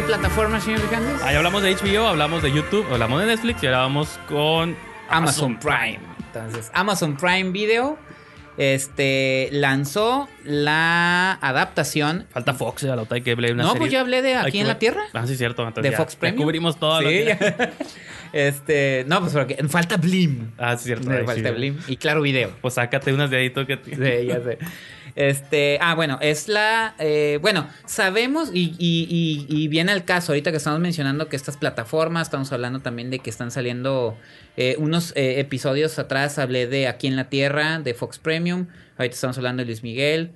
[0.06, 1.22] plataforma, señor Vicandes?
[1.22, 4.76] Ahí hablamos de HBO, hablamos de YouTube, hablamos de Netflix y ahora vamos con
[5.08, 5.98] Amazon Prime.
[6.26, 7.98] Entonces, Amazon Prime Video
[8.56, 13.80] este lanzó la adaptación Falta Fox, ya otra hay que ver una No, serie.
[13.80, 15.02] pues ya hablé de Aquí en la Tierra.
[15.12, 15.62] Ah, sí, cierto.
[15.66, 16.44] entonces de ya- Fox ya Premium.
[16.44, 17.00] cubrimos todo.
[17.00, 17.38] lo Sí, ya.
[18.32, 20.50] Este, no, pues porque falta Blim.
[20.58, 21.08] Ah, sí, cierto.
[21.08, 21.54] Falta sí.
[21.54, 22.50] Blim y claro video.
[22.60, 23.78] Pues sácate unas de ahí que...
[23.84, 24.58] Sí, ya sé.
[25.16, 26.94] Este, ah, bueno, es la.
[26.98, 31.36] eh, bueno, sabemos, y, y- y- y viene al caso, ahorita que estamos mencionando que
[31.36, 34.18] estas plataformas, estamos hablando también de que están saliendo
[34.56, 38.66] eh, unos eh, episodios atrás, hablé de Aquí en la Tierra, de Fox Premium,
[38.98, 40.32] ahorita estamos hablando de Luis Miguel.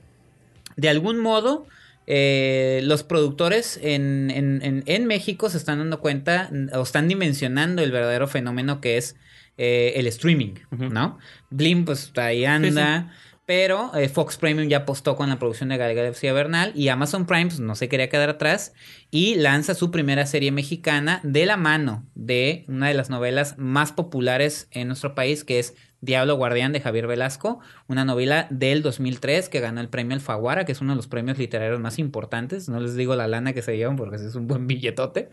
[0.76, 1.66] De algún modo,
[2.06, 7.82] eh, los productores en, en- en- en México se están dando cuenta o están dimensionando
[7.82, 9.16] el verdadero fenómeno que es
[9.58, 10.54] eh, el streaming.
[10.70, 11.18] ¿no?
[11.50, 13.12] Blim, pues ahí anda.
[13.48, 17.24] Pero eh, Fox Premium ya apostó con la producción de Gal García Bernal y Amazon
[17.24, 18.74] Prime pues, no se quería quedar atrás
[19.10, 23.92] y lanza su primera serie mexicana de la mano de una de las novelas más
[23.92, 29.48] populares en nuestro país que es Diablo Guardián de Javier Velasco, una novela del 2003
[29.48, 32.68] que ganó el premio Alfaguara, que es uno de los premios literarios más importantes.
[32.68, 35.30] No les digo la lana que se llevan porque es un buen billetote.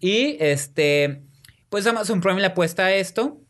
[0.00, 1.24] Y este,
[1.68, 3.42] pues Amazon Prime le apuesta a esto.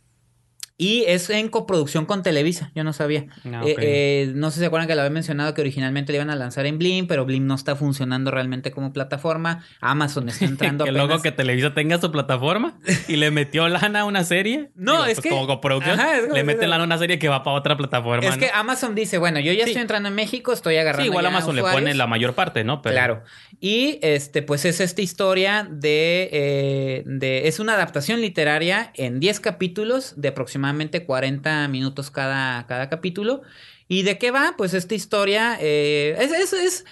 [0.82, 3.26] Y es en coproducción con Televisa, yo no sabía.
[3.44, 6.16] Ah, Eh, eh, no sé si se acuerdan que lo había mencionado que originalmente le
[6.16, 9.62] iban a lanzar en Blim, pero Blim no está funcionando realmente como plataforma.
[9.82, 12.78] Amazon está entrando loco que Televisa tenga su plataforma
[13.08, 14.70] y le metió lana a una serie.
[14.74, 17.28] No, es que- Como coproducción, Ajá, es como le meten lana a una serie que
[17.28, 18.26] va para otra plataforma.
[18.26, 18.48] Es que.
[18.54, 19.72] Amazon dice, bueno, yo ya Sí.
[19.72, 22.80] estoy entrando en México, estoy agarrando Sí, igual Amazon le pone la mayor parte, ¿no?
[22.80, 23.22] Pero- Claro.
[23.60, 27.48] Y este, pues es esta historia de, eh, de.
[27.48, 30.69] Es una adaptación literaria en 10 capítulos de aproximadamente
[31.06, 33.42] 40 minutos cada, cada capítulo.
[33.88, 34.54] ¿Y de qué va?
[34.56, 36.84] Pues esta historia eh, es, es, es-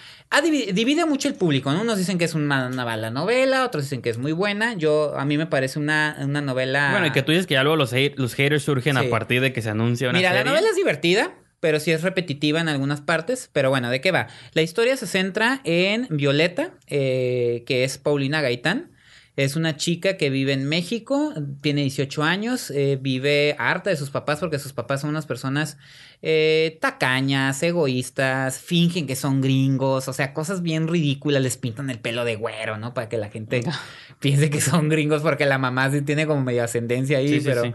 [0.74, 1.82] divide mucho el público, ¿no?
[1.82, 4.74] Unos dicen que es una, una mala novela, otros dicen que es muy buena.
[4.74, 6.88] Yo, a mí me parece una, una novela.
[6.90, 9.06] Bueno, y que tú dices que ya luego los, hate- los haters surgen Sí.
[9.06, 10.44] a partir de que se anuncia una Mira, serie.
[10.44, 13.48] la novela es divertida, pero sí es repetitiva en algunas partes.
[13.52, 14.26] Pero bueno, ¿de qué va?
[14.54, 18.90] La historia se centra en Violeta, eh, que es Paulina Gaitán.
[19.38, 24.10] Es una chica que vive en México, tiene 18 años, eh, vive harta de sus
[24.10, 25.78] papás porque sus papás son unas personas
[26.22, 32.00] eh, tacañas, egoístas, fingen que son gringos, o sea, cosas bien ridículas, les pintan el
[32.00, 32.94] pelo de güero, ¿no?
[32.94, 33.60] Para que la gente
[34.18, 37.46] piense que son gringos porque la mamá sí tiene como medio ascendencia ahí, Sí, sí,
[37.46, 37.62] pero...
[37.62, 37.74] sí.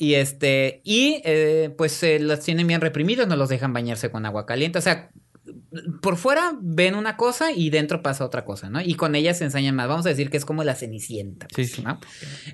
[0.00, 4.26] Y este, y eh, pues eh, los tienen bien reprimidos, no los dejan bañarse con
[4.26, 4.78] agua caliente.
[4.78, 5.10] O sea,
[6.00, 8.80] por fuera ven una cosa y dentro pasa otra cosa, ¿no?
[8.80, 9.88] Y con ellas se ensañan más.
[9.88, 11.46] Vamos a decir que es como la cenicienta.
[11.48, 11.82] Sí, pues, sí.
[11.82, 12.00] ¿no?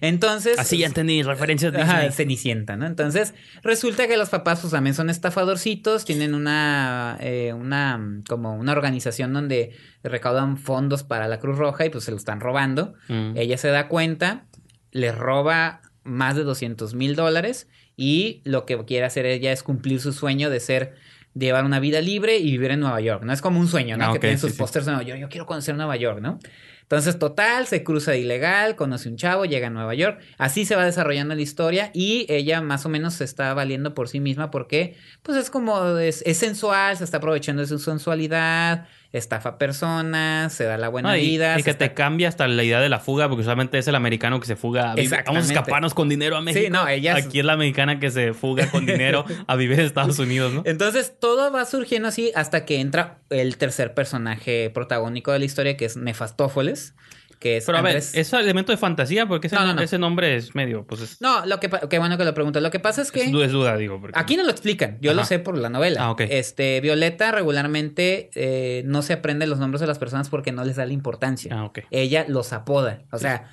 [0.01, 0.59] Entonces.
[0.59, 2.11] Así ya entendí referencias de Ajá.
[2.11, 2.87] Cenicienta, ¿no?
[2.87, 8.73] Entonces, resulta que los papás, pues también son estafadorcitos, tienen una, eh, una, como una
[8.73, 12.95] organización donde recaudan fondos para la Cruz Roja y pues se lo están robando.
[13.09, 13.37] Mm.
[13.37, 14.47] Ella se da cuenta,
[14.93, 20.01] le roba más de 200 mil dólares y lo que quiere hacer ella es cumplir
[20.01, 20.95] su sueño de ser,
[21.35, 23.33] de llevar una vida libre y vivir en Nueva York, ¿no?
[23.33, 24.07] Es como un sueño, ¿no?
[24.07, 24.59] Ah, que tienen sus sí.
[24.59, 26.39] pósters de Nueva York, yo quiero conocer Nueva York, ¿no?
[26.83, 30.21] Entonces, total, se cruza de ilegal, conoce un chavo, llega a Nueva York.
[30.37, 34.09] Así se va desarrollando la historia y ella más o menos se está valiendo por
[34.09, 38.87] sí misma porque, pues es como, es, es sensual, se está aprovechando de su sensualidad,
[39.19, 41.59] estafa personas, se da la buena No, y, vida.
[41.59, 43.95] y que está- te cambia hasta la idea de la fuga, porque usualmente es el
[43.95, 44.93] americano que se fuga.
[44.93, 44.95] a.
[45.27, 46.65] Vamos a escaparnos con dinero a México.
[46.65, 49.79] Sí, no, ella es- Aquí es la mexicana que se fuga con dinero a vivir
[49.81, 50.63] en Estados Unidos, ¿no?
[50.67, 55.77] Entonces todo va surgiendo así hasta que entra el tercer personaje protagónico de la historia,
[55.77, 56.95] que es Nefastófoles,
[57.39, 59.27] que es Pero a ver, ¿es elemento de fantasía?
[59.27, 59.83] Porque ese, No, no, nom- no.
[59.83, 62.63] ese nombre es medio, pues es, No, lo que qué bueno que lo preguntas.
[62.63, 64.01] Lo que pasa es que es, es duda, digo.
[64.01, 64.99] porque- aquí no lo explican.
[65.01, 66.03] Yo lo sé por la novela.
[66.05, 66.23] Ah, ok.
[66.29, 70.77] Este Violeta regularmente eh, no se aprende los nombres de las personas porque no les
[70.77, 71.55] da la importancia.
[71.57, 71.81] Ah, ok.
[71.91, 73.03] Ella los apoda.
[73.11, 73.51] O sea,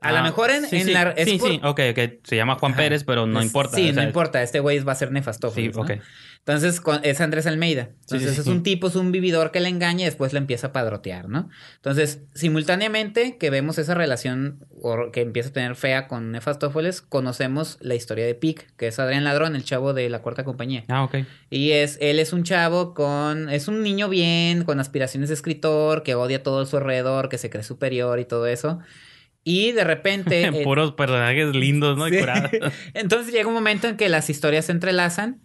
[0.00, 1.98] a lo Ah, mejor en, sí, en sí, la es sí, por- sí, ok, ok.
[2.24, 2.80] Se llama Juan Ajá.
[2.82, 3.76] Pérez, pero no Es- importa.
[3.76, 4.42] Sí, o sea, no importa.
[4.42, 5.72] Este güey va a ser Nefastófeles.
[5.74, 5.82] Sí, ¿no?
[5.84, 5.92] ok.
[6.38, 7.90] Entonces es Andrés Almeida.
[8.00, 8.50] Entonces sí, es sí.
[8.50, 11.50] un tipo, es un vividor que le engaña y después le empieza a padrotear, ¿no?
[11.76, 14.64] Entonces, simultáneamente que vemos esa relación
[15.12, 19.22] que empieza a tener fea con Nefastófeles, conocemos la historia de Pic, que es Adrián
[19.24, 20.84] Ladrón, el chavo de la cuarta compañía.
[20.88, 21.16] Ah, ok.
[21.50, 26.02] Y es, él es un chavo con, es un niño bien, con aspiraciones de escritor,
[26.02, 28.78] que odia todo a su alrededor, que se cree superior y todo eso.
[29.44, 30.42] Y de repente...
[30.44, 32.08] eh, Puros personajes lindos, ¿no?
[32.08, 32.50] Y curados.
[32.94, 35.40] Entonces llega un momento en que las historias se entrelazan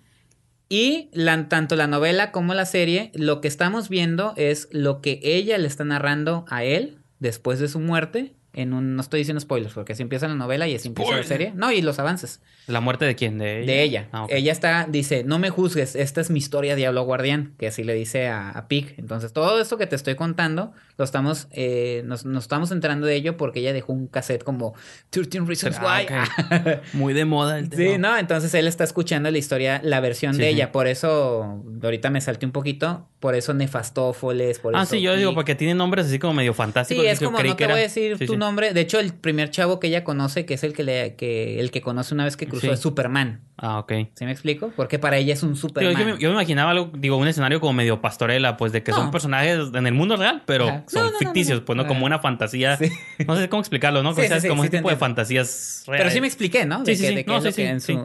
[0.69, 5.19] y la- tanto la novela como la serie, lo que estamos viendo es lo que
[5.23, 8.33] ella le está narrando a él después de su muerte.
[8.57, 11.17] En un, no estoy diciendo spoilers, porque así empieza la novela y así empieza la
[11.23, 11.27] Spoiler.
[11.49, 11.53] serie.
[11.57, 13.37] No, y los avances ¿La muerte de quién?
[13.37, 13.65] De ella.
[13.73, 14.09] de ella.
[14.13, 14.27] Ah.
[14.29, 17.93] Ella está, dice, no me juzgues, esta es mi historia, Diablo Guardián, que así le
[17.93, 18.95] dice a, a Pig.
[18.97, 23.15] Entonces, todo esto que te estoy contando, lo estamos, eh, nos, nos estamos enterando de
[23.15, 24.73] ello porque ella dejó un cassette como
[25.09, 26.77] 13 Reasons Ah, Why.
[26.93, 27.91] Muy de moda el tema.
[27.93, 30.55] Sí, no, entonces él está escuchando la historia, la versión Sí, de sí.
[30.55, 35.01] ella, por eso, ahorita me salté un poquito, por eso Nefastófoles, por Ah, eso sí,
[35.01, 37.03] yo digo, porque tiene nombres así como medio fantásticos.
[37.03, 39.13] Sí, es como, no te voy a era- decir Sí, tu nombre, de hecho, el
[39.13, 42.23] primer chavo que ella conoce, que es el que, le, que, el que conoce una
[42.25, 43.41] vez que cruzó, es Superman.
[43.57, 43.91] Ah, ok.
[44.15, 44.73] ¿Sí me explico?
[44.75, 45.95] Porque para ella es un Superman.
[45.97, 48.91] yo, me, yo me imaginaba algo, digo, un escenario como medio pastorela, pues de que
[48.91, 48.97] No.
[48.97, 50.83] son personajes en el mundo real, pero Ajá.
[50.87, 52.75] son No, no, no, ficticios, pues no como una fantasía.
[52.77, 52.89] Sí.
[53.25, 54.13] No sé cómo explicarlo, ¿no?
[54.13, 56.13] Sí, O sea, sí, es como ese tipo de fantasías Pero reales.
[56.13, 56.83] sí me expliqué, ¿no?
[56.83, 57.97] De Sí, sí, sí.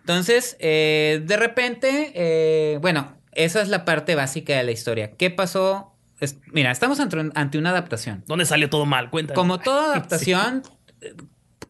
[0.00, 5.12] Entonces, eh, de repente, eh, bueno, esa es la parte básica de la historia.
[5.16, 5.96] ¿Qué pasó?
[6.20, 8.24] Es- mira, estamos ante, ante una adaptación.
[8.26, 9.10] ¿Dónde salió todo mal?
[9.10, 9.34] Cuéntame.
[9.36, 10.62] Como toda adaptación,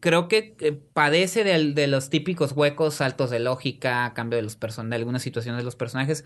[0.03, 4.89] creo que eh, padece de, los típicos huecos, saltos de lógica, cambio de los person
[4.89, 6.25] de algunas situaciones de los personajes.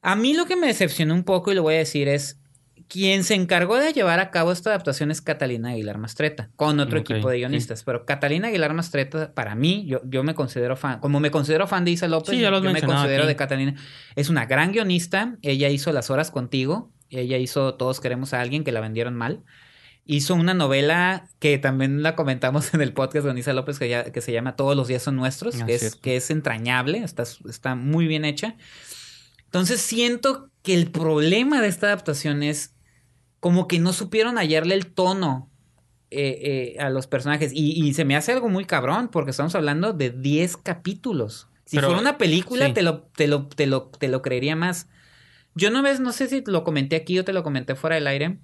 [0.00, 2.40] A mí lo que me decepcionó un poco, y lo voy a decir, es
[2.86, 7.00] quien se encargó de llevar a cabo esta adaptación es Catalina Aguilar Mastreta, con otro
[7.00, 7.40] equipo de sí.
[7.40, 7.82] guionistas.
[7.82, 11.84] Pero Catalina Aguilar Mastreta, para mí, yo, yo me considero fan, como me considero fan
[11.84, 13.28] de Isa López, Sí, ya lo has yo me considero aquí.
[13.28, 13.74] de Catalina.
[14.14, 18.62] Es una gran guionista, ella hizo Las Horas Contigo, ella hizo Todos Queremos a Alguien,
[18.62, 19.42] que la vendieron mal.
[20.10, 24.10] Hizo una novela que también la comentamos en el podcast de Anisa López que, ya-
[24.10, 25.98] que se llama Todos los días son nuestros, Ah, que, es, cierto.
[26.02, 28.56] que es entrañable, está, está muy bien hecha.
[29.44, 32.74] Entonces siento que el problema de esta adaptación es
[33.40, 35.50] como que no supieron hallarle el tono
[36.10, 37.52] eh, eh, a los personajes.
[37.54, 41.48] Y, y se me hace algo muy cabrón, porque estamos hablando de 10 capítulos.
[41.66, 42.72] Si Pero, fuera una película, sí.
[42.72, 44.88] te, lo, te, lo, te, lo, te lo creería más.
[45.54, 48.06] Yo no ves, no sé si lo comenté aquí o te lo comenté fuera del
[48.06, 48.38] aire.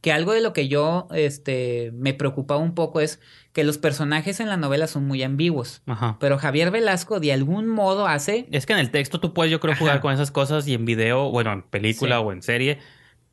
[0.00, 3.18] Que algo de lo que yo este, me preocupaba un poco es
[3.52, 5.82] que los personajes en la novela son muy ambiguos.
[5.86, 6.16] Ajá.
[6.20, 9.58] Pero Javier Velasco de algún modo hace Es que en el texto tú puedes, yo
[9.58, 9.80] creo, Ajá.
[9.80, 12.22] jugar con esas cosas y en video, bueno, en película Sí.
[12.24, 12.78] o en serie,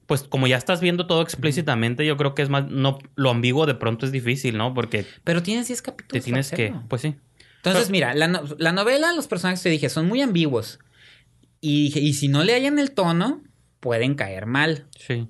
[0.08, 3.68] pues como ya estás viendo todo explícitamente, yo creo que es más, no, lo ambiguo
[3.68, 4.74] de pronto es difícil, ¿no?
[4.74, 6.24] Porque Pero tienes 10 te capítulos.
[6.26, 7.16] tienes para que, pues sí.
[7.58, 10.80] Entonces, mira, la, no- la novela, los personajes te dije, son muy ambiguos.
[11.62, 13.42] Y, y si no le hallan el tono,
[13.80, 14.86] pueden caer mal.
[14.98, 15.28] Sí.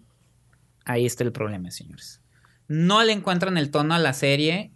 [0.86, 2.22] Ahí está el problema, señores.
[2.68, 4.72] No le encuentran el tono a la serie.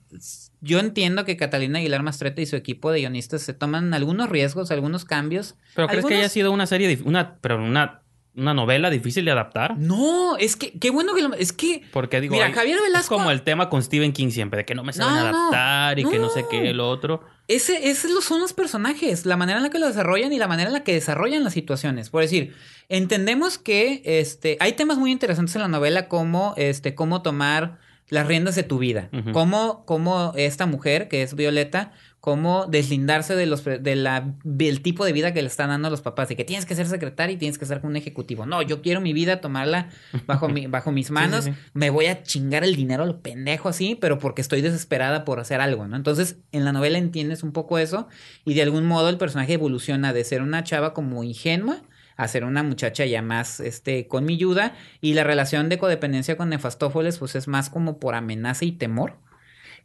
[0.62, 4.70] Yo entiendo que Catalina Aguilar Mastreta y su equipo de guionistas se toman algunos riesgos,
[4.72, 5.56] algunos cambios.
[5.76, 8.02] Pero ¿crees que haya sido una serie, una, pero una,
[8.36, 9.78] una novela difícil de adaptar?
[9.78, 11.34] No, es que, qué bueno que lo...
[11.34, 11.84] Es que...
[11.92, 14.66] Porque digo, Mira, hay- Javier Velasco- es como el tema con Stephen King siempre, de
[14.66, 16.50] que no me saben No, no, adaptar y que no sé no.
[16.50, 17.24] qué, lo otro.
[17.50, 20.70] Ese, lo son los personajes, la manera en la que lo desarrollan y la manera
[20.70, 22.12] en la que desarrollan las situaciones.
[22.12, 22.54] Por decir,
[22.90, 28.28] entendemos que este, hay temas muy interesantes en la novela como este, cómo tomar las
[28.28, 29.10] riendas de tu vida.
[29.34, 31.92] Cómo, cómo esta mujer, que es Violeta,
[32.30, 36.02] cómo deslindarse de los de la, del tipo de vida que le están dando los
[36.02, 36.30] papás.
[36.30, 38.46] De que tienes que ser secretaria y tienes que ser un ejecutivo.
[38.46, 39.90] No, yo quiero mi vida tomarla
[40.28, 41.46] bajo, mi, bajo mis manos.
[41.46, 41.54] sí.
[41.74, 45.40] Me voy a chingar el dinero a lo pendejo así, pero porque estoy desesperada por
[45.40, 45.96] hacer algo, ¿no?
[45.96, 48.08] Entonces, en la novela entiendes un poco eso
[48.46, 51.82] y de algún modo el personaje evoluciona de ser una chava como ingenua
[52.16, 56.38] a ser una muchacha ya más este con mi ayuda y la relación de codependencia
[56.38, 59.18] con Nefastófeles pues es más como por amenaza y temor.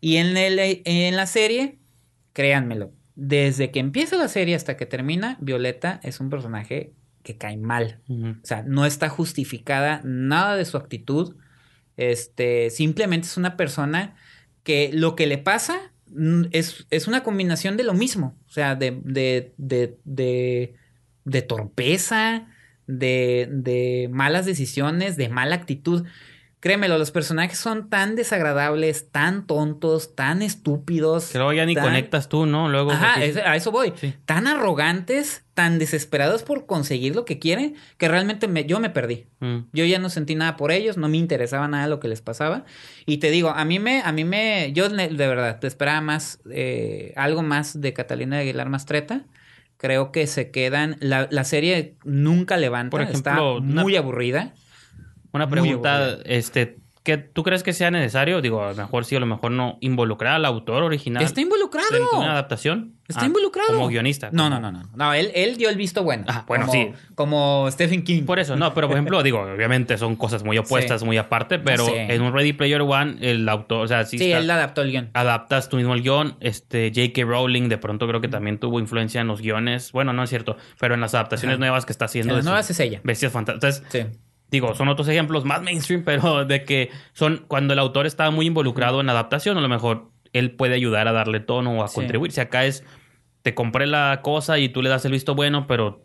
[0.03, 1.79] Y en, el, en la serie,
[2.35, 6.93] créanmelo, desde que empieza la serie hasta que termina, Violeta es un personaje
[7.23, 8.01] que cae mal.
[8.09, 11.37] O sea, no está justificada nada de su actitud.
[11.97, 14.15] Este, simplemente es una persona
[14.63, 18.37] que lo que le pasa mm, es, es una combinación de lo mismo.
[18.47, 20.75] O sea, de, de, de, de,
[21.25, 22.47] de torpeza,
[22.87, 26.07] de, de malas decisiones, de mala actitud.
[26.65, 31.27] Créemelo, los personajes son tan desagradables, tan tontos, tan estúpidos.
[31.31, 32.71] Que luego ya ni tan- conectas tú, ¿no?
[32.71, 32.91] Luego.
[32.91, 33.93] Ajá, a eso voy.
[33.97, 34.15] Sí.
[34.25, 39.27] Tan arrogantes, tan desesperados por conseguir lo que quieren, que realmente me- yo me perdí.
[39.41, 39.59] Mm.
[39.75, 42.65] Yo ya no sentí nada por ellos, no me interesaba nada lo que les pasaba.
[43.05, 46.41] Y te digo, a mí me, a mí me, yo de verdad, te esperaba más,
[46.51, 49.27] eh, algo más de Catalina de Aguilar Mastreta.
[49.77, 54.55] Creo que se quedan, la, la serie nunca levanta, Por ejemplo, está una- muy aburrida.
[55.35, 58.41] Una pregunta, este, ¿qué, ¿tú crees que sea necesario?
[58.41, 61.89] Digo, a lo mejor sí, a lo mejor no, involucrar al autor original Está involucrado.
[61.95, 62.93] en una adaptación.
[63.07, 63.69] Está Ah, involucrado.
[63.75, 64.31] Como guionista.
[64.33, 64.89] No, no, no, no.
[64.95, 66.25] No, él, él dio el visto bueno.
[66.27, 66.91] Ah, bueno, como, sí.
[67.15, 68.23] Como Stephen King.
[68.23, 71.87] Por eso, no, pero por ejemplo, digo, obviamente son cosas muy opuestas, muy aparte, pero
[71.95, 74.91] en un Ready Player One, el autor, o sea, sí, Sí, está- él adaptó el
[74.93, 75.11] guion.
[75.13, 76.37] adaptas tú mismo el guion.
[76.41, 77.25] Este, J.K.
[77.27, 79.93] Rowling de pronto creo que también tuvo influencia en los guiones.
[79.93, 81.61] Bueno, no es cierto, pero en las adaptaciones Ajá.
[81.61, 82.33] nuevas que está haciendo.
[82.33, 83.01] En las nuevas es ella.
[83.05, 83.83] Bestias fantásticas.
[83.85, 84.19] Entonces, Sí.
[84.51, 88.47] Digo, son otros ejemplos más mainstream, pero de que son cuando el autor está muy
[88.47, 91.95] involucrado en adaptación, a lo mejor él puede ayudar a darle tono o a Sí.
[91.97, 92.33] contribuir.
[92.33, 92.85] Si acá es,
[93.43, 96.05] te compré la cosa y tú le das el visto bueno, pero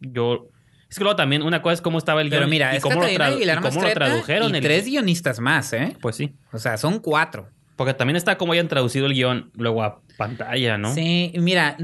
[0.00, 0.48] yo...
[0.88, 3.08] Es que luego también una cosa es cómo estaba el guion mira, y cómo, lo,
[3.10, 4.54] y cómo lo tradujeron.
[4.54, 5.96] y el- tres guionistas más, ¿eh?
[6.00, 6.36] Pues sí.
[6.52, 7.48] O sea, son cuatro.
[7.74, 10.94] Porque también está cómo hayan traducido el guion luego a pantalla, ¿no?
[10.94, 11.76] Sí, mira,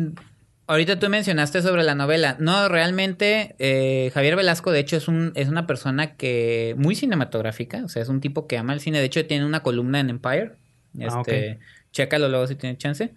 [0.73, 2.37] ahorita tú mencionaste sobre la novela.
[2.41, 7.85] No, realmente eh, Javier Velasco, de hecho, es, un, es una persona que muy cinematográfica.
[7.85, 8.99] O sea, es un tipo que ama el cine.
[8.99, 10.53] De hecho, tiene una columna en Empire.
[11.01, 11.59] Ah, Este,
[11.93, 13.15] Chécalo luego si tiene chance.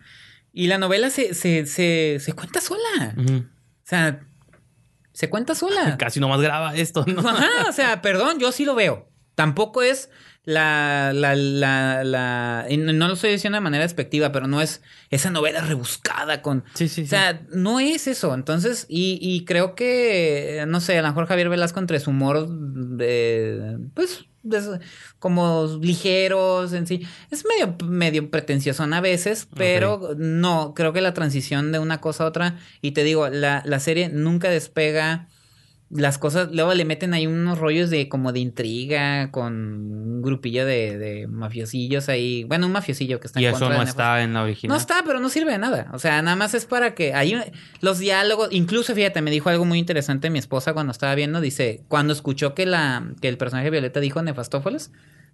[0.53, 3.15] Y la novela se, se, se, se cuenta sola.
[3.18, 4.22] O sea,
[5.14, 5.98] se cuenta sola.
[5.99, 7.27] Casi nomás graba esto, ¿no?
[7.27, 9.10] Ajá, o sea, perdón, yo sí lo veo.
[9.36, 10.10] Tampoco es
[10.46, 14.82] la, la, la, la, y no lo estoy diciendo de manera despectiva, pero no es
[15.10, 16.64] esa novela rebuscada con...
[16.76, 18.34] Sí, sí, O sea, no es eso.
[18.34, 22.48] Entonces, y, y creo que, no sé, a lo mejor Javier Velasco entre su humor
[22.48, 24.80] de, pues, de-
[25.20, 27.02] como ligeros en sí,
[27.32, 32.24] es medio, medio pretencioso a veces, pero no, creo que la transición de una cosa
[32.24, 35.28] a otra, y te digo, la, la serie nunca despega
[35.91, 40.66] las cosas, luego le meten ahí unos rollos de como de intriga con un grupillo
[40.66, 43.86] de, de mafiosillos ahí, bueno, un mafiosillo que está y en eso contra no de
[43.86, 44.74] Nefas- está en la original.
[44.76, 45.90] no está, pero no sirve de nada.
[45.94, 47.36] O sea, nada más es para que hay
[47.82, 48.49] los diálogos.
[48.52, 51.40] Incluso, fíjate, me dijo algo muy interesante mi esposa cuando estaba viendo.
[51.40, 54.91] Dice, cuando escuchó que la que el personaje Violeta dijo Nefastófeles,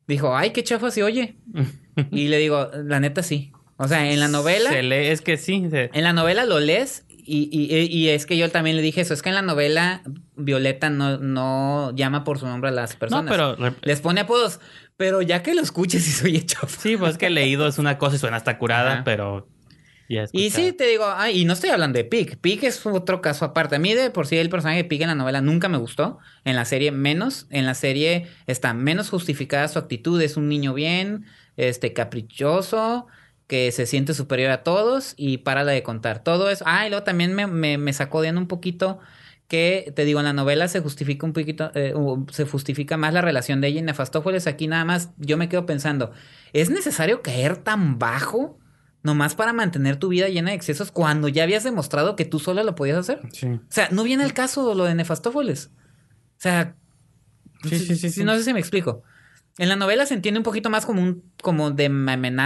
[0.08, 1.38] dijo, ay, qué chafa se oye.
[2.12, 3.52] y le digo, la neta sí.
[3.78, 5.66] O sea, en la novela, Se lee, es que sí.
[5.72, 7.06] se- en la novela lo lees
[7.38, 10.02] y, y- y es que yo también le dije eso, es que en la novela
[10.36, 13.32] Violeta no, no llama por su nombre a las No, personas.
[13.32, 13.56] pero.
[13.56, 14.60] re- Les pone apodos,
[14.98, 16.68] pero ya que lo escuches y se oye chafa.
[16.68, 19.04] Sí, pues es que leído es una cosa y suena hasta curada, Ajá.
[19.04, 19.48] pero.
[20.10, 22.38] ya Y sí, te digo, ay, y no estoy hablando de Pig.
[22.40, 23.76] Pig es otro caso aparte.
[23.78, 26.18] A mí, de por sí, el personaje de Pig en la novela nunca me gustó.
[26.44, 27.48] En la serie, menos.
[27.50, 30.22] En la serie está menos justificada su actitud.
[30.22, 31.26] Es un niño bien,
[31.56, 33.08] este, caprichoso,
[33.52, 36.64] que se siente superior a todos y para de contar todo eso.
[36.66, 39.00] Ah, y luego también me, me, me sacó de un poquito
[39.50, 41.94] que, te digo, en la novela se justifica un poquito, eh,
[42.32, 44.48] se justifica más la relación de ella y Nefastófeles.
[44.48, 46.14] Aquí nada más yo me quedo pensando,
[46.54, 48.58] ¿es necesario caer tan bajo?
[49.04, 52.64] Nomás para mantener tu vida llena de excesos cuando ya habías demostrado que tú sola
[52.64, 53.20] lo podías hacer.
[53.34, 53.48] Sí.
[53.48, 55.72] O sea, no viene al caso lo de Nefastófeles.
[56.38, 56.78] O sea,
[57.64, 58.24] Sí, sí, sí, sí.
[58.24, 59.04] no sé si me explico.
[59.58, 61.90] En la novela se entiende un poquito más como un como de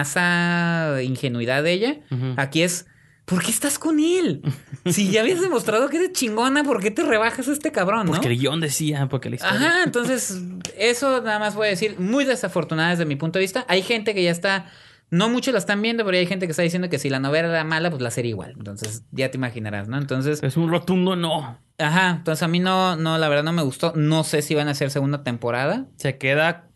[0.09, 1.95] amenaza, ingenuidad de ella.
[2.37, 2.87] Aquí es,
[3.25, 4.41] ¿por qué estás con él?
[4.85, 8.11] Si ya habías demostrado que eres chingona, ¿por qué te rebajas a este cabrón, no?
[8.13, 9.57] Porque el guion decía, porque la historia.
[9.57, 10.41] Ajá, entonces
[10.77, 13.65] eso nada más voy a decir, muy desafortunada desde mi punto de vista.
[13.67, 14.65] Hay gente que ya está,
[15.09, 17.47] no mucho la están viendo, pero hay gente que está diciendo que si la novela
[17.49, 18.53] era mala, pues la serie igual.
[18.57, 19.97] Entonces ya te imaginarás, ¿no?
[19.97, 21.59] Entonces, Es un rotundo no.
[21.77, 23.93] ajá, entonces a mí no, no, la verdad no me gustó.
[23.95, 25.85] No sé si van a hacer segunda temporada.
[25.97, 26.67] Se queda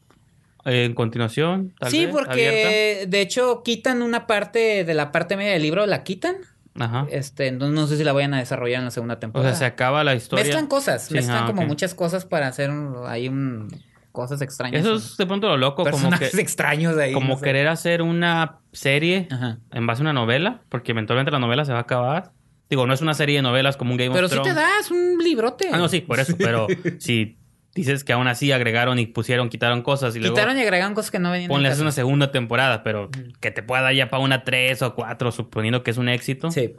[0.71, 1.73] en continuación.
[1.79, 5.85] tal sí, vez, porque de hecho quitan una parte de la parte media del libro,
[5.85, 6.35] la quitan.
[6.79, 7.07] Ajá.
[7.11, 9.51] Este, entonces no sé si la vayan a desarrollar en la segunda O temporada.
[9.51, 10.45] sea, se acaba la historia.
[10.45, 13.67] Mezclan cosas, Sí, mezclan ah, como muchas cosas para hacer un- ahí un,
[14.13, 14.81] cosas extrañas.
[14.81, 17.11] Eso es de pronto lo loco, como personajes que extraños ahí.
[17.11, 17.43] como no sé.
[17.45, 19.57] querer hacer una serie Ajá.
[19.71, 22.31] en base a una novela, porque eventualmente la novela se va a acabar.
[22.69, 24.55] Digo, no es una serie de novelas como un Game Pero of sí te Thrones.
[24.55, 25.69] das un librote.
[25.73, 26.67] Ah, no, sí, por eso, pero
[26.99, 27.38] si
[27.79, 31.11] dices que aún así agregaron y pusieron, quitaron cosas y luego Quitaron y agregaron cosas
[31.11, 31.49] que no venían.
[31.49, 35.31] ponle una segunda temporada, pero que te pueda dar ya para una 3 o 4,
[35.31, 36.51] suponiendo que es un éxito.
[36.51, 36.73] Sí.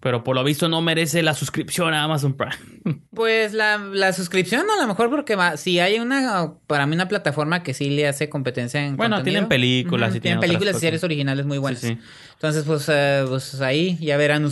[0.00, 2.52] Pero por lo visto no merece la suscripción a Amazon Prime.
[3.14, 7.06] Pues la, la suscripción a lo mejor porque va, si hay una, para mí una
[7.08, 9.34] plataforma que sí le hace competencia en Bueno, contenido.
[9.42, 11.80] tienen películas y tienen tienen otras películas y series originales muy buenas.
[11.82, 11.98] Sí, sí.
[12.32, 14.48] Entonces, pues, eh, pues ahí ya verán,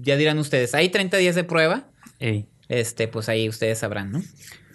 [0.00, 0.74] ya dirán ustedes.
[0.74, 1.84] Hay 30 días de prueba.
[2.20, 2.46] Ey.
[2.70, 4.22] Este, pues ahí ustedes sabrán, ¿no?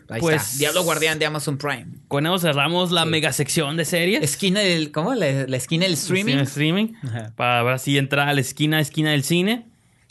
[0.09, 0.57] Ahí Pues- está.
[0.59, 1.85] Diablo Guardián de Amazon Prime.
[2.07, 4.23] Con eso cerramos la mega sección de series.
[4.23, 5.13] Esquina del, ¿cómo?
[5.13, 6.33] La, la esquina del streaming.
[6.35, 6.93] Sí, streaming.
[7.03, 7.33] Ajá.
[7.35, 9.67] Para ahora sí entrar a la esquina, esquina del cine.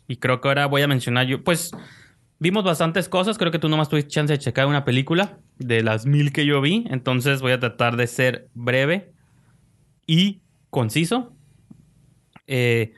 [0.06, 1.42] Y creo que ahora voy a mencionar yo.
[1.42, 1.72] Pues
[2.38, 3.36] vimos bastantes cosas.
[3.38, 6.60] Creo que tú nomás tuviste chance de checar una película de las mil que yo
[6.60, 6.86] vi.
[6.90, 9.12] Entonces voy a tratar de ser breve
[10.06, 11.34] y conciso.
[12.46, 12.94] Eh,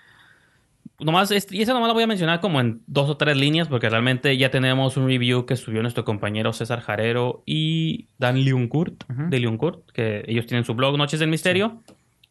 [1.00, 3.88] nomás, y esa nomás la voy a mencionar como en dos o tres líneas, porque
[3.88, 9.28] realmente ya tenemos un review que subió nuestro compañero César Jarero y Dan Leoncourt, Ujú.
[9.30, 11.82] de Leoncourt, que ellos tienen su blog Noches del Misterio,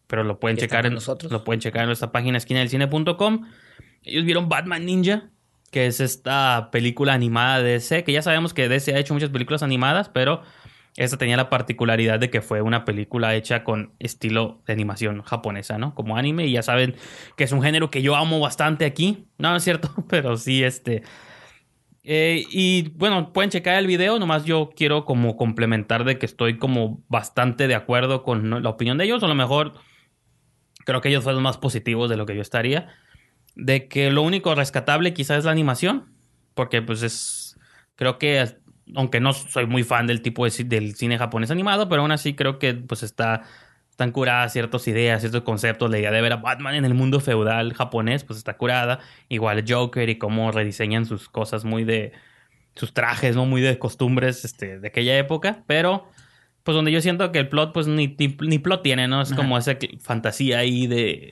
[0.08, 1.32] pero lo pueden checar en nosotros.
[1.32, 3.46] lo pueden checar en nuestra página esquinadelcine.com.
[4.04, 5.30] Ellos vieron Batman Ninja,
[5.72, 9.30] que es esta película animada de DC, que ya sabemos que DC ha hecho muchas
[9.30, 10.42] películas animadas, pero
[11.00, 15.78] esta tenía la particularidad de que fue una película hecha con estilo de animación japonesa,
[15.78, 15.96] ¿no?
[15.96, 16.96] Como anime, y ya saben
[17.38, 19.26] que es un género que yo amo bastante aquí.
[19.38, 21.04] No, es cierto, pero sí, este...
[22.04, 26.58] Eh, y bueno, pueden checar el video, nomás yo quiero como complementar de que estoy
[26.58, 29.74] como bastante de acuerdo con la opinión de ellos, o a lo mejor
[30.86, 32.90] creo que ellos fueron más positivos de lo que yo estaría,
[33.56, 36.12] de que lo único rescatable quizás es la animación,
[36.56, 37.58] porque pues es,
[37.96, 38.44] creo que
[38.96, 42.34] aunque no soy muy fan del tipo de, del cine japonés animado, pero aún así
[42.34, 43.44] creo que pues está
[44.00, 47.20] están curadas ciertas ideas, ciertos conceptos, la idea de ver a Batman en el mundo
[47.20, 52.14] feudal japonés, pues está curada, igual Joker y cómo rediseñan sus cosas muy de
[52.76, 56.08] sus trajes, no muy de costumbres este, de aquella época, pero
[56.64, 59.22] pues donde yo siento que el plot pues ni, ni, ni plot tiene, ¿no?
[59.22, 59.42] Es Ajá.
[59.42, 61.32] como esa fantasía ahí de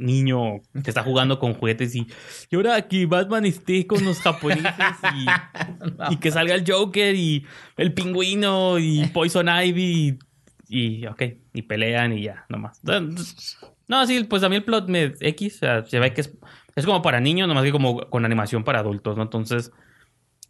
[0.00, 2.06] niño que está jugando con juguetes y,
[2.50, 4.72] y ahora aquí Batman esté con los japoneses
[5.14, 5.26] y,
[6.14, 7.44] y que salga el Joker y
[7.76, 10.18] el pingüino y Poison Ivy
[10.68, 11.22] y, y ok,
[11.52, 12.80] y pelean y ya, nomás.
[13.88, 16.32] No, sí, pues a mí el plot me X, o sea, se ve que es,
[16.76, 19.24] es como para niños, nomás que como con animación para adultos, ¿no?
[19.24, 19.72] Entonces,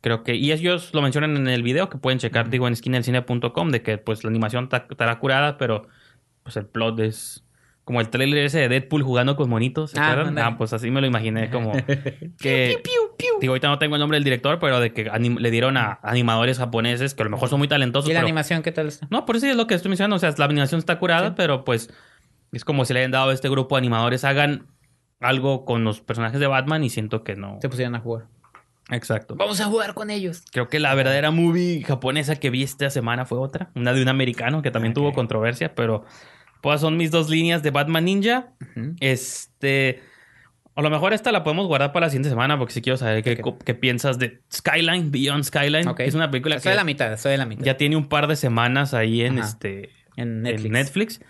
[0.02, 3.70] creo que, y ellos lo mencionan en el video que pueden checar, digo, en esquinadelcine.com,
[3.70, 5.88] de que pues la animación ta- estará curada, pero
[6.42, 7.44] pues el plot es
[7.90, 10.38] como el trailer ese de Deadpool jugando con monitos, ¿se Ah, acuerdan?
[10.38, 11.72] Ah, pues así me lo imaginé, como
[12.40, 12.80] que...
[13.40, 16.58] Digo, ahorita no tengo el nombre del director, pero de que le dieron a animadores
[16.58, 18.28] japoneses que a lo mejor son muy talentosos, ¿Y la pero...
[18.28, 19.08] animación qué tal está?
[19.10, 20.14] No, por eso es lo que estoy mencionando.
[20.14, 21.34] O sea, la animación está curada, Sí.
[21.36, 21.90] pero pues
[22.52, 24.68] es como si le hayan dado a este grupo de animadores, hagan
[25.18, 27.58] algo con los personajes de Batman y siento que no.
[27.60, 28.26] Se pusieron a jugar.
[28.90, 29.34] Exacto.
[29.36, 30.42] Vamos a jugar con ellos.
[30.52, 33.70] Creo que la verdadera movie japonesa que vi esta semana fue otra.
[33.74, 36.04] Una de un americano que también tuvo controversia, pero
[36.62, 38.52] pues son mis dos líneas de Batman Ninja.
[38.76, 38.94] Ujú.
[39.00, 40.02] Este.
[40.76, 43.22] A lo mejor esta la podemos guardar para la siguiente semana porque si quiero saber
[43.22, 45.86] qué, piensas de Skyline, Beyond Skyline.
[45.88, 46.00] Ok.
[46.00, 47.64] Es una película Soy de la que mitad, soy de la mitad.
[47.64, 49.48] ya tiene un par de semanas ahí en Ajá.
[49.48, 50.64] este en Netflix.
[50.66, 51.20] en Netflix,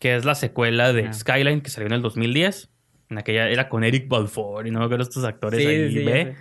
[0.00, 1.12] que es la secuela de.
[1.12, 2.70] Skyline que salió en el 2010.
[3.10, 6.34] En aquella era con Eric Balfour y no me acuerdo estos actores Sí, ahí, sí,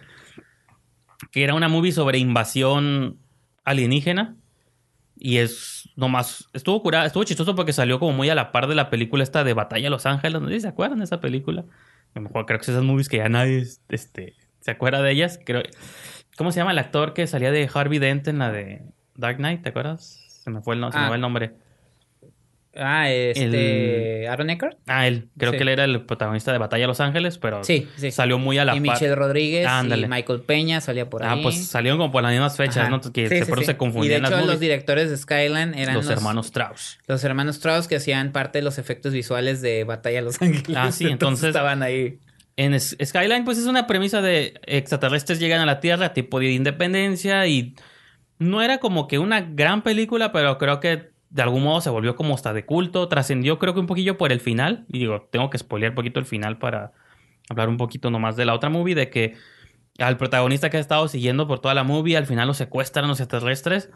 [1.31, 3.19] que era una movie sobre invasión
[3.63, 4.35] alienígena.
[5.17, 8.75] Y es nomás, estuvo curada, estuvo chistoso porque salió como muy a la par de
[8.75, 11.61] la película esta de Batalla Los Ángeles, no sé si se acuerdan de esa película.
[12.13, 15.11] A lo mejor creo que es esas movies que ya nadie este, se acuerda de
[15.11, 15.39] ellas.
[15.45, 15.63] Creo,
[16.37, 18.83] ¿Cómo se llama el actor que salía de Harvey Dent en la de
[19.15, 19.63] Dark Knight?
[19.63, 20.21] ¿Te acuerdas?
[20.43, 21.07] Se me fue el, no- se me Ah.
[21.07, 21.53] fue el nombre.
[22.77, 24.27] Ah, este.
[24.27, 24.77] Aaron Eckhart.
[24.87, 25.29] Ah, él.
[25.37, 25.57] Creo Sí.
[25.57, 28.11] que él era el protagonista de Batalla a Los Ángeles, pero Sí, sí.
[28.11, 28.95] salió muy a la y par.
[28.95, 30.07] Michelle Rodríguez Ándale.
[30.07, 31.39] y Michael Peña salía por ahí.
[31.39, 32.89] Ah, pues salieron como por las mismas fechas, Ajá.
[32.89, 33.01] ¿no?
[33.01, 33.65] Que se, sí, por eso sí.
[33.73, 36.99] se confundían Y de las los directores de Skyline eran Los hermanos Strauss.
[37.07, 40.75] Los hermanos Strauss que hacían parte de los efectos visuales de Batalla a Los Ángeles.
[40.77, 42.19] Ah, sí, entonces- estaban ahí.
[42.57, 47.45] En Skyline, pues es una premisa de extraterrestres llegan a la Tierra, tipo de independencia,
[47.47, 47.75] y
[48.39, 52.15] no era como que una gran película, pero creo que de algún modo se volvió
[52.15, 53.09] como hasta de culto.
[53.09, 54.85] Trascendió, creo que un poquillo por el final.
[54.87, 56.93] Y digo, tengo que spoilear un poquito el final para
[57.49, 59.35] hablar un poquito nomás de la otra movie, de que
[59.99, 63.19] al protagonista que ha estado siguiendo por toda la movie, al final lo secuestran los
[63.19, 63.89] extraterrestres.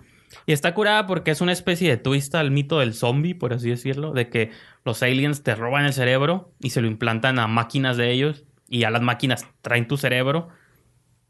[0.48, 3.70] Y está curada porque es una especie de twist al mito del zombie, por así
[3.70, 4.52] decirlo, de que
[4.84, 8.84] los aliens te roban el cerebro y se lo implantan a máquinas de ellos y
[8.84, 10.49] a las máquinas traen tu cerebro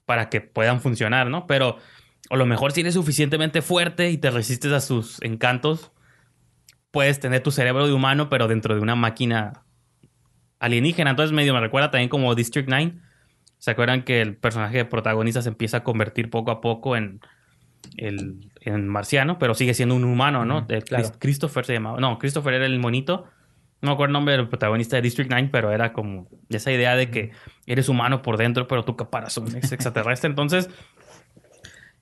[0.07, 1.45] para que puedan funcionar, ¿no?
[1.45, 1.77] Pero
[2.31, 5.91] a lo mejor si eres suficientemente fuerte y te resistes a sus encantos,
[6.91, 9.63] puedes tener tu cerebro de humano, pero dentro de una máquina
[10.59, 11.11] alienígena.
[11.11, 12.93] Entonces medio me recuerda también como District 9.
[13.57, 17.19] ¿Se acuerdan que el personaje protagonista se empieza a convertir poco a poco en,
[17.97, 20.65] el, en marciano, pero sigue siendo un humano, ¿no?
[20.69, 21.11] El claro.
[21.19, 21.99] Christopher se llamaba.
[21.99, 23.25] No, Christopher era el monito.
[23.81, 26.95] No me acuerdo el nombre del protagonista de District 9, pero era como esa idea
[26.95, 27.31] de que
[27.65, 30.29] eres humano por dentro, pero tu caparazón es extraterrestre.
[30.29, 30.69] Entonces,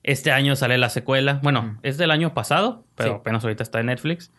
[0.02, 1.40] este año sale la secuela.
[1.42, 3.16] Bueno, es del año pasado, pero Sí.
[3.20, 4.32] apenas ahorita está en Netflix.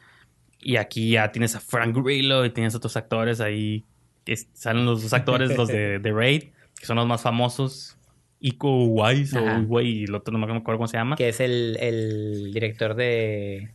[0.61, 3.85] Y aquí ya tienes a Frank Grillo y tienes otros actores ahí.
[4.25, 6.43] Que salen los dos actores, los de, de Raid,
[6.79, 7.95] que son los más famosos.
[8.41, 11.15] Iko Wise o y el otro no me acuerdo cómo se llama.
[11.17, 13.71] Que es el, el director de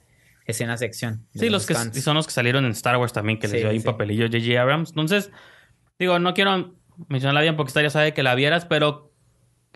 [0.46, 1.26] acción.
[1.32, 3.58] de Sí, los que son los que salieron en Star Wars también, que les Sí,
[3.58, 3.84] dio ahí sí.
[3.84, 4.60] papelillo J.J.
[4.60, 4.90] Abrams.
[4.90, 5.30] Entonces,
[5.98, 6.74] digo, no quiero
[7.08, 9.12] mencionarla bien porque esta ya sabe que la vieras, pero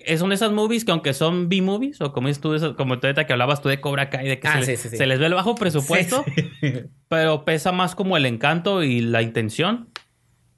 [0.05, 3.27] es una de esas movies que aunque son B-movies, o como tú, como tú ahorita
[3.27, 4.97] que hablabas tú de Cobra Kai, de que Ah, se, sí, les, sí, sí.
[4.97, 6.25] se les ve el bajo presupuesto,
[7.09, 9.89] pero pesa más como el encanto y la intención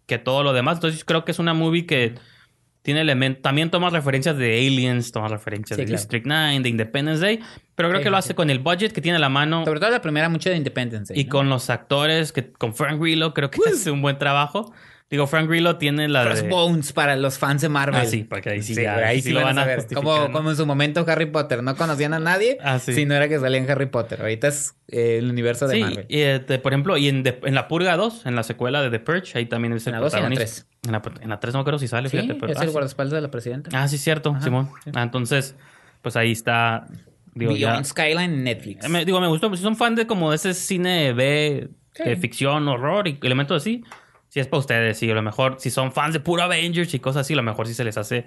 [0.07, 0.77] que todo lo demás.
[0.79, 2.15] Entonces creo que es una movie que
[2.83, 5.99] tiene elementos, también toma referencias de Aliens, toma referencias de claro.
[5.99, 7.41] District 9, de Independence Day,
[7.75, 9.91] pero creo que lo hace con el budget que tiene a la mano Sobre todo
[9.91, 11.13] la primera, mucho de Independence.
[11.13, 11.31] Day, y ¿no?
[11.31, 14.73] con los actores, que con Frank Grillo creo que hace un buen trabajo.
[15.11, 16.31] Digo, Frank Grillo tiene la de...
[16.31, 18.01] Crossbones para los fans de Marvel.
[18.01, 20.29] Ah, sí, porque ahí sí, Sí, ya, güey, ahí sí lo van a justificar, Como,
[20.29, 20.33] ¿no?
[20.33, 21.65] como en su momento Harry Potter.
[21.65, 22.93] No conocían a nadie Ah, sí.
[22.95, 24.21] si no era que salía en Harry Potter.
[24.21, 26.07] Ahorita es eh, el universo de Sí, Marvel.
[26.09, 28.91] y, eh, de- por ejemplo, y en, en La Purga 2, en la secuela de
[28.91, 30.67] The Purge, ahí también es el En la dos y en la protagonista.
[30.87, 32.39] En la, en la 3 no creo si sale, Sí, fíjate.
[32.39, 33.71] Pero, es ah, el guardaespaldas de la presidenta.
[33.75, 34.71] Ah, sí, cierto, Ajá, Simón.
[34.95, 35.57] Ah, entonces,
[36.03, 36.87] pues ahí está.
[37.35, 38.85] Digo, Beyond ya- Skyline Netflix.
[38.85, 39.55] Eh, me, digo, me gustó.
[39.57, 41.69] Si son fan de como de ese cine B,
[42.05, 43.83] de ficción, horror y elementos así,
[44.31, 44.97] si es para ustedes.
[44.99, 47.43] Sí, a lo mejor, si son fans de puro Avengers y cosas así, a lo
[47.43, 48.27] mejor sí se les hace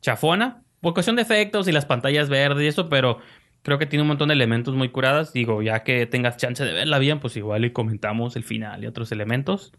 [0.00, 0.62] chafona.
[0.80, 3.18] Por cuestión de efectos y las pantallas verdes y eso, pero
[3.62, 5.34] creo que tiene un montón de elementos muy curadas.
[5.34, 8.86] Digo, ya que tengas chance de verla bien, pues igual y comentamos el final y
[8.86, 9.72] otros elementos.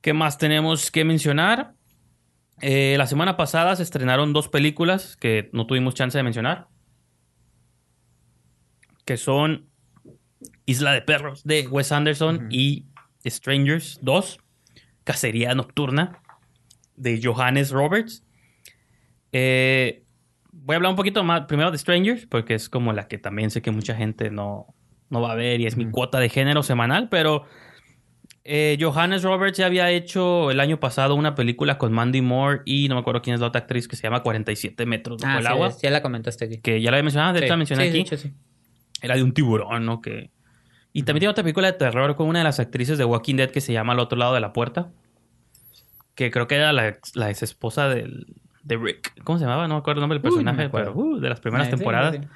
[0.00, 1.74] ¿Qué más tenemos que mencionar?
[2.62, 6.68] Eh, la semana pasada se estrenaron dos películas que no tuvimos chance de mencionar.
[9.04, 9.68] Que son
[10.66, 12.86] Isla de Perros de Wes Anderson y
[13.30, 14.38] Strangers 2.
[15.04, 16.20] Cacería Nocturna
[16.96, 18.24] de Johannes Roberts.
[19.32, 20.04] Eh,
[20.52, 23.50] voy a hablar un poquito más primero de Strangers, porque es como la que también
[23.50, 24.66] sé que mucha gente no,
[25.10, 27.44] no va a ver y es mi cuota de género semanal, pero
[28.44, 32.88] eh, Johannes Roberts ya había hecho el año pasado una película con Mandy Moore y
[32.88, 35.38] no me acuerdo quién es la otra actriz que se llama 47 metros bajo Ah,
[35.38, 36.58] el sí, agua, ya la comentaste aquí.
[36.58, 38.32] que ya la había mencionado, de hecho Sí, la mencioné sí, aquí
[39.02, 40.00] era de un tiburón, ¿no?
[40.00, 40.30] Que...
[40.92, 43.50] Y también tiene otra película de terror con una de las actrices de Walking Dead
[43.50, 44.90] que se llama Al otro lado de la puerta.
[46.14, 48.26] Que creo que era la, ex, la ex esposa del,
[48.62, 49.22] de Rick.
[49.22, 49.68] ¿Cómo se llamaba?
[49.68, 52.16] No me acuerdo el nombre del personaje, pero uh, de las primeras sí, temporadas.
[52.16, 52.28] sí, sí.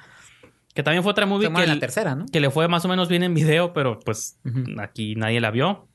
[0.73, 2.25] Que también fue otra movie que, la el- tercera, ¿no?
[2.31, 4.39] que le fue más o menos bien en video, pero pues
[4.79, 5.87] aquí nadie la vio.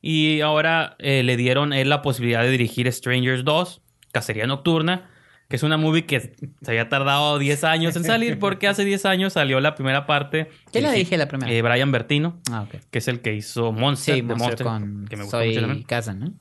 [0.00, 3.82] Y ahora eh, le dieron él la posibilidad de dirigir Strangers 2,
[4.12, 5.10] Cacería Nocturna,
[5.48, 9.06] que es una movie que se había tardado 10 años en salir porque hace 10
[9.06, 10.50] años salió la primera parte.
[10.70, 11.50] ¿Quién la dirige la primera?
[11.52, 12.80] Eh, Brian Bertino, ah, ok.
[12.90, 15.60] que es el que hizo Monster, Sí, Monster, Monster, con que me gustó Soy mucho
[15.62, 15.82] también.
[15.84, 16.32] Casa, ¿no?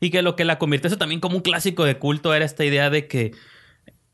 [0.00, 2.64] Y que lo que la convirtió eso también como un clásico de culto era esta
[2.64, 3.32] idea de que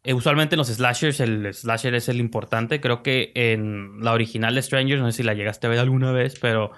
[0.05, 2.81] eh, usualmente en los slashers el slasher es el importante.
[2.81, 6.10] Creo que en la original de Strangers, no sé si la llegaste a ver alguna
[6.10, 6.73] vez, pero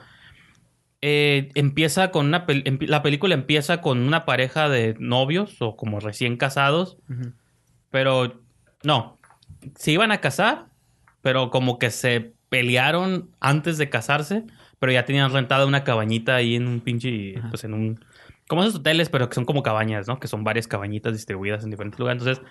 [1.00, 2.46] eh, empieza con una...
[2.46, 6.96] pel- empi- la película empieza con una pareja de novios o como recién casados,
[7.94, 8.42] pero
[8.82, 9.20] no,
[9.76, 10.66] se iban a casar,
[11.22, 14.42] pero como que se pelearon antes de casarse,
[14.80, 17.50] pero ya tenían rentada una cabañita ahí en un pinche, Ajá.
[17.50, 18.04] pues en un,
[18.48, 20.18] como esos hoteles, pero que son como cabañas, ¿no?
[20.18, 22.20] Que son varias cabañitas distribuidas en diferentes lugares.
[22.20, 22.44] Entonces,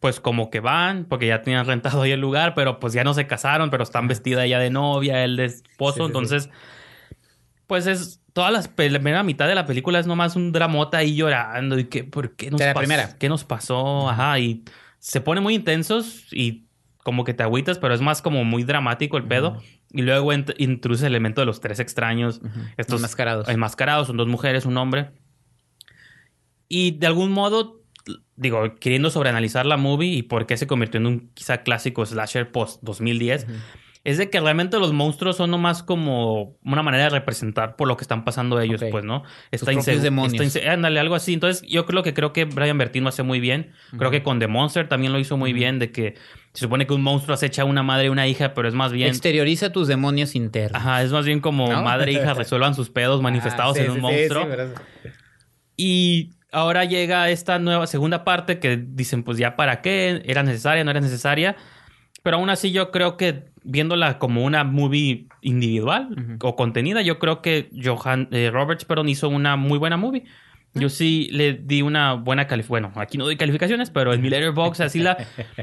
[0.00, 3.14] pues como que van, porque ya tenían rentado ahí el lugar, pero pues ya no
[3.14, 6.06] se casaron, pero están vestidas ella de novia, él de esposo, Sí, sí, sí.
[6.06, 6.50] entonces,
[7.68, 8.20] pues es...
[8.36, 12.04] Toda la primera mitad de la película es nomás un dramota ahí llorando y que,
[12.04, 12.82] ¿por qué nos De la pasó?
[12.82, 13.16] primera.
[13.18, 14.10] ¿Qué nos pasó?
[14.10, 14.62] Ajá, y
[14.98, 16.66] se pone muy intensos y
[17.02, 19.62] como que te agüitas, pero es más como muy dramático el pedo.
[19.90, 22.42] Y luego introduce el elemento de los tres extraños.
[22.76, 23.48] Estos Enmascarados.
[23.48, 25.12] enmascarados, son dos mujeres, un hombre.
[26.68, 27.80] Y de algún modo,
[28.36, 32.52] digo, queriendo sobreanalizar la movie y por qué se convirtió en un quizá clásico slasher
[32.52, 33.46] post 2010,
[34.06, 37.96] es de que realmente los monstruos son nomás como una manera de representar por lo
[37.96, 39.24] que están pasando ellos, pues, ¿no?
[39.50, 40.40] Está propios insegu- demonios.
[40.40, 41.34] está inse- ándale, algo así.
[41.34, 43.72] Entonces, yo creo que creo que Brian Bertino hace muy bien.
[43.98, 46.14] Creo que con The Monster también lo hizo muy bien, de que
[46.52, 48.92] se supone que un monstruo acecha a una madre y una hija, pero es más
[48.92, 49.08] bien...
[49.08, 50.80] Exterioriza tus demonios internos.
[50.80, 51.82] Ajá, es más bien como ¿No?
[51.82, 54.42] madre e hija resuelvan sus pedos manifestados Ah, sí, en un sí, monstruo.
[54.44, 54.70] sí, pero-
[55.76, 60.84] Y ahora llega esta nueva segunda parte que dicen, pues ya para qué, era necesaria,
[60.84, 61.56] no era necesaria.
[62.26, 67.40] Pero aún así yo creo que viéndola como una movie individual o contenida, yo creo
[67.40, 70.24] que Johan eh, Roberts perdón, hizo una muy buena movie.
[70.74, 72.90] Yo sí le di una buena calificación.
[72.92, 75.16] Bueno, aquí no doy calificaciones, pero en mi letterbox así la...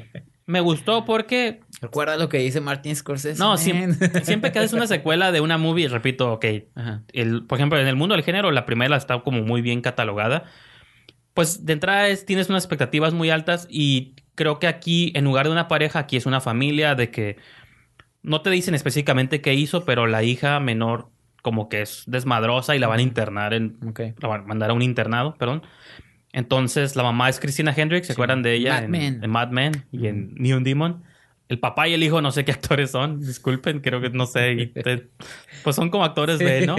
[0.45, 3.40] Me gustó porque Recuerda lo que dice Martin Scorsese.
[3.44, 6.45] no, siempre, siempre que haces una secuela de una movie, repito, ok,
[7.11, 10.45] el, por ejemplo, en el mundo del género, la primera está como muy bien catalogada.
[11.34, 15.45] Pues de entrada es- tienes unas expectativas muy altas y creo que aquí, en lugar
[15.45, 17.38] de una pareja, aquí es una familia de que
[18.22, 21.10] no te dicen específicamente qué hizo, pero la hija menor
[21.41, 23.77] como que es desmadrosa y la van a internar en...
[24.19, 25.61] La van a mandar a un internado, perdón.
[26.31, 28.76] Entonces, la mamá es Christina Hendricks, ¿se acuerdan de ella?
[28.76, 29.23] Mad en, Men.
[29.23, 31.03] en Mad Men y en Neon Demon.
[31.53, 34.71] El papá y el hijo, no sé qué actores son, disculpen, creo que no sé.
[34.73, 35.09] te-
[35.63, 36.75] pues son como actores B, ¿no?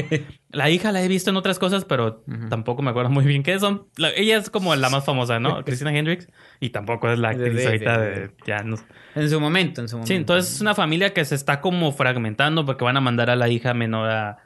[0.51, 2.49] La hija la he visto en otras cosas, pero Ujú.
[2.49, 3.87] tampoco me acuerdo muy bien qué son.
[3.97, 5.65] La- ella es como la más famosa, ¿no?
[5.65, 6.29] Christina Hendricks.
[6.61, 8.31] Y tampoco es la actriz sí, ahorita sí, de...
[8.47, 8.77] Ya no,
[9.15, 10.09] En su momento, en su momento.
[10.09, 13.37] Sí, entonces es una familia que se está como fragmentando porque van a mandar a
[13.37, 14.39] la hija menor a,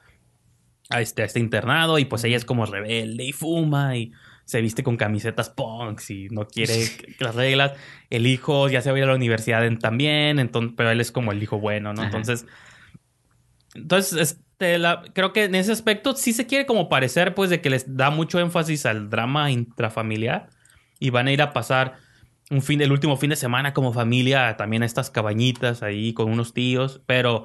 [0.90, 4.12] a este, a este internado y pues ella es como rebelde y fuma y
[4.48, 6.86] se viste con camisetas punks y no quiere
[7.18, 7.72] las reglas.
[8.08, 11.02] El hijo ya se va a ir a la universidad en- también, entonces, pero él
[11.02, 12.00] es como el hijo bueno, ¿no?
[12.00, 12.06] Ajá.
[12.16, 12.46] Entonces,
[13.74, 17.60] entonces este, la- creo que en ese aspecto sí se quiere como parecer pues de
[17.60, 20.48] que les da mucho énfasis al drama intrafamiliar
[20.98, 21.96] y van a ir a pasar
[22.50, 26.30] un fin, el último fin de semana como familia también a estas cabañitas ahí con
[26.30, 27.44] unos tíos, pero,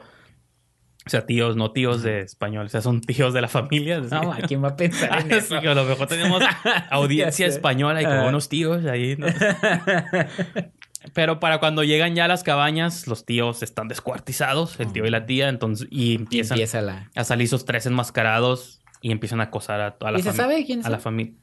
[1.05, 3.99] o sea, tíos, no tíos de español, o sea, son tíos de la familia.
[3.99, 5.57] No, ¿a quién va a pensar en eso?
[5.57, 6.41] a lo mejor tenemos
[6.89, 8.25] audiencia española y Ajá.
[8.27, 9.15] unos tíos ahí.
[9.17, 9.27] ¿no?
[11.13, 15.09] Pero para cuando llegan ya a las cabañas, los tíos están descuartizados, el tío y
[15.09, 17.09] la tía, entonces, y empiezan empieza la...
[17.13, 20.65] a salir esos tres enmascarados y empiezan a acosar a toda la ¿Y se sabe
[20.65, 21.33] quiénes A la familia.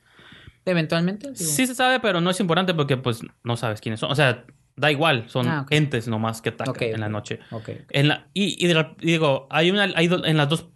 [0.65, 1.31] Eventualmente.
[1.31, 1.37] digo.
[1.51, 4.11] Sí se sabe, pero no es importante porque pues no sabes quiénes son.
[4.11, 4.45] O sea,
[4.81, 5.73] da igual, son Ah, ok.
[5.73, 7.39] entes nomás que atacan Ok, en la noche.
[7.51, 7.69] Ok.
[7.91, 10.69] En la, y, y rep- y digo, hay una, hay do- en las dos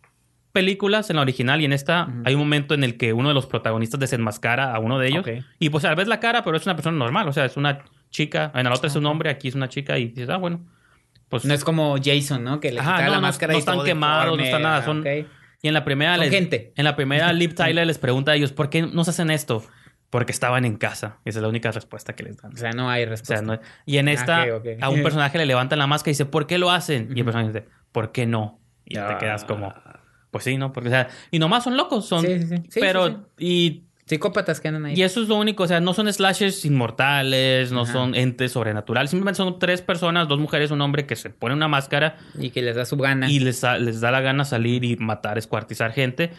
[0.52, 2.22] películas, en la original y en esta, Ujú.
[2.24, 5.26] hay un momento en el que uno de los protagonistas desenmascara a uno de ellos.
[5.58, 7.26] Y pues a la vez la cara, pero es una persona normal.
[7.28, 8.52] O sea, es una chica.
[8.54, 9.10] En la otra es un Ok.
[9.10, 9.98] hombre, aquí es una chica.
[9.98, 10.64] Y dices, ah, bueno.
[11.28, 12.60] Pues No es como Jason, ¿no?
[12.60, 14.76] Que le quitaba no, la no- máscara no y están todo quemados, no están nada,
[14.78, 15.04] Ah, son-.
[15.62, 16.72] Y en la primera Son les- gente.
[16.76, 19.64] En la primera, Liv Tyler les pregunta a ellos, ¿por qué nos hacen esto?
[20.14, 21.18] Porque estaban en casa.
[21.24, 22.52] Esa es la única respuesta que les dan.
[22.52, 23.10] O sea, no hay O sea,
[23.40, 23.60] respuesta.
[23.84, 24.66] y en esta, Ah, ok.
[24.80, 27.08] a un personaje le levantan la máscara y dice, ¿por qué lo hacen?
[27.16, 28.60] Y el personaje dice, ¿por qué no?
[28.84, 29.18] Y te Ah.
[29.18, 29.74] quedas como,
[30.30, 30.72] pues sí, ¿no?
[30.72, 32.20] Porque, o sea, y nomás son locos, son.
[32.24, 32.78] Sí, sí, sí.
[32.80, 34.94] Pero, y Psicópatas que andan ahí.
[34.94, 37.92] y eso es lo único, o sea, no son slashers inmortales, no Ajá.
[37.94, 41.68] son entes sobrenaturales, simplemente son tres personas, dos mujeres, un hombre que se pone una
[41.68, 43.30] máscara Y que les da su gana.
[43.30, 46.30] y les, les da la gana salir y matar, escuartizar gente.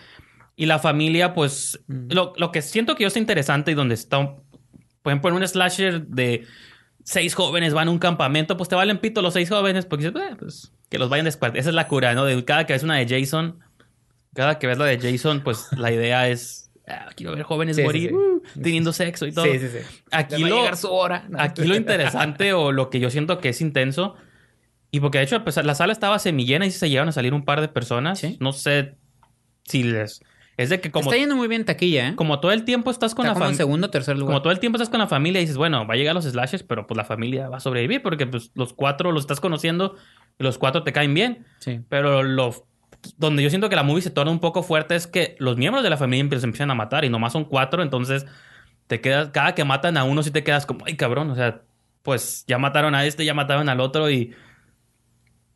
[0.56, 2.12] Y la familia, pues, Mm.
[2.12, 4.44] lo, lo que siento que yo está interesante y donde está, un-
[5.02, 6.46] por ejemplo, en un slasher de
[7.04, 10.12] seis jóvenes van a un campamento, pues te valen pito los seis jóvenes porque "Eh,
[10.40, 11.60] pues, que los vayan a escuartizar.
[11.62, 12.26] Esa es la cura, ¿no?
[12.26, 13.60] De cada que ves una de Jason,
[14.34, 17.84] cada que ves la de Jason, pues la idea es ah, quiero ver jóvenes Sí,
[17.84, 18.16] morir, sí.
[18.16, 19.46] uh, teniendo sexo y todo.
[19.46, 19.78] Sí, sí, sí.
[20.12, 21.26] Aquí lo, llegar su hora.
[21.30, 21.40] ¿no?
[21.42, 24.16] aquí lo interesante o lo que yo siento que es intenso,
[24.92, 27.44] y porque de hecho pues, la sala estaba semillena y se llegaron a salir un
[27.46, 28.24] par de personas.
[28.40, 28.96] No sé
[29.66, 30.22] si les...
[30.58, 32.16] Es de que como, Está yendo muy bien taquilla, ¿eh?
[32.16, 33.58] como todo el tiempo estás con Está la en familia...
[33.58, 34.34] segundo tercer lugar.
[34.34, 36.24] Como todo el tiempo estás con la familia y dices, bueno, va a llegar los
[36.24, 39.96] slashers, pero pues la familia va a sobrevivir porque pues los cuatro los estás conociendo
[40.40, 41.46] y los cuatro te caen bien.
[41.60, 41.82] Sí.
[41.90, 42.68] Pero lo
[43.18, 45.84] donde yo siento que la movie se torna un poco fuerte es que los miembros
[45.84, 48.26] de la familia se empiezan a matar y nomás son cuatro, entonces
[48.88, 51.62] te quedas, cada que matan a uno sí te quedas como, ay cabrón, o sea,
[52.04, 54.34] pues ya mataron a este, ya mataron al otro y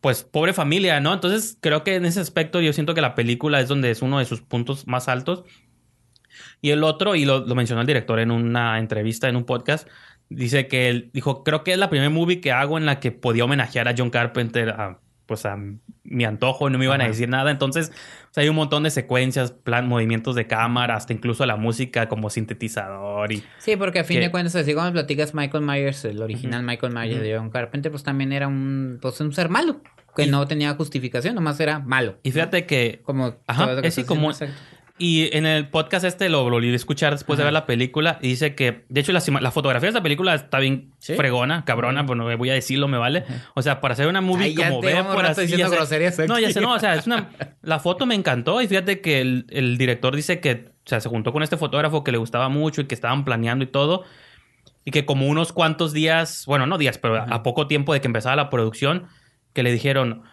[0.01, 1.13] pues pobre familia, ¿no?
[1.13, 4.19] Entonces creo que en ese aspecto yo siento que la película es donde es uno
[4.19, 5.43] de sus puntos más altos.
[6.61, 9.87] Y el otro, y lo, lo mencionó el director en una entrevista, en un podcast,
[10.29, 13.11] dice que él dijo, creo que es la primera movie que hago en la que
[13.11, 14.73] podía homenajear a John Carpenter
[15.25, 15.57] pues a
[16.09, 17.51] mi antojo, no me iban a decir nada.
[17.51, 17.91] Entonces,
[18.29, 22.09] o sea, hay un montón de secuencias, plan, movimientos de cámara, hasta incluso la música
[22.09, 23.43] como sintetizador y...
[23.59, 26.63] Sí, porque a fin Que- de cuentas, así como platicas Michael Myers, el original.
[26.63, 29.81] Michael Myers de John Carpenter, pues también era un, pues, un ser malo,
[30.15, 32.17] que Y- no tenía justificación, nomás era malo.
[32.23, 34.53] Y fíjate que Como Ajá, es estás como- exacto.
[35.01, 37.47] Y en el podcast este lo volví a escuchar después de Ajá.
[37.47, 40.59] ver la película y dice que, de hecho, la, la fotografía de esta película está
[40.59, 41.15] bien ¿Sí?
[41.15, 43.23] fregona, cabrona, bueno, voy a decirlo, me vale.
[43.55, 45.41] O sea, para hacer una movie Ay, como ve por así.
[45.43, 47.29] diciendo ya sé- No, ya sé, no, o sea, es una.
[47.61, 51.07] La foto me encantó y fíjate que el, el director dice que, o sea, se
[51.07, 54.03] juntó con este fotógrafo que le gustaba mucho y que estaban planeando y todo.
[54.83, 58.07] Y que como unos cuantos días, bueno, no días, pero a poco tiempo de que
[58.07, 59.07] empezaba la producción,
[59.53, 60.23] que le dijeron.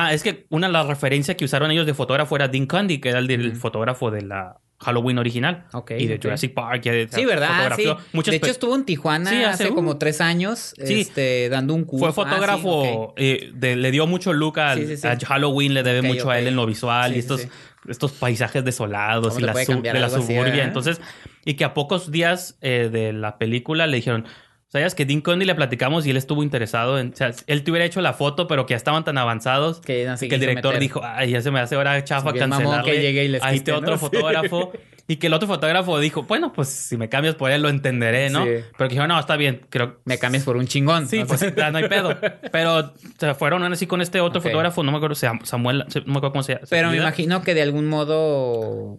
[0.00, 2.98] Ah, es que una de las referencias que usaron ellos de fotógrafo era Dean Cundy,
[3.00, 5.64] que era el del fotógrafo de la Halloween original.
[5.72, 6.20] Ok, y de.
[6.22, 6.86] Jurassic Park.
[6.86, 7.72] y de- Sí, ¿verdad?
[7.74, 7.82] Sí.
[8.30, 11.00] De hecho, estuvo en Tijuana Sí, hace, hace, como tres años, Sí.
[11.00, 12.12] este, dando un curso.
[12.12, 16.30] Fue Ah, fotógrafo, eh, de- le dio mucho look al, a Halloween, le debe mucho
[16.30, 17.48] a él en lo visual y estos,
[17.88, 20.42] estos paisajes desolados ¿Cómo y la su- de la así, suburbia.
[20.42, 20.64] verdad?
[20.66, 21.00] Entonces,
[21.44, 24.26] y que a pocos días eh, de la película le dijeron,
[24.68, 27.70] ¿sabías que Dean Condy le platicamos y él estuvo interesado en, o sea, él te
[27.70, 30.80] hubiera hecho la foto, pero que ya estaban tan avanzados Que el director meter.
[30.80, 33.52] dijo, ay, ya se me hace ahora chafa Sí, cancelarle que llegue y les a
[33.52, 34.00] este otro Sí.
[34.00, 34.72] fotógrafo.
[35.10, 38.28] Y que el otro fotógrafo dijo, bueno, pues si me cambias por él lo entenderé,
[38.28, 38.44] ¿no?
[38.44, 38.50] Sí.
[38.76, 41.08] Pero que dijo, no, está bien, creo Me cambias por un chingón.
[41.08, 41.26] Sí, ¿no?
[41.26, 42.14] pues ya no hay pedo.
[42.52, 46.32] Pero se fueron así con este otro fotógrafo, no me acuerdo, Samuel, no me acuerdo
[46.32, 46.66] cómo se llama.
[46.68, 48.98] Pero me imagino que de algún modo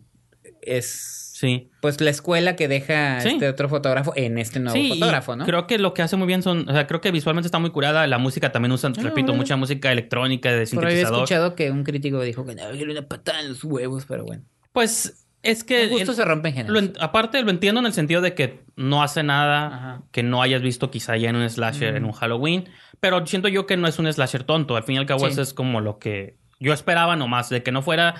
[0.64, 1.70] es Sí.
[1.80, 3.30] pues la escuela que deja Sí.
[3.30, 5.46] este otro fotógrafo en este nuevo Sí, fotógrafo, ¿no?
[5.46, 7.70] creo que lo que hace muy bien son, o sea, creo que visualmente está muy
[7.70, 11.24] curada, la música también usan, Ah, repito, mucha música electrónica de Por ahí había sintetizador.
[11.24, 14.44] escuchado que un crítico dijo que no, quiero una patada en los huevos, pero bueno.
[14.74, 16.92] Pues es que El gusto en- se rompe en general.
[16.98, 20.04] lo aparte lo entiendo en el sentido de que no hace nada Ajá.
[20.12, 22.66] que no hayas visto quizá ya en un slasher, en un Halloween,
[23.00, 25.32] pero siento yo que no es un slasher tonto, al fin y al cabo Sí.
[25.32, 28.16] eso es como lo que yo esperaba nomás, de que no fuera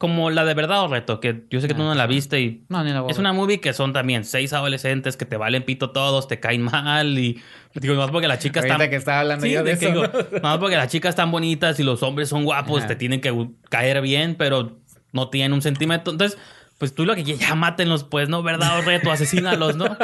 [0.00, 2.40] como la de verdad o reto, que yo sé que tú Ah, no la viste
[2.40, 5.62] y No, ni la es una movie que son también seis adolescentes que te valen
[5.62, 7.38] pito todos, te caen mal y
[7.74, 10.00] digo, más porque las chicas están que estaba hablando Sí, yo de de que eso.
[10.00, 12.86] digo, más porque las chicas están bonitas y los hombres son guapos, Ajá.
[12.86, 14.78] te tienen que caer bien, pero
[15.12, 16.12] no tienen un sentimiento.
[16.12, 16.38] Entonces,
[16.78, 18.42] pues tú lo que ya mátenlos, pues, ¿no?
[18.42, 19.12] ¿Verdad o reto?
[19.12, 19.98] Asesínalos, ¿no?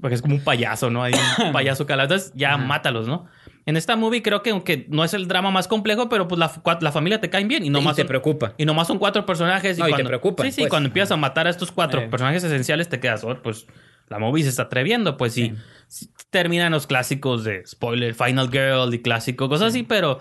[0.00, 1.02] Porque es como un payaso, ¿no?
[1.02, 2.06] Hay un payaso calado.
[2.14, 2.64] Entonces, ya Ajá.
[2.64, 3.26] mátalos, ¿no?
[3.64, 6.50] En esta movie creo que aunque no es el drama más complejo, pero pues la,
[6.80, 8.54] la familia te caen bien y y nomás te son- preocupa.
[8.58, 9.78] y nomás son cuatro personajes.
[9.78, 10.70] No, y te cuando, preocupan, Sí, sí, pues.
[10.70, 12.08] cuando empiezas a matar a estos cuatro Eh.
[12.08, 13.66] personajes esenciales, te quedas, oh, pues
[14.08, 15.16] la movie se está atreviendo.
[15.16, 15.52] Pues sí,
[15.86, 20.18] sí, terminan los clásicos de spoiler, Final Girl y clásico, cosas así, pero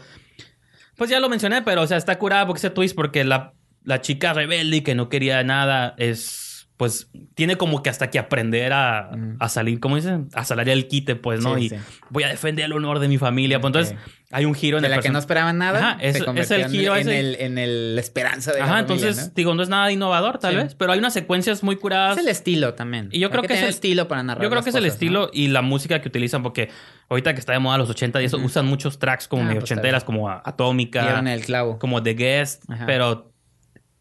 [0.95, 3.53] pues ya lo mencioné, pero o sea, está curada porque ese twist, porque la,
[3.84, 6.40] la chica rebelde y que no quería nada es.
[6.81, 9.35] Pues tiene como que hasta que aprender a, Mm.
[9.39, 10.29] a salir, ¿cómo dicen?
[10.33, 11.55] A salir el quite, pues, ¿no?
[11.57, 11.75] Sí, y sí.
[12.09, 13.61] voy a defender el honor de mi familia.
[13.61, 13.95] Pues entonces
[14.31, 16.49] hay un giro en De el la que no esperaban nada, Ajá, es- se es
[16.49, 17.19] el giro en, ese.
[17.19, 19.33] el, en el- la esperanza de la familia, entonces, ¿no?
[19.35, 20.57] digo, no es nada innovador, tal Sí.
[20.57, 22.17] vez, pero hay unas secuencias muy curadas.
[22.17, 23.09] Es el estilo también.
[23.11, 25.25] Y yo creo que es el- estilo para narrar Yo creo que es el estilo
[25.25, 25.29] ¿no?
[25.31, 26.69] y la música que utilizan, porque
[27.09, 29.59] ahorita que está de moda los 80 y eso, usan muchos tracks como Ah, medio
[29.59, 31.77] pues, ochenteras, como Atómica, Dieron el clavo.
[31.77, 32.87] como The Guest, Ajá.
[32.87, 33.30] pero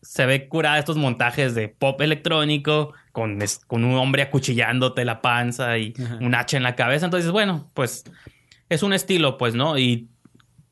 [0.02, 5.76] se ve curada estos montajes de pop electrónico con, con un hombre acuchillándote la panza
[5.78, 6.18] y Ajá.
[6.20, 7.04] un hacha en la cabeza.
[7.06, 8.04] Entonces, bueno, pues
[8.68, 9.76] es un estilo, pues, ¿no?
[9.78, 10.08] Y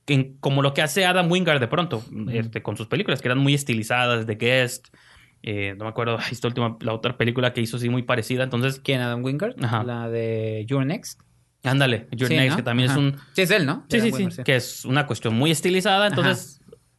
[0.06, 3.38] en- como lo que hace Adam Wingard de pronto, este, con sus películas, que eran
[3.38, 4.88] muy estilizadas, The Guest,
[5.42, 8.44] eh, no me acuerdo, esta última, la otra película que hizo así muy parecida.
[8.44, 9.00] Entonces, ¿Quién?
[9.02, 9.62] Adam Wingard.
[9.62, 9.84] Ajá.
[9.84, 11.20] La de Your Next.
[11.64, 12.56] ándale, Your Sí, Next, ¿no?
[12.56, 12.98] que también Ajá.
[12.98, 13.16] es un...
[13.34, 13.84] Sí, es él, ¿no?
[13.90, 16.06] Sí, sí, sí, que es una cuestión muy estilizada.
[16.06, 16.57] Entonces,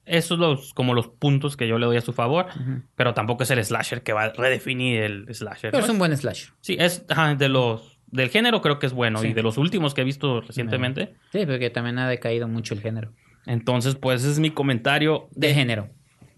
[0.09, 2.47] esos son los, como los puntos que yo le doy a su favor.
[2.95, 5.71] Pero tampoco es el slasher que va a redefinir el slasher.
[5.71, 5.85] Pero ¿no?
[5.85, 6.49] es un buen slash.
[6.61, 9.27] Sí, es ajá, de los del género creo que es bueno Sí.
[9.27, 11.13] y de los últimos que he visto recientemente.
[11.31, 13.13] Sí, porque también ha decaído mucho el género.
[13.45, 15.89] Entonces, pues ese es mi comentario De género.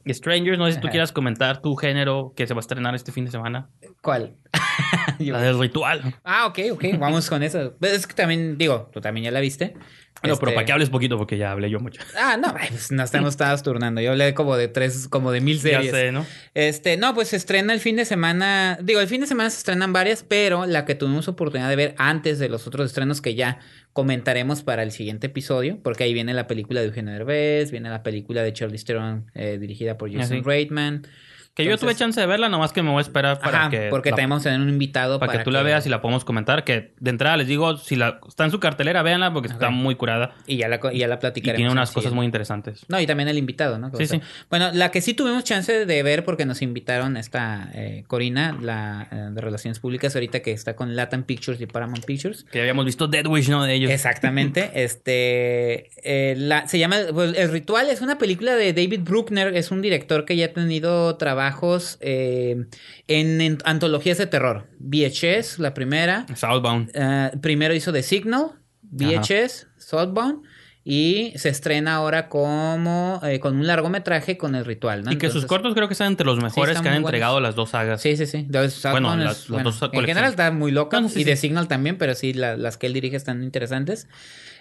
[0.09, 0.91] Strangers, no sé si tú Ajá.
[0.91, 3.69] quieras comentar tu género que se va a estrenar este fin de semana.
[4.01, 4.35] ¿Cuál?
[5.19, 6.15] La del ritual.
[6.23, 7.75] Ah, ok, ok, vamos con eso.
[7.79, 9.73] Pues Es que también, digo, tú también ya la viste.
[9.75, 12.01] No, pero Este- para que hables poquito porque ya hablé yo mucho.
[12.19, 14.01] Ah, no, pues nos estamos turnando.
[14.01, 15.91] Yo hablé como de tres, como de mil Ya series.
[15.91, 16.25] sé, ¿no?
[16.53, 18.77] Este, no, pues se estrena el fin de semana.
[18.83, 21.95] Digo, el fin de semana se estrenan varias, pero la que tuvimos oportunidad de ver
[21.97, 23.59] antes de los otros estrenos que ya
[23.93, 28.03] comentaremos para el siguiente episodio, porque ahí viene la película de Eugenio Derbez, viene la
[28.03, 30.43] película de Charlie Theron eh, dirigida por Jason sí.
[30.43, 31.03] Reitman.
[31.53, 33.89] Que yo tuve chance de verla, nomás que me voy a esperar para Ajá, que.
[33.89, 36.01] porque la- también vamos a tener un invitado para, que tú la veas y la
[36.01, 36.63] podemos comentar.
[36.63, 39.95] Que de entrada les digo, si la está en su cartelera, véanla porque está muy
[39.95, 41.57] curada y ya la, y ya la y platicaremos.
[41.57, 42.85] tiene en unas cosas muy interesantes.
[42.87, 43.91] No, y también el invitado, ¿no?
[43.97, 44.21] Sí, sí.
[44.49, 49.07] Bueno, la que sí tuvimos chance de ver porque nos invitaron esta eh, Corina, la
[49.11, 52.45] eh, de Relaciones Públicas, ahorita que está con Latin Pictures y Paramount Pictures.
[52.51, 53.63] Que habíamos visto Dead Wish, ¿no?
[53.65, 53.91] De ellos.
[53.91, 54.71] Exactamente.
[54.83, 59.71] este eh, la, se llama pues, El Ritual, es una película de David Bruckner, es
[59.71, 62.65] un director que ya ha tenido trabajos eh,
[63.07, 64.67] en, en antologías de terror.
[64.79, 66.25] VHS, la primera.
[66.35, 66.91] Southbound.
[66.93, 68.51] Eh, primero hizo The Signal,
[68.83, 70.43] VHS, Southbound.
[70.83, 75.11] Y se estrena ahora como eh, con un largometraje con el ritual, ¿no?
[75.11, 77.49] y que sus cortos creo que están entre los mejores que han entregado buenos.
[77.49, 78.01] las dos sagas.
[78.01, 78.47] Sí, sí, sí.
[78.49, 80.97] Bueno, es- las- las bueno, dos en general está muy loca.
[80.97, 81.29] No, no, sí, y sí.
[81.29, 84.07] The Signal también, pero sí, la- las que él dirige están interesantes.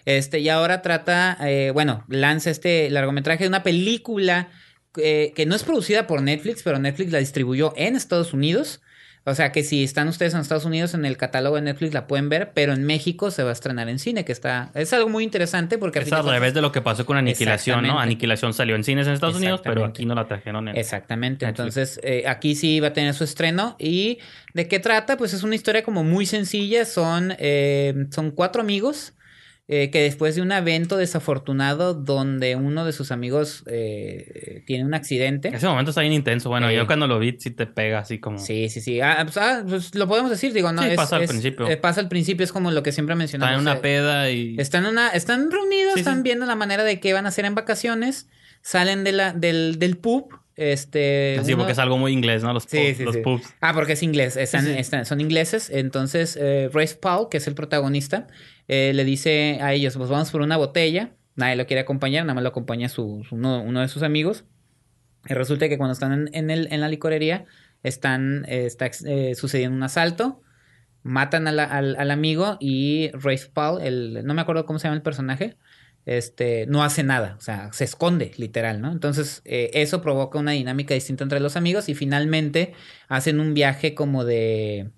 [0.04, 4.48] Este, y ahora trata, eh, bueno, lanza este largometraje de una película
[4.96, 8.80] eh, que no es producida por Netflix, pero Netflix la distribuyó en Estados Unidos.
[9.24, 12.06] O sea que si están ustedes en Estados Unidos en el catálogo de Netflix la
[12.06, 15.10] pueden ver, pero en México se va a estrenar en cine, que está es algo
[15.10, 18.00] muy interesante porque al Es al revés de lo que pasó con Aniquilación, ¿no?
[18.00, 20.76] Aniquilación salió en cines en Estados Unidos, pero aquí no la trajeron en...
[20.76, 21.44] Exactamente.
[21.44, 21.76] Netflix.
[21.76, 23.76] Entonces, eh, aquí sí va a tener su estreno.
[23.78, 24.18] ¿Y
[24.54, 25.18] de qué trata?
[25.18, 26.86] Pues es una historia como muy sencilla.
[26.86, 29.12] Son, eh, son cuatro amigos
[29.72, 34.94] eh, que después de un evento desafortunado donde uno de sus amigos eh, tiene un
[34.94, 35.48] accidente.
[35.54, 36.48] Ese momento está bien intenso.
[36.48, 36.74] Bueno, Sí.
[36.74, 38.38] yo cuando lo vi sí te pega así como...
[38.38, 39.00] Sí, sí, sí.
[39.00, 40.82] Ah, pues, ah, pues lo podemos decir, digo, no.
[40.82, 41.68] Sí, es- pasa al es- principio.
[41.68, 43.54] eh, pasa al principio, es como lo que siempre Está mencionamos.
[43.54, 44.56] en una eh, peda y...
[44.58, 46.22] Están, una, están reunidos, Sí, están sí.
[46.24, 48.28] viendo la manera de qué van a hacer en vacaciones,
[48.62, 50.39] salen de la, del, del pub.
[50.60, 52.52] Este, uno- porque es algo muy inglés, ¿no?
[52.52, 53.20] Los, Sí, pubs, sí, los sí.
[53.22, 53.54] pubs.
[53.60, 54.36] Ah, porque es inglés.
[54.36, 54.78] Están, Sí, sí.
[54.78, 55.70] están- son ingleses.
[55.70, 58.26] Entonces, eh, Rafe Paul, que es el protagonista,
[58.68, 61.10] eh, le dice a ellos: Pues vamos por una botella.
[61.36, 64.44] Nadie lo quiere acompañar, nada más lo acompaña su, su- uno, uno de sus amigos.
[65.28, 67.44] Y resulta que cuando están en, en el, en la licorería,
[67.82, 70.42] están, eh, está eh, sucediendo un asalto.
[71.02, 74.84] Matan a la- al, al amigo y Rafe Paul, el, no me acuerdo cómo se
[74.88, 75.56] llama el personaje,
[76.06, 78.90] este, no hace nada, o sea, se esconde, literal, ¿no?
[78.90, 82.72] Entonces, eh, eso provoca una dinámica distinta entre los amigos y finalmente
[83.08, 84.90] hacen un viaje como de,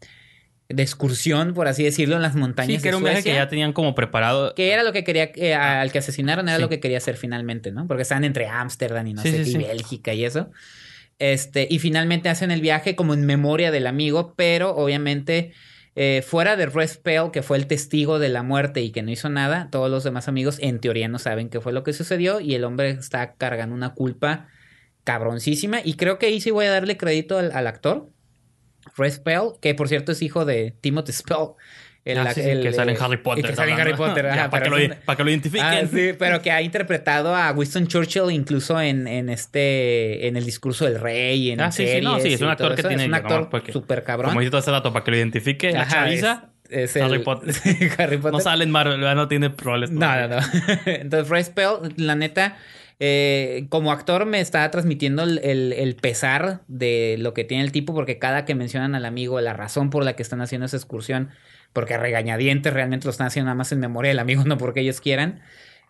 [0.68, 2.76] de excursión, por así decirlo, en las montañas.
[2.76, 4.54] Sí, que era un de viaje que ya tenían como preparado.
[4.54, 6.62] que era lo que quería, eh, al que asesinaron era Sí.
[6.62, 7.86] lo que quería hacer finalmente, ¿no?
[7.86, 9.58] Porque estaban entre Ámsterdam y no Sí, sé, sí, y sí.
[9.58, 10.50] Bélgica y eso.
[11.18, 15.52] Este, y finalmente hacen el viaje como en memoria del amigo, pero obviamente
[15.94, 19.10] eh, fuera de Red Spell, que fue el testigo de la muerte y que no
[19.10, 22.40] hizo nada, todos los demás amigos en teoría no saben qué fue lo que sucedió
[22.40, 24.48] y el hombre está cargando una culpa
[25.04, 25.80] cabroncísima.
[25.84, 28.08] Y creo que ahí sí voy a darle crédito al, actor,
[28.96, 31.48] Red Spell, que por cierto es hijo de Timothy Spell.
[32.04, 33.44] El- Ah, sí, sí, el- que sale en eh, Harry Potter.
[33.46, 33.94] que sale en Harry.
[33.94, 34.24] Potter.
[34.34, 35.66] Ya, para, que lo, para que lo identifiquen.
[35.66, 40.44] Ah, sí, pero que ha interpretado a Winston Churchill incluso en, en este en el
[40.44, 42.82] discurso del rey, en Ah, sí, sí, series no, sí, es un actor todo que
[42.82, 44.30] tiene- es un actor súper cabrón.
[44.30, 45.72] Como dijiste hace rato, para que lo identifique.
[45.72, 47.54] La Ajá, chaviza es, es Harry el- Potter.
[47.98, 48.32] Harry Potter.
[48.32, 49.90] no sale en Marvel, no tiene roles.
[49.90, 50.36] No, no, no.
[50.86, 52.56] Entonces, Ray Spell, la neta,
[53.00, 57.72] eh, como actor me está transmitiendo el, el- el pesar de lo que tiene el
[57.72, 60.76] tipo, porque cada que mencionan al amigo, la razón por la que están haciendo esa
[60.76, 61.30] excursión,
[61.72, 64.80] porque a regañadientes realmente lo están haciendo nada más en memoria del amigo, no porque
[64.80, 65.40] ellos quieran.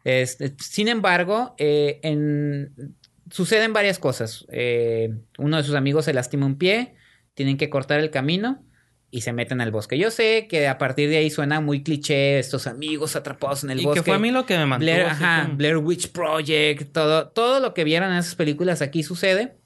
[0.05, 2.95] Este, sin embargo, eh, en-
[3.31, 4.47] suceden varias cosas.
[4.51, 6.95] Eh, uno de sus amigos se lastima un pie,
[7.35, 8.65] tienen que cortar el camino
[9.11, 9.99] y se meten al bosque.
[9.99, 13.81] Yo sé que a partir de ahí suena muy cliché estos amigos atrapados en el
[13.81, 14.01] Y bosque.
[14.01, 14.91] que fue a mí lo que me mantuvo.
[14.91, 19.03] Blair, ajá, como- Blair Witch Project, todo, todo lo que vieron en esas películas aquí
[19.03, 19.57] sucede.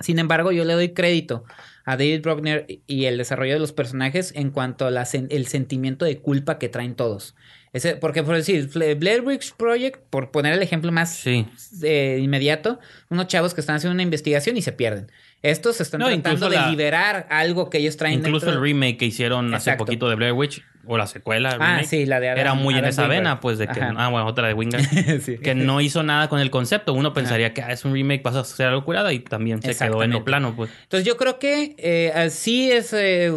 [0.00, 1.44] Sin embargo, yo le doy crédito
[1.84, 4.96] a David Bruckner y el desarrollo de los personajes en cuanto al
[5.30, 7.34] el sentimiento de culpa que traen todos.
[7.72, 8.68] Ese, porque por decir,
[8.98, 11.46] Blair Witch Project, por poner el ejemplo más Sí.
[11.82, 12.78] eh, inmediato,
[13.08, 15.10] unos chavos que están haciendo una investigación y se pierden.
[15.40, 18.62] Estos están No, tratando de la- liberar algo que ellos traen Incluso dentro.
[18.62, 22.06] el remake que hicieron hace poquito de Blair Witch o la secuela, Ah, remake, sí,
[22.06, 23.94] la de Adam- era muy en esa vena, pues de que, Ajá.
[23.96, 24.82] ah, bueno, otra de Wingard,
[25.22, 25.38] Sí.
[25.38, 26.92] que no hizo nada con el concepto.
[26.94, 29.74] Uno pensaría que ah, es un remake, vas a hacer algo curada y también se
[29.76, 30.70] quedó en lo plano, pues.
[30.82, 33.32] Entonces yo creo que eh, así es, eh,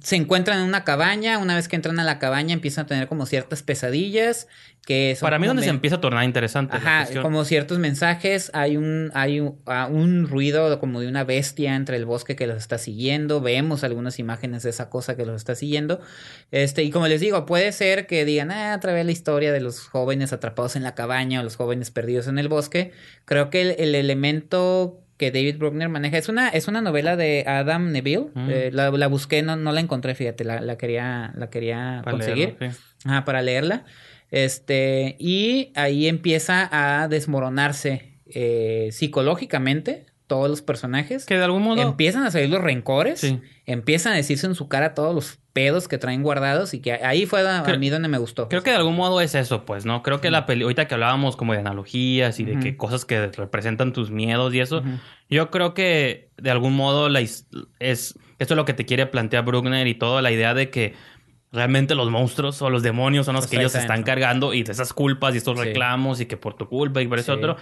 [0.00, 3.08] se encuentran en una cabaña, una vez que entran a la cabaña empiezan a tener
[3.08, 4.48] como ciertas pesadillas
[4.86, 6.76] que son Para mí donde se empieza a tornar interesante.
[6.76, 9.56] Ajá, como ciertos mensajes, hay un, hay un,
[9.90, 14.18] un ruido como de una bestia entre el bosque que los está siguiendo, vemos algunas
[14.18, 16.00] imágenes de esa cosa que los está siguiendo,
[16.72, 19.60] este, y como les digo, puede ser que digan, ah, otra vez la historia de
[19.60, 22.92] los jóvenes atrapados en la cabaña o los jóvenes perdidos en el bosque,
[23.24, 27.44] creo que el, el elemento que David Bruckner maneja, es una, es una novela de
[27.46, 28.50] Adam Neville, Mm.
[28.50, 32.16] eh, la, la busqué, no, no la encontré, fíjate, la, la quería, la quería Para
[32.16, 32.56] conseguir.
[32.58, 32.78] leerlo, sí.
[33.04, 33.84] Ajá, para leerla.
[34.32, 41.26] Este, y ahí empieza a desmoronarse eh, psicológicamente todos los personajes.
[41.26, 41.82] Que de algún modo...
[41.82, 43.38] Empiezan a salir los rencores, Sí.
[43.66, 47.26] empiezan a decirse en su cara todos los pedos que traen guardados y que ahí
[47.26, 48.48] fue a, mí donde me gustó.
[48.48, 50.02] Creo que de algún modo es eso, pues, ¿no?
[50.02, 53.26] Creo que la peli, ahorita que hablábamos como de analogías y de que cosas que
[53.28, 54.82] representan tus miedos y eso,
[55.28, 57.46] yo creo que de algún modo la es
[57.78, 60.94] esto es lo que te quiere plantear Bruckner y todo, la idea de que
[61.52, 64.72] realmente los monstruos o los demonios son los que ellos traes están cargando y de
[64.72, 65.66] esas culpas y estos Sí.
[65.66, 67.38] reclamos y que por tu culpa y por eso Sí.
[67.38, 67.56] otro.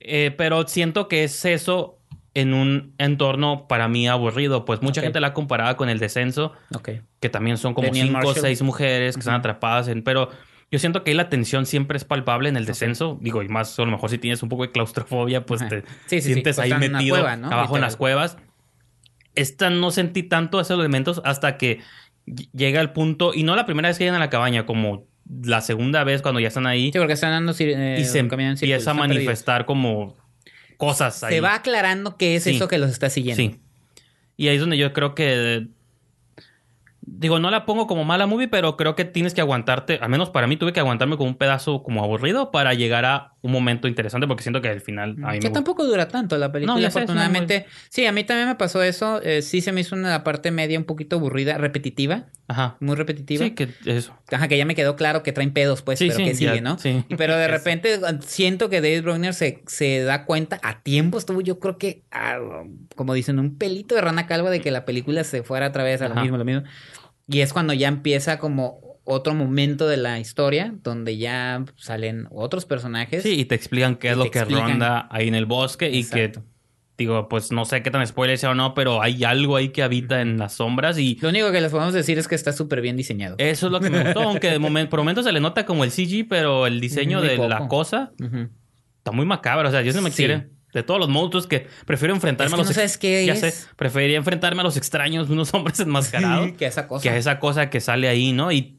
[0.00, 2.01] Eh, pero siento que es eso
[2.34, 5.04] en un entorno para mí aburrido, pues mucha Ok.
[5.04, 6.90] gente la ha comparado con el descenso Ok.
[7.20, 9.40] que también son como De Neil cinco o seis mujeres que están Ujú.
[9.40, 10.02] atrapadas en...
[10.02, 10.30] Pero
[10.70, 13.18] yo siento que ahí la tensión siempre es palpable en el descenso.
[13.20, 15.68] Digo, y más a lo mejor si tienes un poco de claustrofobia, pues Ajá.
[15.68, 17.48] te Sí, sí, sí, sientes pues ahí están metido cueva, ¿no?
[17.48, 18.38] abajo en las cuevas.
[19.34, 21.80] Esta no sentí tanto esos elementos hasta que
[22.26, 23.32] ll- llega el punto...
[23.34, 25.04] Y no la primera vez que llegan a la cabaña, como
[25.44, 26.90] la segunda vez cuando ya están ahí.
[26.92, 29.16] Sí, porque están dando cir- eh, y se empieza a están perdidos.
[29.16, 30.16] manifestar como
[30.86, 31.34] cosas ahí.
[31.34, 32.56] Se va aclarando qué es Sí.
[32.56, 33.40] eso que los está siguiendo.
[33.40, 33.60] Sí.
[34.36, 35.68] Y ahí es donde yo creo que.
[37.04, 39.98] Digo, no la pongo como mala movie, pero creo que tienes que aguantarte.
[40.00, 43.32] Al menos para mí tuve que aguantarme con un pedazo como aburrido para llegar a
[43.42, 46.52] un momento interesante, porque siento que al final a mí Que tampoco dura tanto la
[46.52, 47.66] película, No, sé, afortunadamente.
[47.88, 49.20] Sí, a mí también me pasó eso.
[49.20, 52.76] eh, sí se me hizo una parte media un poquito aburrida, repetitiva, Ajá.
[52.78, 53.44] muy repetitiva.
[53.46, 54.14] Sí, que eso.
[54.30, 56.54] Ajá, que ya me quedó claro que traen pedos, pues, Sí, pero sí, que sigue,
[56.56, 56.78] ya, ¿no?
[56.78, 57.04] sí.
[57.18, 61.58] Pero de repente siento que David Bruckner se, se da cuenta a tiempo, estuvo yo
[61.58, 62.38] creo que, ah,
[62.94, 66.00] como dicen, un pelito de rana calva de que la película se fuera otra vez
[66.00, 66.22] a lo Ajá.
[66.22, 66.62] mismo, lo mismo.
[67.28, 72.66] Y es cuando ya empieza como otro momento de la historia, donde ya salen otros
[72.66, 73.22] personajes.
[73.22, 74.70] Sí, y te explican qué es lo que explican.
[74.70, 76.40] ronda ahí en el bosque y Exacto.
[76.42, 76.52] que.
[76.98, 79.82] Digo, pues no sé qué tan spoiler sea o no, pero hay algo ahí que
[79.82, 82.80] habita en las sombras y Lo único que les podemos decir es que está súper
[82.80, 83.34] bien diseñado.
[83.38, 85.84] eso es lo que me gustó, aunque de momen- por momentos se le nota como
[85.84, 87.68] el CG, pero el diseño de la poco.
[87.68, 88.50] cosa Ujú.
[88.98, 89.68] está muy macabro.
[89.68, 90.16] O sea, yo no me Sí.
[90.18, 90.48] quiere.
[90.72, 92.68] De todos los monstruos que prefiero enfrentarme Es que a los.
[92.68, 93.40] no sabes qué ya es.
[93.40, 93.54] sé.
[93.76, 96.46] Preferiría enfrentarme a los extraños, unos hombres enmascarados.
[96.46, 97.02] Sí, que esa cosa.
[97.02, 98.50] que a esa cosa que sale ahí, ¿no?
[98.52, 98.78] Y,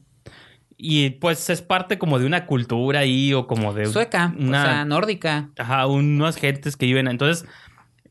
[0.76, 3.86] y pues es parte como de una cultura ahí o como de.
[3.86, 5.50] Sueca, Una, o sea, nórdica.
[5.56, 7.06] Ajá, unas gentes que viven.
[7.06, 7.46] Entonces.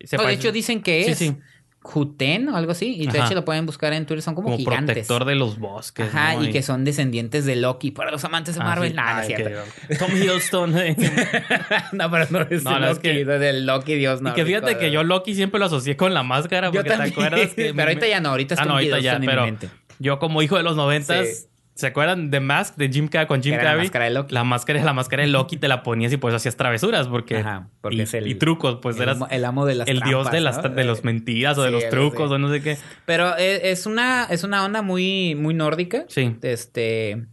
[0.04, 1.38] se No, de hecho, dicen que Sí, es sí.
[1.84, 2.96] Juten o algo así.
[2.96, 3.28] Y de Ajá.
[3.28, 4.22] hecho lo pueden buscar en Twitter.
[4.22, 4.86] Son como, como gigantes.
[4.96, 6.08] protector de los bosques.
[6.08, 6.44] Ajá, ¿no?
[6.46, 7.92] y que son descendientes de Loki.
[7.92, 8.96] Para los amantes de Ah, Marvel, sí.
[8.96, 9.50] nada, no es cierto.
[9.90, 10.78] que- Tom Hiddleston.
[10.78, 10.96] eh.
[11.92, 14.30] no, pero no es No, no, es Loki, que- es del Loki, Dios no.
[14.30, 16.72] y que fíjate que yo Loki siempre lo asocié con la máscara.
[16.72, 17.74] Porque te acuerdas que.
[17.76, 19.70] pero ahorita ya no, ahorita es Ah, no, Tom ahorita ya, mi pero mente.
[20.00, 21.48] yo como hijo de los noventas.
[21.76, 23.86] ¿Se acuerdan de Mask de Jim Carrey con Jim Era la Carrey?
[23.86, 24.34] máscara de Loki.
[24.34, 27.68] La máscara, la máscara de Loki te la ponías y pues hacías travesuras porque, Ajá,
[27.82, 30.30] porque y, es el- y trucos, pues el, eras el amo de las el dios
[30.32, 30.70] de las ¿no?
[30.70, 32.78] de los mentiras o de los trucos o no sé qué.
[33.06, 36.06] Pero es, es una, es una onda muy, muy nórdica.
[36.10, 36.36] Sí.
[36.42, 37.26] Este.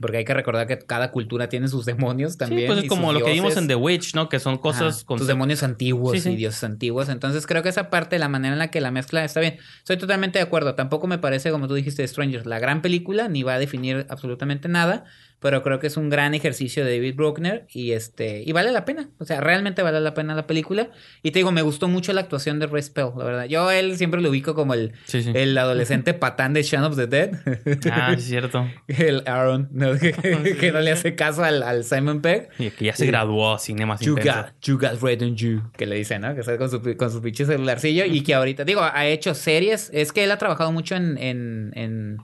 [0.00, 2.62] Porque hay que recordar que cada cultura tiene sus demonios también.
[2.62, 4.28] sí, pues es como lo que vimos en The Witch, ¿no?
[4.28, 6.30] Que son cosas Ajá, con sus demonios antiguos Sí, sí.
[6.30, 7.08] y dioses antiguos.
[7.08, 9.58] Entonces creo que esa parte, la manera en la que la mezcla está bien.
[9.84, 10.74] Soy totalmente de acuerdo.
[10.74, 14.68] Tampoco me parece, como tú dijiste, Strangers, la gran película, ni va a definir absolutamente
[14.68, 15.04] nada.
[15.44, 18.86] Pero creo que es un gran ejercicio de David Bruckner y este y vale la
[18.86, 19.10] pena.
[19.18, 20.88] O sea, realmente vale la pena la película.
[21.22, 23.44] Y te digo, me gustó mucho la actuación de Ray Spell, la verdad.
[23.44, 25.32] Yo a él siempre lo ubico como el, Sí, sí.
[25.34, 27.32] el adolescente patán de Shaun of the Dead.
[27.92, 28.66] Ah, es cierto.
[28.88, 29.92] el Aaron, ¿no?
[29.98, 30.12] que,
[30.58, 32.48] que no le hace caso al, al Simon Pegg.
[32.58, 35.60] Y que ya se graduó a cine más You got, you got red on you.
[35.76, 36.32] Que le dice, ¿no?
[36.32, 39.90] Que está con su, con su pinche celularcillo y que ahorita, digo, ha hecho series.
[39.92, 42.16] Es que él ha trabajado mucho en, en, en,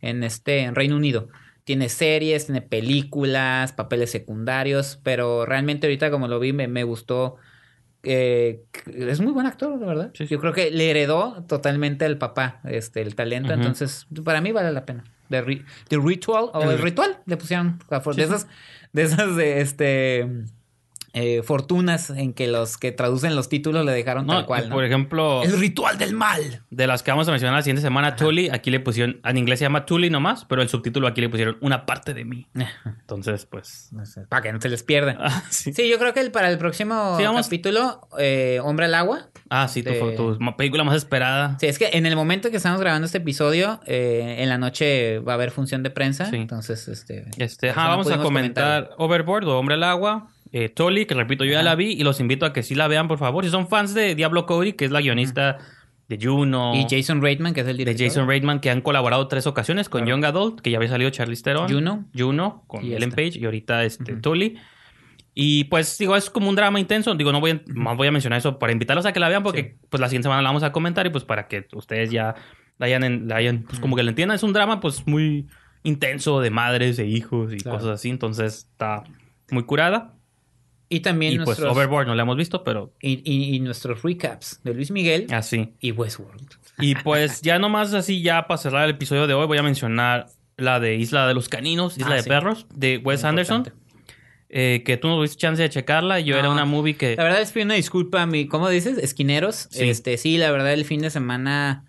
[0.00, 1.28] en este, en Reino Unido.
[1.64, 7.36] Tiene series, tiene películas, papeles secundarios, pero realmente ahorita como lo vi me, me gustó.
[8.02, 10.10] eh, es muy buen actor, la verdad.
[10.14, 10.34] Sí, sí.
[10.34, 14.72] Yo creo que le heredó totalmente al papá este, el talento, entonces para mí vale
[14.72, 15.04] la pena.
[15.30, 18.46] The, Ri- The Ritual o El- el Ritual le pusieron de esas
[18.92, 20.28] de esas de este
[21.14, 24.74] eh, fortunas en que los que traducen los títulos le dejaron No, tal cual, ¿no?
[24.74, 26.62] Por ejemplo, El ritual del mal.
[26.70, 29.60] de las que vamos a mencionar la siguiente semana, Tully, aquí le pusieron, en inglés
[29.60, 32.46] se llama Tully nomás, pero el subtítulo aquí le pusieron una parte de mí.
[32.84, 33.90] Entonces, pues.
[34.28, 35.16] Para que no se les pierda.
[35.26, 35.72] Ah, sí.
[35.72, 39.28] Sí, yo creo que el- para el próximo Sí, vamos- capítulo, eh, Hombre al Agua.
[39.48, 41.56] Ah, sí, tu, De- tu ma- película más esperada.
[41.60, 45.18] Sí, es que en el momento que estamos grabando este episodio, eh, en la noche
[45.20, 46.26] va a haber función de prensa.
[46.26, 46.36] Sí.
[46.36, 47.24] Entonces, este.
[47.38, 50.28] Este, ajá, vamos a comentar Overboard o Hombre al Agua.
[50.56, 52.86] Eh, Tully, que repito, yo ya la vi y los invito a que sí la
[52.86, 53.44] vean, por favor.
[53.44, 55.58] Si son fans de Diablo Cody, que es la guionista
[56.08, 56.74] de Juno.
[56.76, 58.06] Y Jason Reitman, que es el de director.
[58.06, 60.06] Jason Reitman, que han colaborado tres ocasiones con.
[60.06, 61.68] Young Adult, que ya había salido Charlize Theron.
[61.68, 62.04] Juno.
[62.16, 63.16] Juno, con Y Ellen esta.
[63.16, 64.14] Page y ahorita este.
[64.14, 64.56] Tully.
[65.34, 67.12] Y pues digo, es como un drama intenso.
[67.16, 69.42] Digo, no voy a, más voy a mencionar eso para invitarlos a que la vean
[69.42, 72.36] porque pues la siguiente semana la vamos a comentar y pues para que ustedes ya
[72.78, 74.36] la hayan, en- la hayan pues como que la entiendan.
[74.36, 75.48] Es un drama pues muy
[75.82, 77.78] intenso de madres e hijos y Claro.
[77.78, 78.08] cosas así.
[78.10, 79.02] Entonces está
[79.50, 80.13] muy curada.
[80.88, 81.72] Y también Y pues nuestros.
[81.72, 85.72] Overboard no la hemos visto, pero y, y- y nuestros recaps de Luis Miguel así.
[85.80, 86.48] y Westworld.
[86.78, 90.26] Y pues ya nomás así, ya para cerrar el episodio de hoy, voy a mencionar
[90.56, 92.28] la de Isla de los Caninos, Isla Ah, de sí.
[92.28, 93.56] Perros, de Wes Muy Anderson.
[93.58, 93.84] importante.
[94.56, 96.20] eh, que tú no tuviste chance de checarla.
[96.20, 97.16] Yo era una movie que...
[97.16, 98.98] La verdad es pido una disculpa a mi, ¿cómo dices?
[98.98, 99.66] Esquineros.
[99.72, 99.88] Sí.
[99.88, 101.86] Este, sí, la verdad el fin de semana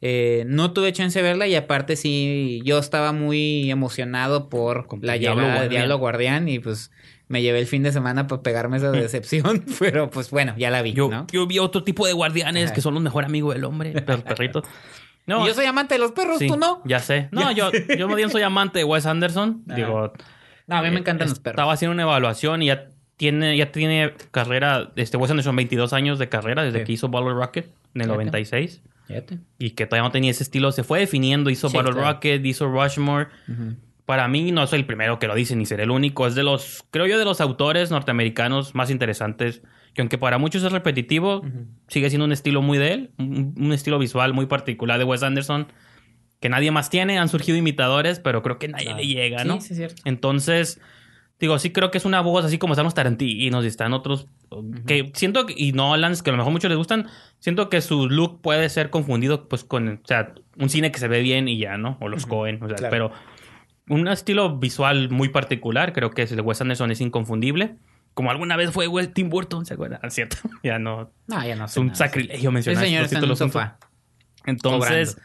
[0.00, 5.00] eh, no tuve chance de verla y aparte sí, yo estaba muy emocionado por Con
[5.02, 5.68] la Diablo llegada de.
[5.70, 6.92] Diablo Guardián y pues
[7.34, 10.82] me llevé el fin de semana para pegarme esa decepción, pero pues bueno, ya la
[10.82, 11.26] vi, yo, ¿no?
[11.32, 12.74] yo vi otro tipo de guardianes Ajá.
[12.74, 14.64] que son los mejores amigos del hombre, los perritos.
[15.26, 16.80] No, yo soy amante de los perros, sí, ¿tú no?
[16.84, 17.28] Ya sé.
[17.32, 19.64] No, yo, yo más bien soy amante de Wes Anderson.
[19.66, 19.74] Ajá.
[19.76, 20.12] Digo,
[20.68, 21.54] No, a mí me eh, encantan los perros.
[21.54, 26.18] Estaba haciendo una evaluación y ya tiene, ya tiene carrera, este Wes Anderson 22 años
[26.20, 26.84] de carrera desde Sí.
[26.84, 28.16] que hizo Bottle Rocket en el Fíjate.
[28.16, 29.38] 96 Fíjate.
[29.58, 32.12] y que todavía no tenía ese estilo, se fue definiendo, hizo Sí, Bottle claro.
[32.12, 33.28] Rocket, hizo Rushmore.
[33.48, 33.76] Ujú.
[34.06, 36.42] Para mí no soy el primero que lo dice ni seré el único, es de
[36.42, 39.62] los, creo yo, de los autores norteamericanos más interesantes,
[39.94, 41.42] que aunque para muchos es repetitivo,
[41.88, 45.22] sigue siendo un estilo muy de él, un, un estilo visual muy particular de Wes
[45.22, 45.68] Anderson,
[46.40, 48.98] que nadie más tiene, han surgido imitadores, pero creo que nadie Claro.
[48.98, 49.60] le llega, Sí, ¿no?
[49.62, 50.02] sí, es cierto.
[50.04, 50.80] Entonces,
[51.40, 54.26] digo, sí creo que es una voz así como están los Tarantinos y están otros
[54.86, 57.08] que siento que, y Nolans, que a lo mejor muchos les gustan,
[57.38, 61.08] siento que su look puede ser confundido pues con, o sea, un cine que se
[61.08, 61.96] ve bien y ya, ¿no?
[62.00, 62.90] O los Cohen, o sea, Claro.
[62.90, 63.12] pero
[63.88, 67.76] un estilo visual muy particular, creo que el de Wes Anderson es inconfundible.
[68.14, 69.98] Como alguna vez fue Wes- Tim Burton, ¿se acuerdan?
[70.02, 70.36] Ah, cierto.
[70.62, 71.10] ya no.
[71.26, 71.96] No, ya no Es un nada.
[71.96, 73.38] sacrilegio El mencionar señor juntos.
[73.38, 73.78] sofá.
[74.46, 75.18] Entonces,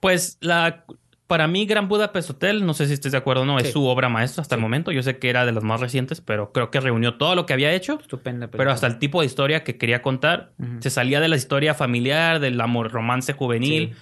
[0.00, 0.84] pues la
[1.26, 3.84] para mí Gran Budapest Hotel, no sé si estés de acuerdo o no, es su
[3.84, 4.92] obra maestra hasta el momento.
[4.92, 7.52] Yo sé que era de las más recientes, pero creo que reunió todo lo que
[7.52, 11.26] había hecho, Estupenda pero hasta el tipo de historia que quería contar se salía de
[11.26, 14.00] la historia familiar, del amor romance juvenil, Sí.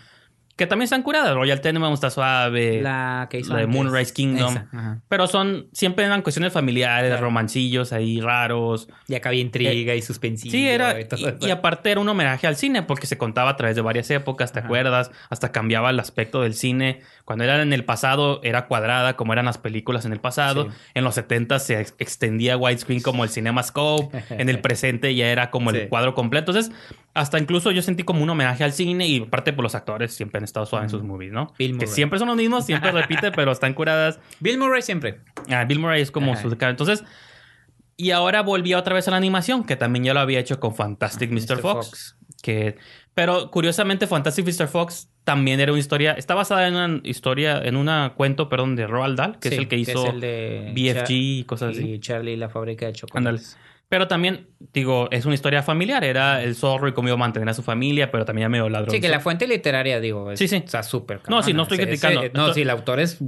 [0.57, 1.35] Que también están curadas.
[1.35, 2.81] Royal Tenenbaum está suave.
[2.81, 3.75] La que hizo la de antes.
[3.77, 4.57] Moonrise Kingdom.
[4.57, 5.01] Esa.
[5.09, 7.25] Pero son, siempre eran cuestiones familiares, Claro.
[7.25, 8.89] romancillos ahí raros.
[9.09, 10.53] Y acá había intriga y suspensivo.
[10.53, 11.01] Sí, era.
[11.01, 13.75] y todo Y, y aparte era un homenaje al cine, porque se contaba a través
[13.75, 14.67] de varias épocas, ¿te Ajá.
[14.69, 15.11] acuerdas?
[15.31, 17.01] Hasta cambiaba el aspecto del cine.
[17.25, 20.65] Cuando era en el pasado, era cuadrada, como eran las películas en el pasado.
[20.71, 20.77] Sí.
[20.95, 24.17] En los 70 se ex- extendía widescreen como el CinemaScope.
[24.31, 25.79] en el presente ya era como Sí.
[25.79, 26.53] el cuadro completo.
[26.53, 26.73] Entonces,
[27.15, 29.07] hasta incluso yo sentí como un homenaje al cine.
[29.09, 31.53] Y aparte, por los actores siempre han estado suaves en sus movies, ¿no?
[31.59, 31.89] Bill que Murray.
[31.89, 34.19] siempre son los mismos, siempre repite, pero están curadas.
[34.41, 35.21] Bill Murray siempre.
[35.49, 36.43] Ah, Bill Murray es como Ajá.
[36.43, 36.57] su...
[36.61, 37.05] Entonces...
[37.97, 40.75] Y ahora volvió otra vez a la animación, que también ya lo había hecho con
[40.75, 41.59] Fantastic Mr.
[41.59, 41.59] Mr.
[41.61, 41.87] Fox.
[41.87, 42.17] Fox.
[42.43, 42.77] Que,
[43.15, 44.67] pero curiosamente, Fantastic Mr.
[44.67, 46.11] Fox también era una historia.
[46.15, 49.61] Está basada en una historia, en un cuento, perdón, de Roald Dahl, que Sí, es
[49.61, 51.89] el que hizo es el de BFG Char- y cosas así.
[51.93, 53.57] Y Charlie y la fábrica de chocolates.
[53.95, 56.03] Pero también, digo, es una historia familiar.
[56.03, 58.91] Era el zorro y cómo iba a mantener a su familia, pero también medio ladrón.
[58.91, 60.65] Sí, que la fuente literaria, digo, es, Sí, sí.
[60.67, 61.21] sea, súper.
[61.29, 62.23] No, sí, no estoy Ese- criticando.
[62.25, 63.19] ese- no, sí, el autor es.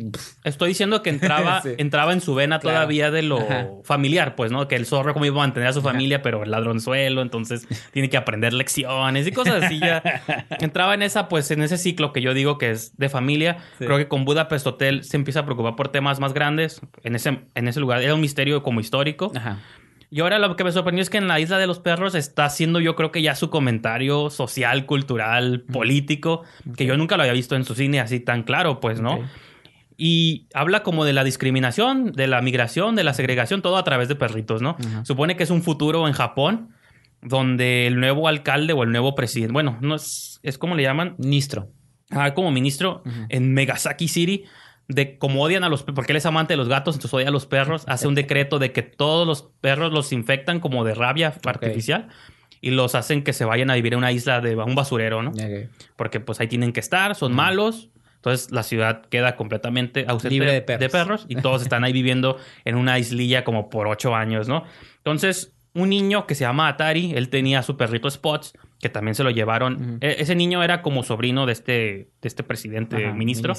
[0.42, 1.74] Estoy diciendo que entraba, Sí.
[1.78, 2.78] entraba en su vena Claro.
[2.78, 3.68] todavía de lo Ajá.
[3.84, 4.66] familiar, pues, ¿no?
[4.66, 8.10] Que el zorro cómo iba a mantener a su familia, pero el ladronzuelo, entonces tiene
[8.10, 9.78] que aprender lecciones y cosas así.
[9.78, 10.02] Ya
[10.58, 13.58] entraba en esa, pues, en ese ciclo que yo digo que es de familia.
[13.78, 13.84] Sí.
[13.84, 16.80] Creo que con Budapest Hotel se empieza a preocupar por temas más grandes.
[17.04, 19.30] En ese, en ese lugar era un misterio como histórico.
[19.36, 19.60] Ajá.
[20.10, 22.44] Y ahora lo que me sorprendió es que en la Isla de los Perros está
[22.44, 26.42] haciendo yo creo que ya su comentario social, cultural, político,
[26.76, 29.18] que yo nunca lo había visto en su cine así tan claro, pues, ¿no?
[29.98, 34.08] Y habla como de la discriminación, de la migración, de la segregación, todo a través
[34.08, 34.76] de perritos, ¿no?
[35.04, 36.70] Supone que es un futuro en Japón
[37.22, 41.14] donde el nuevo alcalde o el nuevo presidente, bueno, no es, es como le llaman,
[41.18, 41.70] Nistro.
[42.10, 44.44] ah, como ministro en Megasaki City,
[44.88, 47.32] de como odian a los porque él es amante de los gatos, entonces odia a
[47.32, 51.34] los perros, hace un decreto de que todos los perros los infectan como de rabia
[51.44, 52.08] artificial
[52.60, 55.32] y los hacen que se vayan a vivir en una isla de un basurero, ¿no?
[55.96, 57.90] Porque pues ahí tienen que estar, son malos.
[58.16, 61.26] Entonces la ciudad queda completamente ausente Libre de perros.
[61.28, 64.64] y todos están ahí viviendo en una islilla como por ocho años, ¿no?
[64.96, 69.22] Entonces, un niño que se llama Atari, él tenía su perrito Spots, que también se
[69.22, 69.98] lo llevaron.
[70.00, 71.72] E- ese niño era como sobrino de este,
[72.20, 73.54] de este presidente, Ajá, ministro.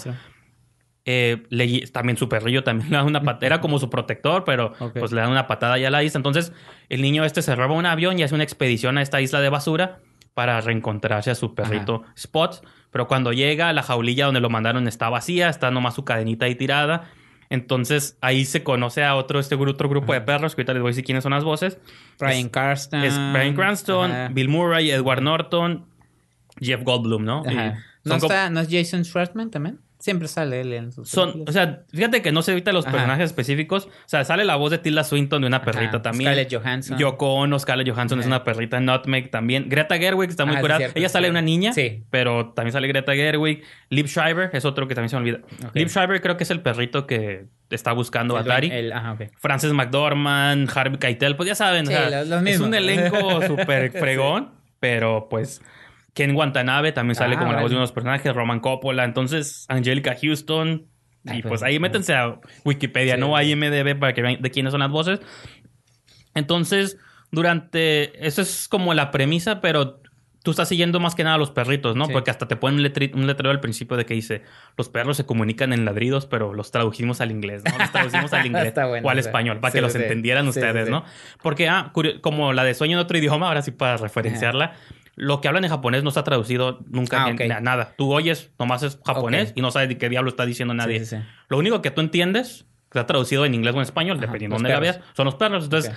[1.09, 4.73] Eh, le- también su perrillo también le da una patada, era como su protector, pero
[4.99, 6.17] pues le dan una patada ya a la isla.
[6.19, 6.51] Entonces,
[6.89, 9.47] el niño este se roba un avión y hace una expedición a esta isla de
[9.49, 9.99] basura
[10.33, 12.61] para reencontrarse a su perrito Spot.
[12.91, 16.55] Pero cuando llega, la jaulilla donde lo mandaron está vacía, está nomás su cadenita ahí
[16.55, 17.05] tirada.
[17.49, 20.89] Entonces ahí se conoce a otro, este otro grupo de perros, que ahorita les voy
[20.89, 21.79] a decir quiénes son las voces.
[22.19, 23.03] Brian Es- Carston.
[23.05, 24.27] Es Brian Cranston, Ajá.
[24.33, 25.85] Bill Murray, Edward Norton,
[26.59, 27.43] Jeff Goldblum, ¿no?
[27.45, 27.77] Y Ajá.
[28.03, 29.79] ¿No, está, ¿No es Jason Schwartzman también?
[29.99, 31.49] Siempre sale él en sus son, películas.
[31.49, 32.91] o sea, fíjate que no sé ahorita los Ajá.
[32.93, 33.85] personajes específicos.
[33.87, 36.01] O sea, sale la voz de Tilda Swinton de una perrita Ajá.
[36.03, 36.29] también.
[36.31, 36.97] Scarlett Johansson.
[36.99, 38.79] Yoko Ono, Scarlett Johansson es una perrita.
[38.79, 39.69] Nutmeg también.
[39.69, 40.77] Greta Gerwig está muy Ah, sí, curada.
[40.79, 41.73] cierto, Ella sale una niña.
[41.73, 42.03] Sí.
[42.11, 43.63] Pero también sale Greta Gerwig.
[43.89, 45.39] Liv Schreiber es otro que también se me olvida.
[45.65, 45.75] Ok.
[45.75, 48.69] Liv Schreiber creo que es el perrito que está buscando a Atari.
[48.71, 49.21] el- ajá, ok.
[49.37, 52.67] Frances McDormand, Harvey Keitel, pues ya saben, o Sí, sea, los- los es mismos.
[52.67, 55.61] un elenco súper fregón, pero pues
[56.17, 60.15] Ken Watanabe también sale Ah, como la voz de unos personajes, Roman Coppola, entonces Angelica
[60.19, 60.87] Houston,
[61.23, 63.21] y pues, pues ahí métanse a Wikipedia, Sí.
[63.21, 65.19] no a IMDB para que vean de quiénes son las voces.
[66.33, 66.97] Entonces,
[67.31, 70.01] durante, eso es como la premisa, pero
[70.43, 72.05] tú estás siguiendo más que nada a los perritos, ¿no?
[72.05, 72.13] Sí.
[72.13, 74.43] Porque hasta te ponen un, letri- un letrero al principio de que dice,
[74.77, 77.77] los perros se comunican en ladridos, pero los tradujimos al inglés, ¿no?
[77.77, 80.89] Los traducimos al inglés bueno, o al español, para sí, que los entendieran ustedes.
[80.89, 81.03] ¿no?
[81.41, 81.91] Porque, ah,
[82.21, 84.73] como la de sueño en otro idioma, ahora sí para referenciarla,
[85.17, 87.95] lo que hablan en japonés no está traducido nunca Ah, en nada.
[87.97, 90.99] Tú oyes, nomás es japonés y no sabes de qué diablo está diciendo nadie.
[90.99, 91.23] Sí, sí, sí.
[91.49, 94.55] Lo único que tú entiendes, que está traducido en inglés o en español, Ajá, dependiendo
[94.55, 95.63] de dónde la veas, son los perros.
[95.65, 95.91] Entonces,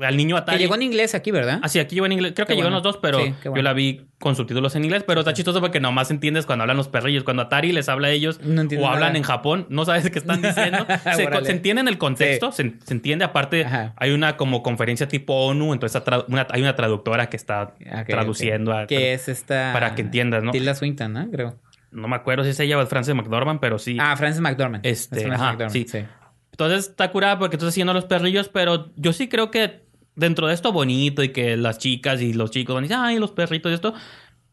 [0.00, 0.58] al niño Que Atari...
[0.58, 1.58] llegó en inglés aquí, ¿verdad?
[1.62, 2.32] Ah, sí, aquí llegó en inglés.
[2.34, 2.84] Creo Qué que llegó en bueno.
[2.84, 3.56] los dos, pero Sí, bueno.
[3.56, 5.04] yo la vi con subtítulos en inglés.
[5.06, 7.24] Pero está chistoso porque nomás entiendes cuando hablan los perrillos.
[7.24, 9.16] Cuando Atari les habla a ellos No o hablan nada.
[9.16, 10.86] en Japón, no sabes qué están diciendo.
[11.14, 13.24] se, se entiende en el contexto, se, se entiende.
[13.24, 13.94] Aparte, Ajá.
[13.96, 18.70] hay una como conferencia tipo ONU, entonces una- hay una traductora que está Ok, traduciendo.
[18.72, 18.76] ok.
[18.78, 19.72] a- Que es esta...
[19.72, 20.52] para que entiendas, ¿no?
[20.52, 21.30] Tilda Swinton, ¿no?
[21.30, 21.58] Creo.
[21.90, 23.96] No me acuerdo si es ella o es Frances McDormand, pero sí.
[23.98, 24.84] Ah, Frances McDormand.
[24.86, 26.04] Este, Es Frances ajá, McDormand, sí.
[26.52, 29.86] Entonces está curada porque tú estás haciendo los perrillos, pero yo sí creo que
[30.18, 33.30] dentro de esto bonito y que las chicas y los chicos van decir, ay, los
[33.30, 33.94] perritos y esto,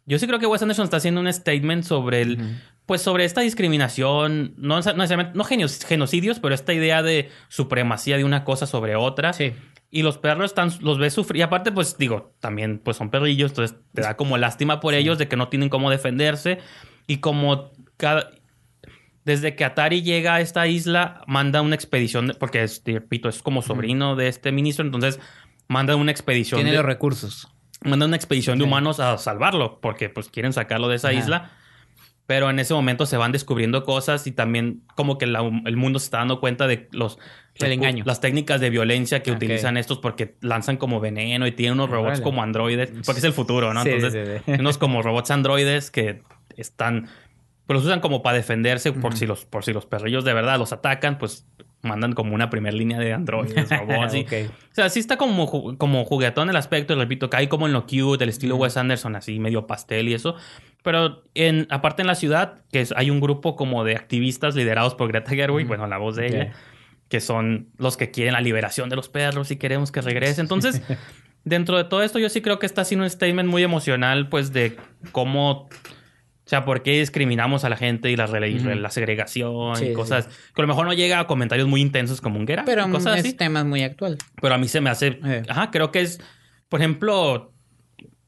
[0.06, 2.38] yo sí creo que Wes Anderson está haciendo un statement sobre el,
[2.86, 8.24] pues sobre esta discriminación, no, necesariamente, no genios- genocidios, pero esta idea de supremacía de
[8.24, 9.34] una cosa sobre otra.
[9.34, 9.54] Sí.
[9.92, 11.40] Y los perros están, los ves sufrir.
[11.40, 15.18] Y aparte, pues digo, también pues son perrillos, entonces te da como lástima por ellos
[15.18, 16.60] de que no tienen cómo defenderse.
[17.08, 18.30] Y como cada.
[19.24, 23.64] Desde que Atari llega a esta isla, manda una expedición, porque es, repito, es como
[23.64, 25.20] sobrino de este ministro, entonces
[25.68, 26.58] manda una expedición.
[26.60, 27.48] Tiene de- los recursos.
[27.84, 31.18] manda una expedición de humanos a salvarlo, porque pues quieren sacarlo de esa Ajá.
[31.20, 31.52] isla.
[32.28, 36.00] Pero en ese momento se van descubriendo cosas y también como que la- el mundo
[36.00, 37.20] se está dando cuenta de los
[37.62, 38.04] El engaño.
[38.08, 42.22] las técnicas de violencia que utilizan estos porque lanzan como veneno y tienen unos robots
[42.22, 43.84] como androides, porque es el futuro, ¿no?
[43.84, 44.60] Sí, Entonces, sí, sí.
[44.60, 46.24] unos como robots androides que
[46.58, 47.08] están
[47.68, 50.58] pues los usan como para defenderse por si los por si los perrillos de verdad
[50.60, 51.48] los atacan, pues
[51.82, 54.34] mandan como una primera línea de androides, robots y- Ok.
[54.72, 58.24] o sea, sí está como, como juguetón el aspecto, repito, cae como en lo cute,
[58.24, 60.36] el estilo Wes Anderson, así medio pastel y eso.
[60.84, 64.96] Pero en, aparte en la ciudad, que es- hay un grupo como de activistas liderados
[64.96, 66.52] por Greta Gerwig, bueno, la voz de ella,
[67.08, 70.42] que son los que quieren la liberación de los perros y queremos que regrese.
[70.42, 70.82] Entonces,
[71.44, 74.54] dentro de todo esto, yo sí creo que está haciendo un statement muy emocional, pues,
[74.54, 74.76] de
[75.12, 75.70] cómo...
[76.46, 78.70] O sea, ¿por qué discriminamos a la gente y la, Ujú.
[78.80, 79.94] la segregación Sí, y sí.
[79.94, 82.88] cosas que a lo mejor no llega a comentarios muy intensos como un Out Pero
[82.92, 83.34] cosas es así?
[83.34, 84.18] tema muy actual.
[84.42, 85.20] Pero a mí se me hace.
[85.26, 85.42] Eh.
[85.50, 86.20] Ajá, creo que es.
[86.70, 87.52] Por ejemplo,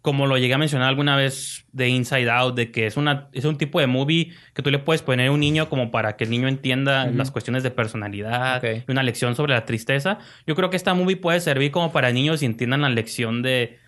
[0.02, 3.46] como lo llegué a mencionar alguna vez de Inside Out, de que es, una, es
[3.46, 6.24] un tipo de movie que tú le puedes poner a un niño como para que
[6.24, 8.84] el niño entienda las cuestiones de personalidad, Ok.
[8.88, 10.18] y una lección sobre la tristeza.
[10.48, 13.80] Yo creo que esta movie puede servir como para niños y entiendan la lección de.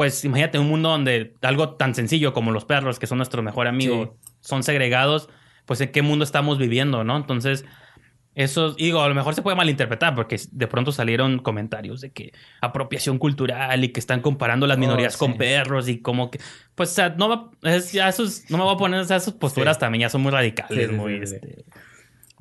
[0.00, 3.66] Pues imagínate un mundo donde algo tan sencillo como los perros, que son nuestro mejor
[3.66, 5.28] amigo, son segregados,
[5.66, 7.18] pues en qué mundo estamos viviendo, ¿no?
[7.18, 7.66] Entonces,
[8.34, 12.32] eso, digo, a lo mejor se puede malinterpretar porque de pronto salieron comentarios de que
[12.62, 15.18] apropiación cultural y que están comparando las Oh, minorías sí.
[15.18, 16.40] con perros y como que,
[16.74, 19.18] pues, o sea, no va, es, ya esos, no me voy a poner, o sea,
[19.18, 19.80] esas posturas Sí.
[19.80, 21.66] también ya son muy radicales, muy, este,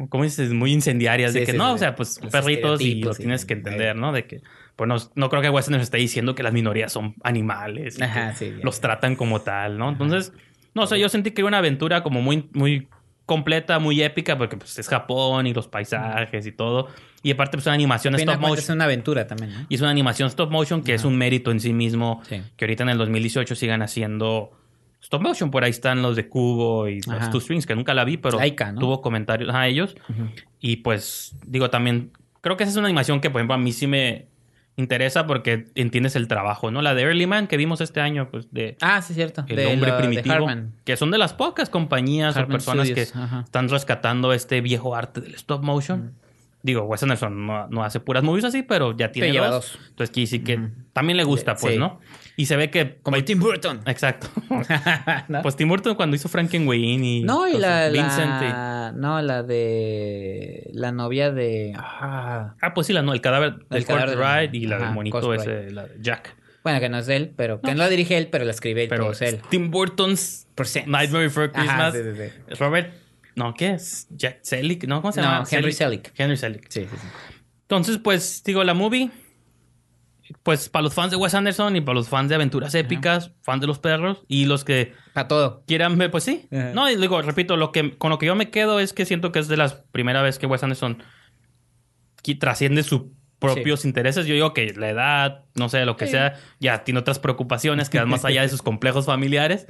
[0.08, 0.54] ¿cómo dices?
[0.54, 4.14] Muy incendiarias, de que no, o sea, pues perritos y y- tienes que entender, ¿no?
[4.14, 4.40] De que,
[4.80, 8.04] pues no, no creo que Western nos esté diciendo que las minorías son animales y
[8.04, 9.90] Ajá, sí, los tratan como tal, ¿no?
[9.90, 10.32] Entonces,
[10.74, 12.88] no sé, yo sentí que era una aventura como muy, muy
[13.26, 16.88] completa, muy épica, porque pues es Japón y los paisajes y todo.
[17.22, 18.58] Y aparte, pues una animación stop motion.
[18.58, 19.66] es una aventura también, ¿no?
[19.68, 22.22] Y es una animación stop motion que es un mérito en sí mismo.
[22.24, 22.42] Sí.
[22.56, 24.52] Que ahorita en el 2018 sigan haciendo
[25.02, 25.52] stop motion.
[25.52, 27.30] Por ahí están los de Cubo y los.
[27.32, 28.80] Two Strings, que nunca la vi, pero Laika, ¿no?
[28.80, 29.98] tuvo comentarios a ellos.
[30.62, 33.74] Y pues, digo, también creo que esa es una animación que, por ejemplo, a mí
[33.74, 34.30] sí me
[34.80, 36.82] interesa porque entiendes el trabajo, ¿no?
[36.82, 39.44] La de Early Man que vimos este año, pues de Ah, sí, cierto.
[39.48, 40.48] El De hombre lo- primitivo,
[40.86, 43.42] que son de las pocas compañías o personas Studios, que ajá.
[43.42, 46.14] están rescatando este viejo arte del stop motion.
[46.62, 49.78] Digo, Wes Anderson no, no hace puras movies así, pero ya tiene dos.
[49.90, 50.60] Entonces aquí sí que
[50.94, 51.80] también le gusta, pues, Sí.
[51.80, 52.00] ¿no?
[52.40, 53.00] Y se ve que...
[53.04, 53.82] Como Tim Burton.
[53.86, 54.28] Exacto.
[55.28, 55.42] ¿No?
[55.42, 57.24] Pues Tim Burton cuando hizo Frankenweenie y...
[57.24, 60.70] No, y la, Vincent y- No, la de...
[60.74, 61.74] La novia de...
[61.76, 64.86] ah, Ah, pues sí, la no, el cadáver del cadáver Kurt Wright y la del
[64.86, 66.34] ajá, monito ese, la de Jack.
[66.64, 67.60] bueno, que no es de él, pero...
[67.60, 69.42] Que no la dirige él, pero la escribe Pero es él.
[69.50, 70.90] Tim Burton's Presents.
[70.90, 71.94] Nightmare Before Ajá, Christmas.
[71.94, 72.56] sí, sí, sí.
[72.58, 72.94] Robert...
[73.36, 74.08] No, ¿qué es?
[74.12, 75.02] Jack Selick, ¿no?
[75.02, 75.46] ¿Cómo se No, llama?
[75.52, 76.14] Henry Selick.
[76.18, 76.66] Henry Selick.
[76.70, 77.08] Sí, sí, sí.
[77.64, 79.12] Entonces, pues, digo, la movie,
[80.44, 83.62] pues, para los fans de Wes Anderson y para los fans de aventuras épicas, fans
[83.62, 85.64] de los perros y los que Para todo.
[85.66, 86.48] quieran ver, pues sí.
[86.52, 86.72] Ajá.
[86.74, 89.32] No, y digo, repito, lo que, con lo que yo me quedo es que siento
[89.32, 91.02] que es de las primera vez que Wes Anderson
[92.40, 93.04] trasciende sus
[93.40, 94.26] propios intereses.
[94.28, 97.98] Yo digo que la edad, no sé, lo que sea, ya tiene otras preocupaciones que
[97.98, 99.66] van más allá de sus complejos familiares.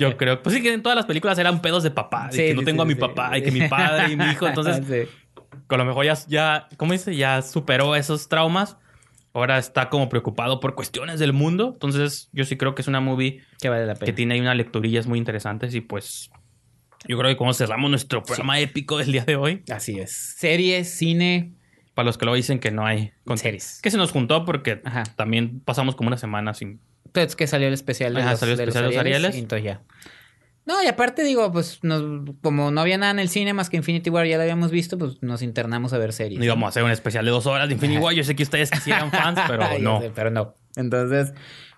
[0.00, 2.54] Yo creo, pues sí que en todas las películas eran pedos de papá, de que
[2.54, 5.08] no tengo a mi papá y que mi padre y mi hijo, entonces
[5.66, 7.16] con lo mejor ya, ya, ¿cómo dice?
[7.16, 8.76] Ya superó esos traumas.
[9.34, 11.70] Ahora está como preocupado por cuestiones del mundo.
[11.72, 14.06] Entonces, yo sí creo que es una movie Que vale la pena.
[14.06, 15.74] que tiene ahí unas lecturillas muy interesantes.
[15.74, 16.30] Y pues,
[17.08, 20.34] yo creo que como cerramos nuestro programa épico del día de hoy, Así es.
[20.36, 21.54] Series, cine.
[21.94, 23.12] para los que lo dicen que no hay.
[23.36, 23.80] Series.
[23.82, 25.02] Que se nos juntó porque Ajá.
[25.16, 26.80] también pasamos como una semana sin.
[27.12, 29.16] Pues que salió el especial de, Ajá, los, salió el de los especial de los
[29.16, 29.36] Arieles.
[29.36, 29.82] y entonces ya.
[30.64, 33.76] No, y aparte digo, pues nos- como no había nada en el cine más que
[33.76, 36.38] Infinity War, ya lo habíamos visto, pues nos internamos a ver series.
[36.38, 38.14] No íbamos a hacer un especial de dos horas de Infinity War.
[38.14, 40.00] Yo sé que ustedes quisieran fans, pero no.
[40.00, 40.54] sé, pero no.
[40.76, 41.32] Entonces,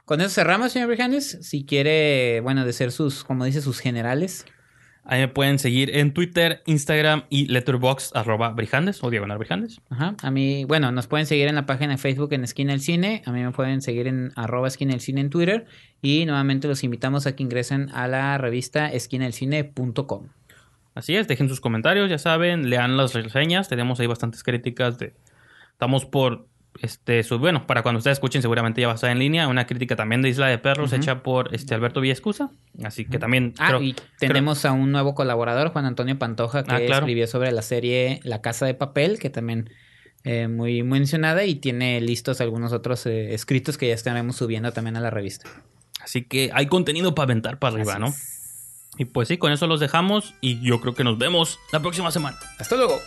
[0.05, 1.39] con eso cerramos, señor Brijandes.
[1.41, 4.45] Si quiere, bueno, de ser sus, como dice, sus generales.
[5.07, 9.81] Ahí me pueden seguir en Twitter, Instagram y Letterboxd, arroba Brijandes o Diagonal Brijandes.
[9.91, 10.15] Ajá.
[10.23, 13.23] A mí, bueno, nos pueden seguir en la página de Facebook en Esquina del Cine.
[13.27, 15.67] A mí me pueden seguir en arroba Esquina del Cine en Twitter.
[16.01, 20.29] Y nuevamente los invitamos a que ingresen a la revista esquinadelcine.com.
[20.95, 25.13] Así es, dejen sus comentarios, ya saben, lean las reseñas, tenemos ahí bastantes críticas de...
[25.73, 26.47] Estamos por,
[26.83, 29.67] este, su- bueno, para cuando ustedes escuchen seguramente ya va a estar en línea, una
[29.67, 32.51] crítica también de Isla de Perros hecha por este Alberto Villescusa,
[32.83, 36.65] así que también Ah, creo- y creo- tenemos a un nuevo colaborador, Juan Antonio Pantoja,
[36.65, 37.07] que Ah, claro.
[37.07, 39.71] escribió sobre la serie La Casa de Papel, que también
[40.27, 44.97] eh, muy mencionada, y tiene listos algunos otros eh, escritos que ya estaremos subiendo también
[44.97, 45.49] a la revista.
[46.03, 48.15] así que hay contenido para aventar para arriba, Así ¿no?
[48.97, 52.11] Y pues sí, con eso los dejamos y yo creo que nos vemos la próxima
[52.11, 52.39] semana.
[52.59, 52.99] Hasta luego.